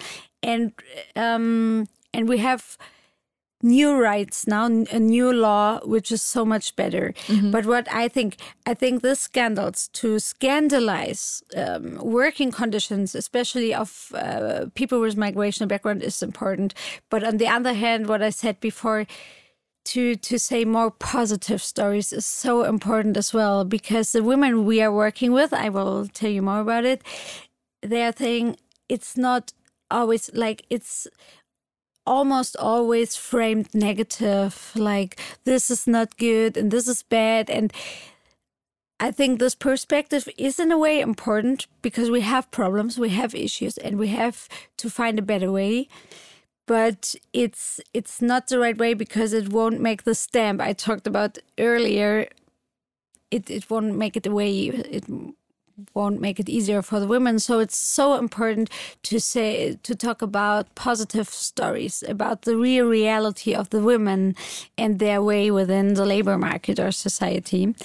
and 0.43 0.73
um, 1.15 1.87
and 2.13 2.29
we 2.29 2.37
have 2.37 2.77
new 3.63 3.97
rights 3.97 4.45
now 4.45 4.65
a 4.65 4.99
new 4.99 5.31
law 5.31 5.79
which 5.85 6.11
is 6.11 6.21
so 6.21 6.43
much 6.43 6.75
better 6.75 7.13
mm-hmm. 7.27 7.49
but 7.49 7.65
what 7.65 7.87
i 7.89 8.09
think 8.09 8.35
i 8.65 8.73
think 8.73 9.01
this 9.01 9.21
scandals 9.21 9.87
to 9.93 10.19
scandalize 10.19 11.41
um, 11.55 11.95
working 11.99 12.51
conditions 12.51 13.15
especially 13.15 13.73
of 13.73 14.11
uh, 14.15 14.65
people 14.75 14.99
with 14.99 15.15
migration 15.15 15.65
background 15.65 16.03
is 16.03 16.21
important 16.21 16.73
but 17.09 17.23
on 17.23 17.37
the 17.37 17.47
other 17.47 17.73
hand 17.73 18.07
what 18.07 18.21
i 18.21 18.29
said 18.29 18.59
before 18.59 19.07
to 19.85 20.15
to 20.15 20.37
say 20.37 20.65
more 20.65 20.91
positive 20.91 21.61
stories 21.63 22.11
is 22.11 22.25
so 22.25 22.63
important 22.63 23.15
as 23.15 23.33
well 23.33 23.63
because 23.63 24.11
the 24.11 24.23
women 24.23 24.65
we 24.65 24.81
are 24.81 24.91
working 24.91 25.31
with 25.31 25.53
i 25.53 25.69
will 25.69 26.05
tell 26.07 26.29
you 26.29 26.41
more 26.41 26.59
about 26.59 26.83
it 26.83 27.01
they 27.81 28.03
are 28.03 28.13
saying 28.17 28.57
it's 28.89 29.15
not 29.15 29.53
always 29.93 30.29
like 30.33 30.65
it's 30.69 31.07
almost 32.05 32.57
always 32.57 33.15
framed 33.15 33.73
negative 33.73 34.71
like 34.75 35.19
this 35.45 35.71
is 35.71 35.87
not 35.87 36.17
good 36.17 36.57
and 36.57 36.69
this 36.71 36.87
is 36.87 37.03
bad 37.03 37.49
and 37.49 37.71
I 38.99 39.11
think 39.11 39.39
this 39.39 39.55
perspective 39.55 40.29
is 40.37 40.59
in 40.59 40.71
a 40.71 40.77
way 40.77 41.01
important 41.01 41.67
because 41.81 42.09
we 42.09 42.21
have 42.21 42.49
problems, 42.51 42.97
we 42.97 43.09
have 43.09 43.35
issues, 43.35 43.77
and 43.77 43.97
we 43.99 44.07
have 44.09 44.47
to 44.77 44.89
find 44.89 45.19
a 45.19 45.21
better 45.21 45.51
way. 45.51 45.89
But 46.67 47.13
it's 47.33 47.81
it's 47.93 48.21
not 48.21 48.47
the 48.47 48.59
right 48.59 48.77
way 48.77 48.93
because 48.93 49.33
it 49.33 49.49
won't 49.49 49.81
make 49.81 50.03
the 50.03 50.15
stamp 50.15 50.61
I 50.61 50.71
talked 50.71 51.05
about 51.05 51.37
earlier. 51.59 52.27
It 53.29 53.49
it 53.49 53.69
won't 53.69 53.97
make 53.97 54.15
it 54.15 54.23
the 54.23 54.33
way 54.33 54.67
it 54.67 55.05
won't 55.93 56.21
make 56.21 56.39
it 56.39 56.49
easier 56.49 56.81
for 56.81 56.99
the 56.99 57.07
women. 57.07 57.39
So 57.39 57.59
it's 57.59 57.77
so 57.77 58.15
important 58.15 58.69
to 59.03 59.19
say 59.19 59.77
to 59.83 59.95
talk 59.95 60.21
about 60.21 60.73
positive 60.75 61.29
stories 61.29 62.03
about 62.07 62.43
the 62.43 62.57
real 62.57 62.85
reality 62.85 63.53
of 63.53 63.69
the 63.69 63.81
women 63.81 64.35
and 64.77 64.99
their 64.99 65.21
way 65.21 65.51
within 65.51 65.95
the 65.95 66.05
labor 66.05 66.37
market 66.37 66.79
or 66.79 66.91
society. 66.91 67.75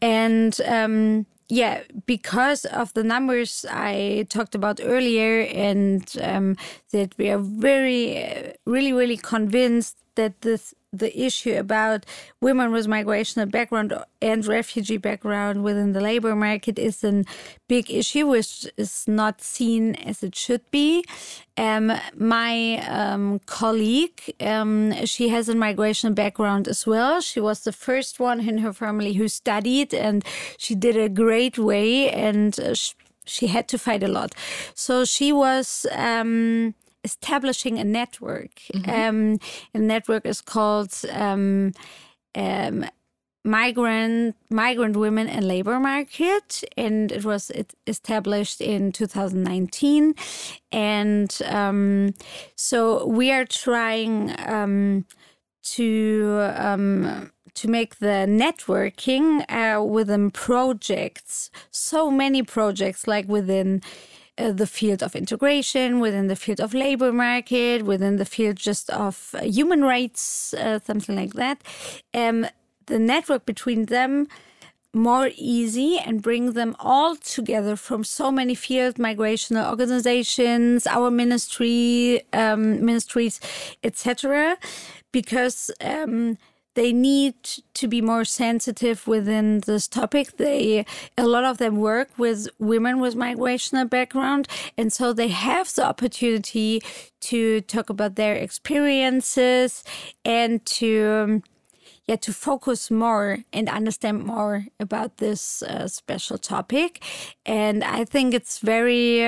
And 0.00 0.60
um, 0.66 1.26
yeah, 1.50 1.82
because 2.06 2.64
of 2.64 2.94
the 2.94 3.02
numbers 3.02 3.66
I 3.68 4.26
talked 4.28 4.54
about 4.54 4.80
earlier, 4.82 5.42
and 5.42 6.04
um, 6.22 6.56
that 6.92 7.18
we 7.18 7.28
are 7.28 7.38
very, 7.38 8.54
really, 8.66 8.92
really 8.92 9.16
convinced 9.16 9.96
that 10.14 10.42
this 10.42 10.74
the 10.92 11.18
issue 11.18 11.56
about 11.56 12.04
women 12.40 12.72
with 12.72 12.86
migrational 12.86 13.50
background 13.50 13.94
and 14.20 14.44
refugee 14.46 14.96
background 14.96 15.62
within 15.62 15.92
the 15.92 16.00
labor 16.00 16.34
market 16.34 16.78
is 16.78 17.04
a 17.04 17.24
big 17.68 17.90
issue, 17.90 18.26
which 18.26 18.66
is 18.76 19.06
not 19.06 19.40
seen 19.40 19.94
as 19.94 20.22
it 20.22 20.34
should 20.34 20.68
be. 20.70 21.04
Um, 21.56 21.92
my 22.16 22.78
um, 22.88 23.40
colleague, 23.46 24.20
um, 24.40 25.06
she 25.06 25.28
has 25.28 25.48
a 25.48 25.54
migration 25.54 26.14
background 26.14 26.66
as 26.66 26.86
well. 26.86 27.20
She 27.20 27.40
was 27.40 27.60
the 27.60 27.72
first 27.72 28.18
one 28.18 28.40
in 28.40 28.58
her 28.58 28.72
family 28.72 29.12
who 29.12 29.28
studied, 29.28 29.94
and 29.94 30.24
she 30.58 30.74
did 30.74 30.96
a 30.96 31.08
great 31.08 31.58
way, 31.58 32.10
and 32.10 32.58
uh, 32.58 32.74
she 33.24 33.46
had 33.46 33.68
to 33.68 33.78
fight 33.78 34.02
a 34.02 34.08
lot. 34.08 34.34
So 34.74 35.04
she 35.04 35.32
was 35.32 35.86
um, 35.92 36.74
establishing 37.04 37.78
a 37.78 37.84
network. 37.84 38.60
Mm-hmm. 38.72 38.90
Um, 38.90 39.38
a 39.74 39.78
network 39.78 40.26
is 40.26 40.40
called 40.40 40.94
um, 41.12 41.72
um, 42.34 42.84
migrant 43.44 44.36
migrant 44.50 44.96
women 44.96 45.26
and 45.26 45.48
labor 45.48 45.80
market 45.80 46.62
and 46.76 47.10
it 47.10 47.24
was 47.24 47.50
established 47.86 48.60
in 48.60 48.92
2019 48.92 50.14
and 50.72 51.38
um, 51.46 52.12
so 52.54 53.06
we 53.06 53.32
are 53.32 53.46
trying 53.46 54.34
um, 54.46 55.06
to 55.62 56.52
um, 56.54 57.30
to 57.54 57.68
make 57.68 57.98
the 57.98 58.26
networking 58.28 59.44
uh, 59.50 59.82
within 59.82 60.30
projects 60.30 61.50
so 61.70 62.10
many 62.10 62.42
projects 62.42 63.06
like 63.06 63.26
within 63.26 63.80
uh, 64.38 64.52
the 64.52 64.66
field 64.66 65.02
of 65.02 65.14
integration, 65.14 66.00
within 66.00 66.28
the 66.28 66.36
field 66.36 66.60
of 66.60 66.74
labor 66.74 67.12
market, 67.12 67.84
within 67.84 68.16
the 68.16 68.24
field 68.24 68.56
just 68.56 68.90
of 68.90 69.34
uh, 69.34 69.42
human 69.42 69.82
rights, 69.82 70.54
uh, 70.54 70.78
something 70.84 71.16
like 71.16 71.34
that. 71.34 71.62
Um, 72.14 72.46
the 72.86 72.98
network 72.98 73.46
between 73.46 73.86
them 73.86 74.26
more 74.92 75.30
easy 75.36 75.98
and 75.98 76.20
bring 76.20 76.52
them 76.52 76.74
all 76.80 77.14
together 77.16 77.76
from 77.76 78.02
so 78.02 78.32
many 78.32 78.54
field 78.54 78.96
migrational 78.96 79.68
organizations, 79.68 80.86
our 80.86 81.10
ministry, 81.10 82.22
um, 82.32 82.84
ministries, 82.84 83.40
etc., 83.84 84.58
because 85.12 85.70
um, 85.80 86.36
they 86.80 86.94
need 86.94 87.34
to 87.74 87.86
be 87.86 88.00
more 88.00 88.24
sensitive 88.24 89.06
within 89.06 89.60
this 89.66 89.86
topic. 89.86 90.38
They 90.38 90.86
a 91.18 91.26
lot 91.26 91.44
of 91.44 91.58
them 91.58 91.76
work 91.76 92.08
with 92.16 92.48
women 92.58 93.00
with 93.00 93.14
migrational 93.14 93.86
background, 93.90 94.48
and 94.78 94.90
so 94.90 95.12
they 95.12 95.28
have 95.28 95.74
the 95.74 95.84
opportunity 95.84 96.80
to 97.28 97.60
talk 97.74 97.90
about 97.90 98.14
their 98.14 98.34
experiences 98.34 99.84
and 100.24 100.64
to 100.80 100.90
um, 101.22 101.42
yeah 102.06 102.16
to 102.16 102.32
focus 102.32 102.90
more 102.90 103.44
and 103.52 103.68
understand 103.68 104.24
more 104.24 104.64
about 104.80 105.18
this 105.18 105.62
uh, 105.62 105.86
special 105.86 106.38
topic 106.38 107.04
and 107.44 107.84
i 107.84 108.04
think 108.04 108.34
it's 108.34 108.58
very 108.58 109.18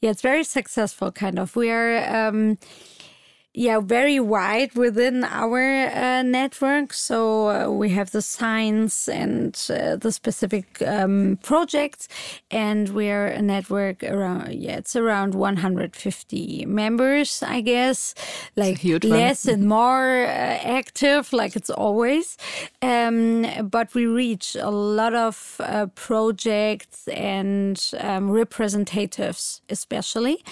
yeah 0.00 0.10
it's 0.12 0.22
very 0.22 0.44
successful 0.44 1.10
kind 1.10 1.38
of 1.38 1.56
we 1.56 1.70
are 1.70 1.94
um, 2.14 2.58
yeah 3.54 3.80
very 3.80 4.20
wide 4.20 4.74
within 4.74 5.24
our 5.24 5.86
uh, 5.88 6.22
network. 6.22 6.92
So 6.92 7.48
uh, 7.48 7.70
we 7.70 7.90
have 7.90 8.10
the 8.10 8.22
science 8.22 9.08
and 9.08 9.54
uh, 9.70 9.96
the 9.96 10.12
specific 10.12 10.80
um, 10.82 11.38
projects 11.42 12.08
and 12.50 12.90
we're 12.90 13.26
a 13.26 13.42
network 13.42 14.02
around 14.02 14.54
yeah 14.54 14.76
it's 14.76 14.94
around 14.96 15.34
150 15.34 16.66
members 16.66 17.42
i 17.42 17.60
guess. 17.60 18.14
Like 18.56 18.84
less 18.84 19.46
and 19.46 19.66
more 19.78 20.24
uh, 20.24 20.28
active 20.28 21.32
like 21.32 21.56
it's 21.56 21.70
always. 21.70 22.36
Um, 22.82 23.46
but 23.70 23.94
we 23.94 24.06
reach 24.06 24.56
a 24.56 24.70
lot 24.70 25.14
of 25.14 25.56
uh, 25.60 25.86
projects 25.94 27.08
and 27.08 27.82
um, 27.98 28.30
representatives 28.30 29.62
especially 29.68 30.44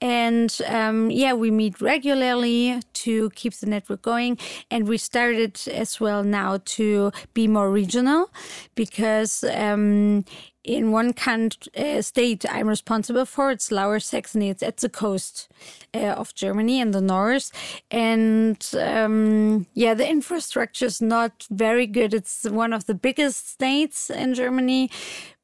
and 0.00 0.60
um, 0.66 1.10
yeah, 1.10 1.32
we 1.32 1.50
meet 1.50 1.80
regularly 1.80 2.82
to 2.92 3.30
keep 3.30 3.54
the 3.54 3.66
network 3.66 4.02
going. 4.02 4.38
And 4.70 4.86
we 4.86 4.98
started 4.98 5.60
as 5.68 6.00
well 6.00 6.22
now 6.22 6.58
to 6.64 7.12
be 7.32 7.48
more 7.48 7.70
regional 7.70 8.30
because 8.74 9.42
um, 9.44 10.24
in 10.64 10.90
one 10.90 11.12
country, 11.12 11.72
uh, 11.76 12.02
state 12.02 12.44
I'm 12.50 12.68
responsible 12.68 13.24
for, 13.24 13.50
it's 13.50 13.70
Lower 13.70 14.00
Saxony. 14.00 14.50
It's 14.50 14.62
at 14.62 14.78
the 14.78 14.88
coast 14.90 15.48
uh, 15.94 15.98
of 15.98 16.34
Germany 16.34 16.80
in 16.80 16.90
the 16.90 17.00
north. 17.00 17.50
And 17.90 18.58
um, 18.78 19.66
yeah, 19.74 19.94
the 19.94 20.08
infrastructure 20.08 20.86
is 20.86 21.00
not 21.00 21.46
very 21.50 21.86
good. 21.86 22.12
It's 22.12 22.44
one 22.44 22.72
of 22.72 22.86
the 22.86 22.94
biggest 22.94 23.48
states 23.48 24.10
in 24.10 24.34
Germany 24.34 24.90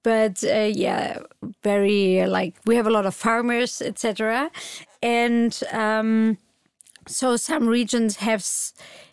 but 0.02 0.42
uh, 0.44 0.70
yeah 0.72 1.18
very 1.62 2.24
like 2.26 2.54
we 2.66 2.76
have 2.76 2.86
a 2.86 2.90
lot 2.90 3.06
of 3.06 3.14
farmers 3.14 3.80
etc 3.82 4.50
and 5.02 5.62
um, 5.72 6.38
so 7.06 7.36
some 7.36 7.66
regions 7.66 8.16
have 8.16 8.44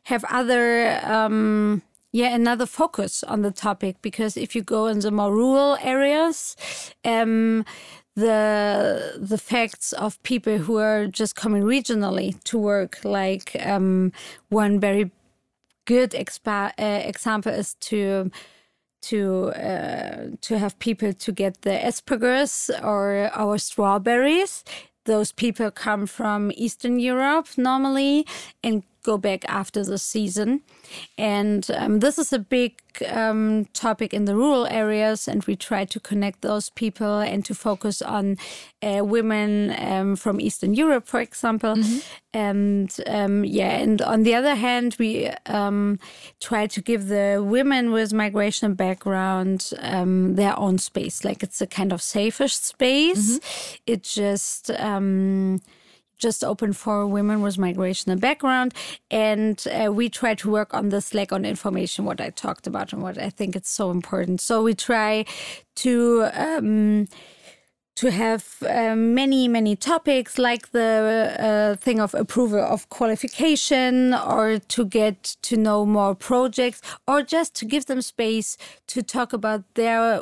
have 0.03 0.23
other 0.29 0.99
um, 1.03 1.81
yeah 2.11 2.33
another 2.33 2.65
focus 2.65 3.23
on 3.23 3.41
the 3.41 3.51
topic. 3.51 3.97
Because 4.01 4.37
if 4.37 4.55
you 4.55 4.61
go 4.61 4.87
in 4.87 4.99
the 4.99 5.11
more 5.11 5.33
rural 5.33 5.77
areas 5.81 6.55
um, 7.03 7.65
the 8.15 9.17
the 9.19 9.37
facts 9.37 9.93
of 9.93 10.21
people 10.23 10.57
who 10.57 10.77
are 10.77 11.07
just 11.07 11.35
coming 11.35 11.63
regionally 11.63 12.41
to 12.43 12.57
work 12.57 12.99
like 13.03 13.55
um, 13.65 14.11
one 14.49 14.79
very 14.79 15.11
good 15.85 16.11
expa- 16.11 16.73
uh, 16.77 17.01
example 17.07 17.51
is 17.51 17.73
to 17.75 18.29
to 19.01 19.49
uh, 19.49 20.35
to 20.41 20.57
have 20.57 20.77
people 20.79 21.13
to 21.13 21.31
get 21.31 21.61
the 21.61 21.85
asparagus 21.87 22.69
or 22.83 23.29
our 23.33 23.57
strawberries. 23.57 24.63
Those 25.05 25.31
people 25.31 25.71
come 25.71 26.05
from 26.05 26.51
Eastern 26.55 26.99
Europe 26.99 27.47
normally 27.57 28.25
and 28.63 28.83
go 29.03 29.17
back 29.17 29.45
after 29.47 29.83
the 29.83 29.97
season. 29.97 30.61
And 31.17 31.69
um, 31.71 31.99
this 31.99 32.17
is 32.17 32.33
a 32.33 32.39
big 32.39 32.81
um, 33.07 33.65
topic 33.73 34.13
in 34.13 34.25
the 34.25 34.35
rural 34.35 34.65
areas, 34.67 35.27
and 35.27 35.43
we 35.43 35.55
try 35.55 35.85
to 35.85 35.99
connect 35.99 36.41
those 36.41 36.69
people 36.71 37.19
and 37.19 37.45
to 37.45 37.53
focus 37.53 38.01
on 38.01 38.37
uh, 38.81 39.03
women 39.03 39.75
um, 39.77 40.15
from 40.15 40.39
Eastern 40.41 40.73
Europe, 40.73 41.07
for 41.07 41.19
example. 41.19 41.75
Mm-hmm. 41.75 41.99
And 42.33 42.95
um, 43.07 43.43
yeah, 43.43 43.77
and 43.77 44.01
on 44.01 44.23
the 44.23 44.35
other 44.35 44.55
hand, 44.55 44.95
we 44.99 45.29
um, 45.45 45.99
try 46.39 46.67
to 46.67 46.81
give 46.81 47.07
the 47.07 47.43
women 47.45 47.91
with 47.91 48.13
migration 48.13 48.73
background 48.73 49.71
um, 49.79 50.35
their 50.35 50.57
own 50.57 50.77
space. 50.77 51.23
Like 51.23 51.43
it's 51.43 51.61
a 51.61 51.67
kind 51.67 51.93
of 51.93 52.01
safest 52.01 52.65
space. 52.65 53.39
Mm-hmm. 53.39 53.75
It 53.87 54.03
just 54.03 54.71
just 56.19 56.43
open 56.43 56.73
for 56.73 57.07
women 57.07 57.41
with 57.41 57.57
migrational 57.57 58.19
background. 58.19 58.73
And 59.09 59.63
uh, 59.67 59.91
we 59.91 60.09
try 60.09 60.35
to 60.35 60.49
work 60.51 60.73
on 60.73 60.89
this 60.89 61.13
lack 61.13 61.31
on 61.31 61.45
information, 61.45 62.05
what 62.05 62.21
I 62.21 62.29
talked 62.29 62.67
about 62.67 62.93
and 62.93 63.01
what 63.01 63.17
I 63.17 63.29
think 63.29 63.55
it's 63.55 63.71
so 63.71 63.89
important. 63.91 64.41
So 64.41 64.63
we 64.63 64.73
try 64.75 65.25
to. 65.77 66.29
Um, 66.33 67.07
to 67.95 68.11
have 68.11 68.55
uh, 68.61 68.95
many, 68.95 69.49
many 69.49 69.75
topics 69.75 70.37
like 70.37 70.71
the 70.71 71.35
uh, 71.37 71.75
thing 71.81 71.99
of 71.99 72.13
approval 72.13 72.61
of 72.61 72.87
qualification, 72.87 74.13
or 74.13 74.57
to 74.57 74.85
get 74.85 75.35
to 75.41 75.57
know 75.57 75.85
more 75.85 76.15
projects, 76.15 76.81
or 77.09 77.21
just 77.21 77.53
to 77.55 77.65
give 77.65 77.87
them 77.87 78.01
space 78.01 78.57
to 78.87 79.03
talk 79.03 79.33
about 79.33 79.63
their 79.75 80.21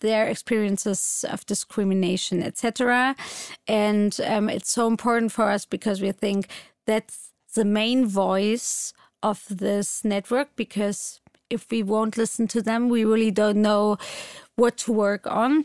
their 0.00 0.26
experiences 0.28 1.24
of 1.28 1.44
discrimination, 1.46 2.42
etc. 2.42 3.16
And 3.66 4.18
um, 4.24 4.48
it's 4.48 4.70
so 4.70 4.86
important 4.86 5.32
for 5.32 5.50
us 5.50 5.64
because 5.64 6.00
we 6.00 6.12
think 6.12 6.48
that's 6.86 7.30
the 7.54 7.64
main 7.64 8.06
voice 8.06 8.92
of 9.22 9.44
this 9.48 10.04
network 10.04 10.54
because 10.56 11.20
if 11.50 11.70
we 11.70 11.82
won't 11.82 12.16
listen 12.16 12.46
to 12.48 12.62
them, 12.62 12.88
we 12.88 13.04
really 13.04 13.30
don't 13.30 13.62
know 13.62 13.96
what 14.56 14.76
to 14.78 14.92
work 14.92 15.26
on. 15.26 15.64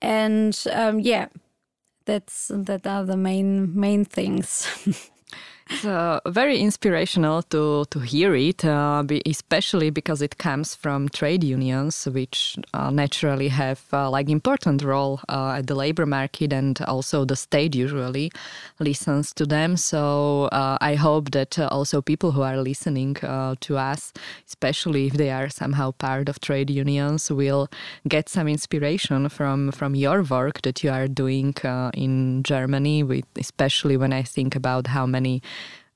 And 0.00 0.58
um, 0.72 1.00
yeah, 1.00 1.28
that's 2.06 2.50
that 2.54 2.86
are 2.86 3.04
the 3.04 3.16
main 3.16 3.78
main 3.78 4.04
things. 4.04 4.66
It's 5.70 5.84
uh, 5.84 6.20
very 6.26 6.58
inspirational 6.60 7.42
to, 7.42 7.84
to 7.90 7.98
hear 8.00 8.34
it, 8.34 8.64
uh, 8.64 9.02
be, 9.02 9.20
especially 9.26 9.90
because 9.90 10.22
it 10.22 10.38
comes 10.38 10.74
from 10.74 11.10
trade 11.10 11.44
unions, 11.44 12.06
which 12.06 12.56
uh, 12.72 12.90
naturally 12.90 13.48
have 13.48 13.84
uh, 13.92 14.08
like 14.08 14.30
important 14.30 14.82
role 14.82 15.20
uh, 15.28 15.56
at 15.58 15.66
the 15.66 15.74
labor 15.74 16.06
market, 16.06 16.54
and 16.54 16.80
also 16.82 17.26
the 17.26 17.36
state 17.36 17.74
usually 17.74 18.32
listens 18.80 19.34
to 19.34 19.44
them. 19.44 19.76
So 19.76 20.44
uh, 20.52 20.78
I 20.80 20.94
hope 20.94 21.32
that 21.32 21.58
also 21.58 22.00
people 22.00 22.32
who 22.32 22.42
are 22.42 22.56
listening 22.56 23.14
to 23.14 23.76
us, 23.76 24.12
especially 24.46 25.06
if 25.06 25.14
they 25.14 25.30
are 25.30 25.50
somehow 25.50 25.90
part 25.90 26.30
of 26.30 26.40
trade 26.40 26.70
unions, 26.70 27.30
will 27.30 27.68
get 28.08 28.30
some 28.30 28.48
inspiration 28.48 29.28
from 29.28 29.70
from 29.72 29.94
your 29.94 30.22
work 30.22 30.62
that 30.62 30.82
you 30.82 30.90
are 30.90 31.08
doing 31.08 31.54
in 31.92 32.42
Germany. 32.42 33.02
With 33.02 33.26
especially 33.36 33.98
when 33.98 34.14
I 34.14 34.22
think 34.22 34.56
about 34.56 34.86
how 34.86 35.04
many 35.06 35.42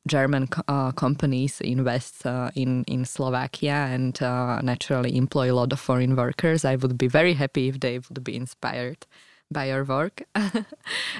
German 0.06 0.48
uh, 0.68 0.92
companies 0.92 1.60
invest 1.60 2.26
uh, 2.26 2.50
in 2.54 2.84
in 2.84 3.04
Slovakia 3.04 3.86
and 3.90 4.20
uh, 4.22 4.60
naturally 4.62 5.16
employ 5.16 5.52
a 5.52 5.54
lot 5.54 5.72
of 5.72 5.80
foreign 5.80 6.16
workers. 6.16 6.64
I 6.64 6.76
would 6.76 6.98
be 6.98 7.08
very 7.08 7.34
happy 7.34 7.68
if 7.68 7.80
they 7.80 7.98
would 7.98 8.24
be 8.24 8.36
inspired 8.36 9.06
by 9.52 9.66
your 9.66 9.84
work 9.84 10.22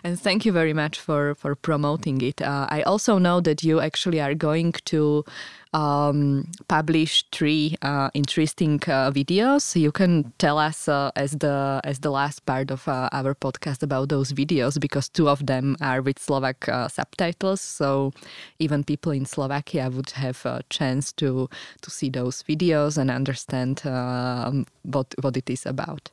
and 0.05 0.19
thank 0.19 0.47
you 0.47 0.53
very 0.53 0.73
much 0.73 0.99
for 0.99 1.35
for 1.35 1.55
promoting 1.55 2.21
it 2.23 2.41
uh, 2.41 2.67
i 2.71 2.83
also 2.83 3.19
know 3.19 3.41
that 3.41 3.63
you 3.63 3.79
actually 3.81 4.21
are 4.21 4.35
going 4.35 4.73
to 4.85 5.23
um, 5.73 6.49
publish 6.69 7.25
three 7.33 7.77
uh, 7.83 8.11
interesting 8.15 8.81
uh, 8.87 9.11
videos. 9.11 9.75
You 9.75 9.93
can 9.93 10.33
tell 10.39 10.59
us 10.59 10.89
uh, 10.89 11.11
as 11.17 11.33
the 11.33 11.81
as 11.85 12.01
the 12.01 12.11
last 12.11 12.45
part 12.47 12.71
of 12.71 12.87
uh, 12.89 13.09
our 13.13 13.35
podcast 13.35 13.83
about 13.83 14.09
those 14.09 14.33
videos 14.33 14.79
because 14.79 15.09
two 15.09 15.29
of 15.29 15.47
them 15.47 15.77
are 15.81 16.03
with 16.03 16.19
slovak 16.19 16.69
uh, 16.69 16.89
subtitles. 16.89 17.61
So 17.61 18.13
even 18.59 18.85
people 18.85 19.13
in 19.13 19.25
slovakia 19.25 19.91
would 19.91 20.11
have 20.11 20.45
a 20.45 20.63
chance 20.69 21.13
to 21.13 21.49
to 21.81 21.91
see 21.91 22.11
those 22.11 22.43
videos 22.43 22.99
and 22.99 23.11
understand 23.11 23.87
um, 23.87 24.67
what 24.83 25.15
what 25.23 25.37
it 25.37 25.49
is 25.49 25.67
about 25.67 26.11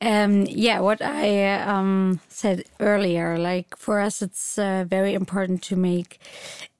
um, 0.00 0.46
yeah, 0.46 0.80
what 0.80 1.02
I 1.02 1.54
um, 1.60 2.20
said 2.28 2.64
earlier, 2.80 3.38
like 3.38 3.76
for 3.76 4.00
us, 4.00 4.22
it's 4.22 4.58
uh, 4.58 4.84
very 4.88 5.14
important 5.14 5.62
to 5.64 5.76
make 5.76 6.20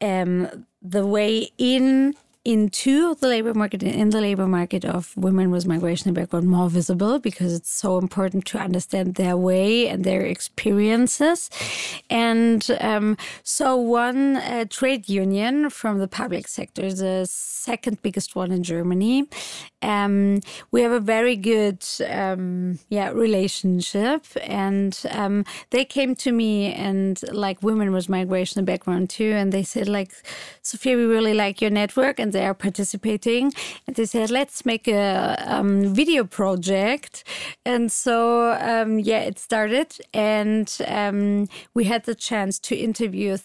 um, 0.01 0.67
the 0.83 1.07
way 1.07 1.51
in 1.59 2.15
into 2.49 3.15
the 3.17 3.29
labor 3.29 3.53
market 3.53 3.83
in 3.83 4.09
the 4.09 4.23
labor 4.23 4.47
market 4.47 4.83
of 4.83 5.15
women 5.19 5.51
with 5.51 5.67
migration 5.67 6.15
background 6.15 6.49
more 6.49 6.71
visible 6.71 7.19
because 7.19 7.53
it's 7.53 7.71
so 7.71 7.99
important 7.99 8.47
to 8.47 8.57
understand 8.57 9.17
their 9.17 9.37
way 9.37 9.87
and 9.87 10.03
their 10.03 10.23
experiences. 10.23 11.51
And 12.09 12.67
um, 12.81 13.19
so, 13.43 13.77
one 13.77 14.37
uh, 14.37 14.65
trade 14.71 15.11
union 15.11 15.69
from 15.69 15.99
the 15.99 16.09
public 16.09 16.49
sector, 16.49 16.91
the 16.91 17.27
second 17.27 18.01
biggest 18.01 18.35
one 18.35 18.51
in 18.51 18.63
Germany, 18.63 19.29
um, 19.83 20.41
we 20.71 20.81
have 20.81 20.93
a 20.93 21.01
very 21.01 21.37
good 21.37 21.85
um, 22.09 22.79
yeah 22.89 23.11
relationship, 23.11 24.25
and 24.43 24.99
um, 25.11 25.45
they 25.69 25.85
came 25.85 26.15
to 26.17 26.33
me 26.33 26.73
and 26.73 27.21
like 27.31 27.63
women 27.63 27.93
with 27.93 28.09
migration 28.09 28.65
background 28.65 29.11
too, 29.11 29.33
and 29.33 29.53
they 29.53 29.63
said 29.63 29.87
like, 29.87 30.13
Sophia, 30.63 30.97
we 30.97 31.05
really 31.05 31.35
like 31.35 31.61
your 31.61 31.71
network, 31.71 32.19
and 32.19 32.33
they 32.39 32.47
are 32.47 32.55
participating, 32.55 33.45
and 33.87 33.93
they 33.97 34.07
said 34.07 34.31
let's 34.31 34.65
make 34.65 34.87
a 34.89 35.05
um, 35.55 35.73
video 36.01 36.23
project, 36.25 37.15
and 37.65 37.85
so 37.91 38.53
um, 38.73 38.91
yeah, 39.11 39.23
it 39.31 39.39
started, 39.39 39.89
and 40.15 40.69
um, 40.87 41.49
we 41.75 41.85
had 41.93 42.03
the 42.05 42.15
chance 42.15 42.55
to 42.69 42.75
interview 42.89 43.37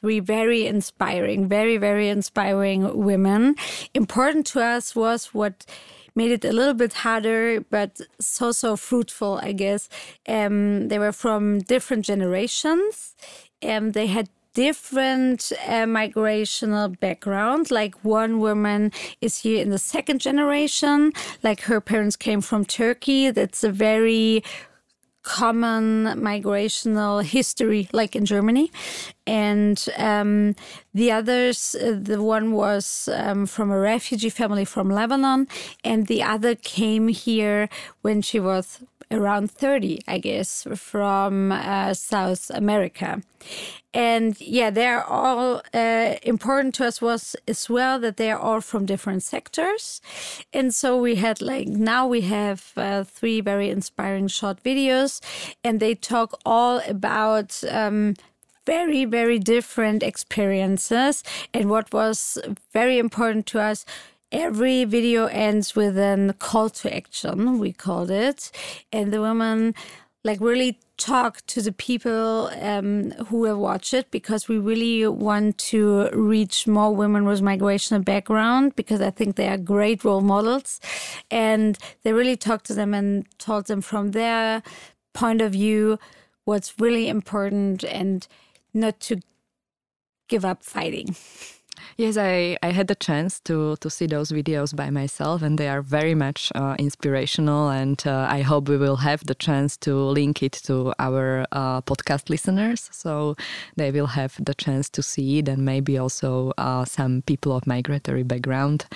three 0.00 0.20
very 0.20 0.66
inspiring, 0.66 1.48
very, 1.48 1.76
very 1.76 2.08
inspiring 2.08 2.80
women. 3.10 3.54
Important 3.94 4.46
to 4.52 4.60
us 4.76 4.94
was 4.94 5.34
what 5.34 5.66
made 6.14 6.30
it 6.30 6.44
a 6.44 6.52
little 6.52 6.74
bit 6.74 6.92
harder, 7.04 7.60
but 7.76 8.00
so, 8.20 8.52
so 8.52 8.76
fruitful, 8.76 9.40
I 9.42 9.52
guess. 9.52 9.88
Um, 10.28 10.88
they 10.88 10.98
were 10.98 11.12
from 11.12 11.42
different 11.74 12.04
generations. 12.04 13.14
and 13.60 13.92
they 13.92 14.06
had 14.06 14.28
different 14.58 15.52
uh, 15.68 15.86
migrational 15.86 16.98
background. 16.98 17.70
Like 17.70 17.94
one 18.02 18.40
woman 18.40 18.90
is 19.20 19.38
here 19.38 19.62
in 19.62 19.70
the 19.70 19.78
second 19.78 20.20
generation, 20.20 21.12
like 21.44 21.60
her 21.70 21.80
parents 21.80 22.16
came 22.16 22.40
from 22.40 22.64
Turkey. 22.64 23.30
That's 23.30 23.62
a 23.62 23.70
very 23.70 24.42
common 25.22 26.06
migrational 26.30 27.22
history, 27.22 27.88
like 27.92 28.16
in 28.16 28.24
Germany. 28.24 28.72
And 29.28 29.78
um, 29.96 30.56
the 30.92 31.12
others, 31.12 31.76
uh, 31.76 31.96
the 32.10 32.20
one 32.20 32.50
was 32.50 33.08
um, 33.12 33.46
from 33.46 33.70
a 33.70 33.78
refugee 33.78 34.30
family 34.30 34.64
from 34.64 34.90
Lebanon, 34.90 35.46
and 35.84 36.08
the 36.08 36.24
other 36.24 36.56
came 36.56 37.06
here 37.06 37.68
when 38.02 38.22
she 38.22 38.40
was 38.40 38.80
around 39.10 39.50
30, 39.50 40.00
I 40.06 40.18
guess, 40.18 40.66
from 40.74 41.52
uh, 41.52 41.94
South 41.94 42.50
America. 42.50 43.22
And 43.94 44.38
yeah, 44.40 44.70
they're 44.70 45.02
all 45.02 45.62
uh, 45.72 46.14
important 46.22 46.74
to 46.76 46.86
us 46.86 47.00
was 47.00 47.34
as 47.46 47.68
well 47.70 47.98
that 48.00 48.16
they 48.16 48.30
are 48.30 48.38
all 48.38 48.60
from 48.60 48.84
different 48.86 49.22
sectors. 49.22 50.00
And 50.52 50.74
so 50.74 50.98
we 50.98 51.14
had 51.16 51.40
like 51.40 51.68
now 51.68 52.06
we 52.06 52.22
have 52.22 52.72
uh, 52.76 53.04
three 53.04 53.40
very 53.40 53.70
inspiring 53.70 54.28
short 54.28 54.62
videos, 54.62 55.20
and 55.64 55.80
they 55.80 55.94
talk 55.94 56.38
all 56.44 56.80
about. 56.86 57.62
Um, 57.70 58.14
very, 58.66 59.06
very 59.06 59.38
different 59.38 60.02
experiences. 60.02 61.24
And 61.54 61.70
what 61.70 61.90
was 61.90 62.36
very 62.74 62.98
important 62.98 63.46
to 63.46 63.60
us 63.62 63.86
every 64.32 64.84
video 64.84 65.26
ends 65.26 65.74
with 65.74 65.96
a 65.98 66.34
call 66.38 66.70
to 66.70 66.94
action, 66.94 67.58
we 67.58 67.72
called 67.72 68.10
it. 68.10 68.50
And 68.92 69.12
the 69.12 69.20
woman 69.20 69.74
like 70.24 70.40
really 70.40 70.78
talk 70.96 71.40
to 71.46 71.62
the 71.62 71.72
people 71.72 72.50
um, 72.60 73.12
who 73.28 73.38
will 73.38 73.58
watch 73.58 73.94
it 73.94 74.10
because 74.10 74.48
we 74.48 74.58
really 74.58 75.06
want 75.06 75.56
to 75.58 76.10
reach 76.12 76.66
more 76.66 76.94
women 76.94 77.24
with 77.24 77.40
migration 77.40 78.02
background 78.02 78.74
because 78.74 79.00
I 79.00 79.10
think 79.10 79.36
they 79.36 79.48
are 79.48 79.56
great 79.56 80.04
role 80.04 80.20
models. 80.20 80.80
And 81.30 81.78
they 82.02 82.12
really 82.12 82.36
talked 82.36 82.66
to 82.66 82.74
them 82.74 82.94
and 82.94 83.26
told 83.38 83.66
them 83.66 83.80
from 83.80 84.10
their 84.10 84.62
point 85.14 85.40
of 85.40 85.52
view 85.52 85.98
what's 86.44 86.78
really 86.78 87.08
important 87.08 87.84
and 87.84 88.26
not 88.74 89.00
to 89.00 89.20
give 90.28 90.44
up 90.44 90.62
fighting. 90.64 91.16
Yes, 91.96 92.16
I, 92.16 92.56
I 92.62 92.70
had 92.70 92.86
the 92.86 92.94
chance 92.94 93.40
to, 93.40 93.76
to 93.76 93.90
see 93.90 94.06
those 94.06 94.30
videos 94.30 94.74
by 94.74 94.90
myself, 94.90 95.42
and 95.42 95.58
they 95.58 95.68
are 95.68 95.82
very 95.82 96.14
much 96.14 96.52
uh, 96.54 96.76
inspirational. 96.78 97.70
And 97.70 98.00
uh, 98.06 98.26
I 98.30 98.42
hope 98.42 98.68
we 98.68 98.76
will 98.76 98.96
have 98.96 99.26
the 99.26 99.34
chance 99.34 99.76
to 99.78 99.94
link 99.94 100.42
it 100.42 100.52
to 100.64 100.92
our 100.98 101.46
uh, 101.52 101.80
podcast 101.82 102.30
listeners, 102.30 102.88
so 102.92 103.36
they 103.76 103.90
will 103.90 104.06
have 104.06 104.36
the 104.44 104.54
chance 104.54 104.88
to 104.90 105.02
see 105.02 105.38
it, 105.38 105.48
and 105.48 105.64
maybe 105.64 105.98
also 105.98 106.52
uh, 106.58 106.84
some 106.84 107.22
people 107.22 107.56
of 107.56 107.66
migratory 107.66 108.22
background. 108.22 108.86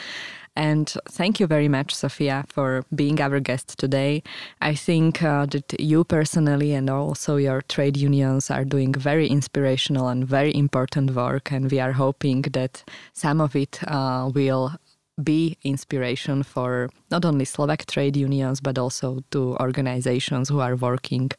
And 0.55 0.93
thank 1.09 1.41
you 1.41 1.47
very 1.47 1.69
much, 1.69 1.95
Sophia, 1.95 2.45
for 2.49 2.85
being 2.95 3.21
our 3.21 3.41
guest 3.41 3.79
today. 3.79 4.23
I 4.61 4.75
think 4.75 5.23
uh, 5.23 5.47
that 5.47 5.81
you 5.81 6.05
personally 6.05 6.75
and 6.75 6.91
also 6.91 7.37
your 7.37 7.63
trade 7.63 7.97
unions 7.97 8.51
are 8.51 8.65
doing 8.65 8.93
very 8.93 9.29
inspirational 9.29 10.09
and 10.09 10.27
very 10.27 10.55
important 10.55 11.13
work. 11.15 11.53
And 11.53 11.71
we 11.71 11.81
are 11.81 11.93
hoping 11.93 12.43
that 12.53 12.85
some 13.15 13.41
of 13.41 13.57
it 13.57 13.81
uh, 13.89 14.31
will 14.35 14.73
be 15.23 15.57
inspiration 15.63 16.43
for 16.43 16.89
not 17.11 17.25
only 17.25 17.45
Slovak 17.45 17.87
trade 17.87 18.17
unions 18.17 18.61
but 18.61 18.79
also 18.79 19.23
to 19.31 19.57
organizations 19.61 20.49
who 20.49 20.61
are 20.61 20.77
working 20.77 21.31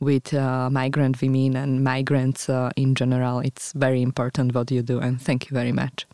with 0.00 0.34
uh, 0.34 0.68
migrant 0.70 1.20
women 1.22 1.56
and 1.56 1.82
migrants 1.82 2.48
uh, 2.48 2.70
in 2.76 2.94
general. 2.94 3.40
It's 3.40 3.72
very 3.72 4.02
important 4.02 4.54
what 4.54 4.70
you 4.70 4.82
do, 4.82 4.98
and 4.98 5.20
thank 5.20 5.48
you 5.48 5.54
very 5.54 5.72
much. 5.72 6.06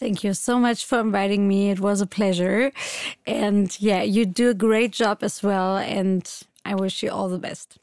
Thank 0.00 0.24
you 0.24 0.32
so 0.32 0.58
much 0.58 0.86
for 0.86 0.98
inviting 0.98 1.46
me. 1.46 1.70
It 1.70 1.78
was 1.78 2.00
a 2.00 2.06
pleasure. 2.06 2.72
And 3.26 3.78
yeah, 3.78 4.00
you 4.02 4.24
do 4.24 4.48
a 4.48 4.54
great 4.54 4.92
job 4.92 5.18
as 5.22 5.42
well. 5.42 5.76
And 5.76 6.28
I 6.64 6.74
wish 6.74 7.02
you 7.02 7.10
all 7.10 7.28
the 7.28 7.38
best. 7.38 7.76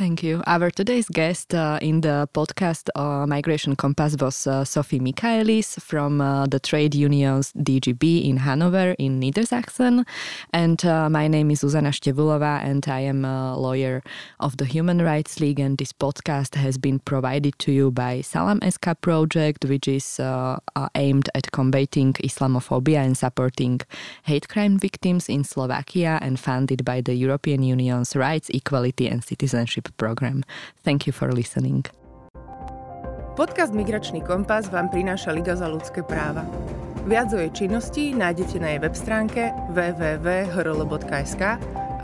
Thank 0.00 0.22
you. 0.22 0.42
Our 0.46 0.70
today's 0.70 1.10
guest 1.10 1.54
uh, 1.54 1.78
in 1.82 2.00
the 2.00 2.26
podcast 2.32 2.88
uh, 2.94 3.26
Migration 3.26 3.76
Compass 3.76 4.16
was 4.18 4.46
uh, 4.46 4.64
Sophie 4.64 4.98
Michaelis 4.98 5.78
from 5.78 6.22
uh, 6.22 6.46
the 6.46 6.58
trade 6.58 6.94
unions 6.94 7.52
DGB 7.52 8.26
in 8.26 8.38
Hanover 8.38 8.96
in 8.98 9.20
Niedersachsen. 9.20 10.06
And 10.54 10.82
uh, 10.86 11.10
my 11.10 11.28
name 11.28 11.50
is 11.50 11.60
Zuzana 11.60 11.90
Števulova 11.92 12.64
and 12.64 12.82
I 12.88 13.00
am 13.00 13.26
a 13.26 13.54
lawyer 13.58 14.02
of 14.38 14.56
the 14.56 14.64
Human 14.64 15.02
Rights 15.02 15.38
League. 15.38 15.60
And 15.60 15.76
this 15.76 15.92
podcast 15.92 16.54
has 16.54 16.78
been 16.78 17.00
provided 17.00 17.58
to 17.58 17.70
you 17.70 17.90
by 17.90 18.22
Salam 18.22 18.60
SK 18.66 19.02
project, 19.02 19.66
which 19.66 19.86
is 19.86 20.18
uh, 20.18 20.56
aimed 20.94 21.28
at 21.34 21.52
combating 21.52 22.14
Islamophobia 22.14 23.04
and 23.04 23.18
supporting 23.18 23.82
hate 24.22 24.48
crime 24.48 24.78
victims 24.78 25.28
in 25.28 25.44
Slovakia 25.44 26.18
and 26.22 26.40
funded 26.40 26.86
by 26.86 27.02
the 27.02 27.12
European 27.12 27.62
Union's 27.62 28.16
Rights, 28.16 28.48
Equality 28.48 29.06
and 29.06 29.22
Citizenship 29.22 29.89
program. 29.96 30.42
Thank 30.84 31.06
you 31.06 31.12
for 31.12 31.32
listening. 31.32 31.88
Podcast 33.38 33.72
Migračný 33.72 34.20
kompas 34.20 34.68
vám 34.68 34.92
prináša 34.92 35.32
Liga 35.32 35.56
za 35.56 35.70
ľudské 35.70 36.04
práva. 36.04 36.44
Viac 37.08 37.32
o 37.32 37.40
jej 37.40 37.48
činnosti 37.56 38.12
nájdete 38.12 38.60
na 38.60 38.76
jej 38.76 38.80
web 38.84 38.92
stránke 38.92 39.48
www.hrl.sk 39.72 41.42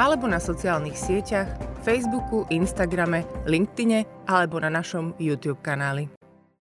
alebo 0.01 0.25
na 0.25 0.41
sociálnych 0.41 0.97
sieťach 0.97 1.53
Facebooku, 1.85 2.49
Instagrame, 2.49 3.23
LinkedIne 3.45 4.09
alebo 4.27 4.57
na 4.59 4.73
našom 4.73 5.13
YouTube 5.21 5.61
kanáli. 5.61 6.09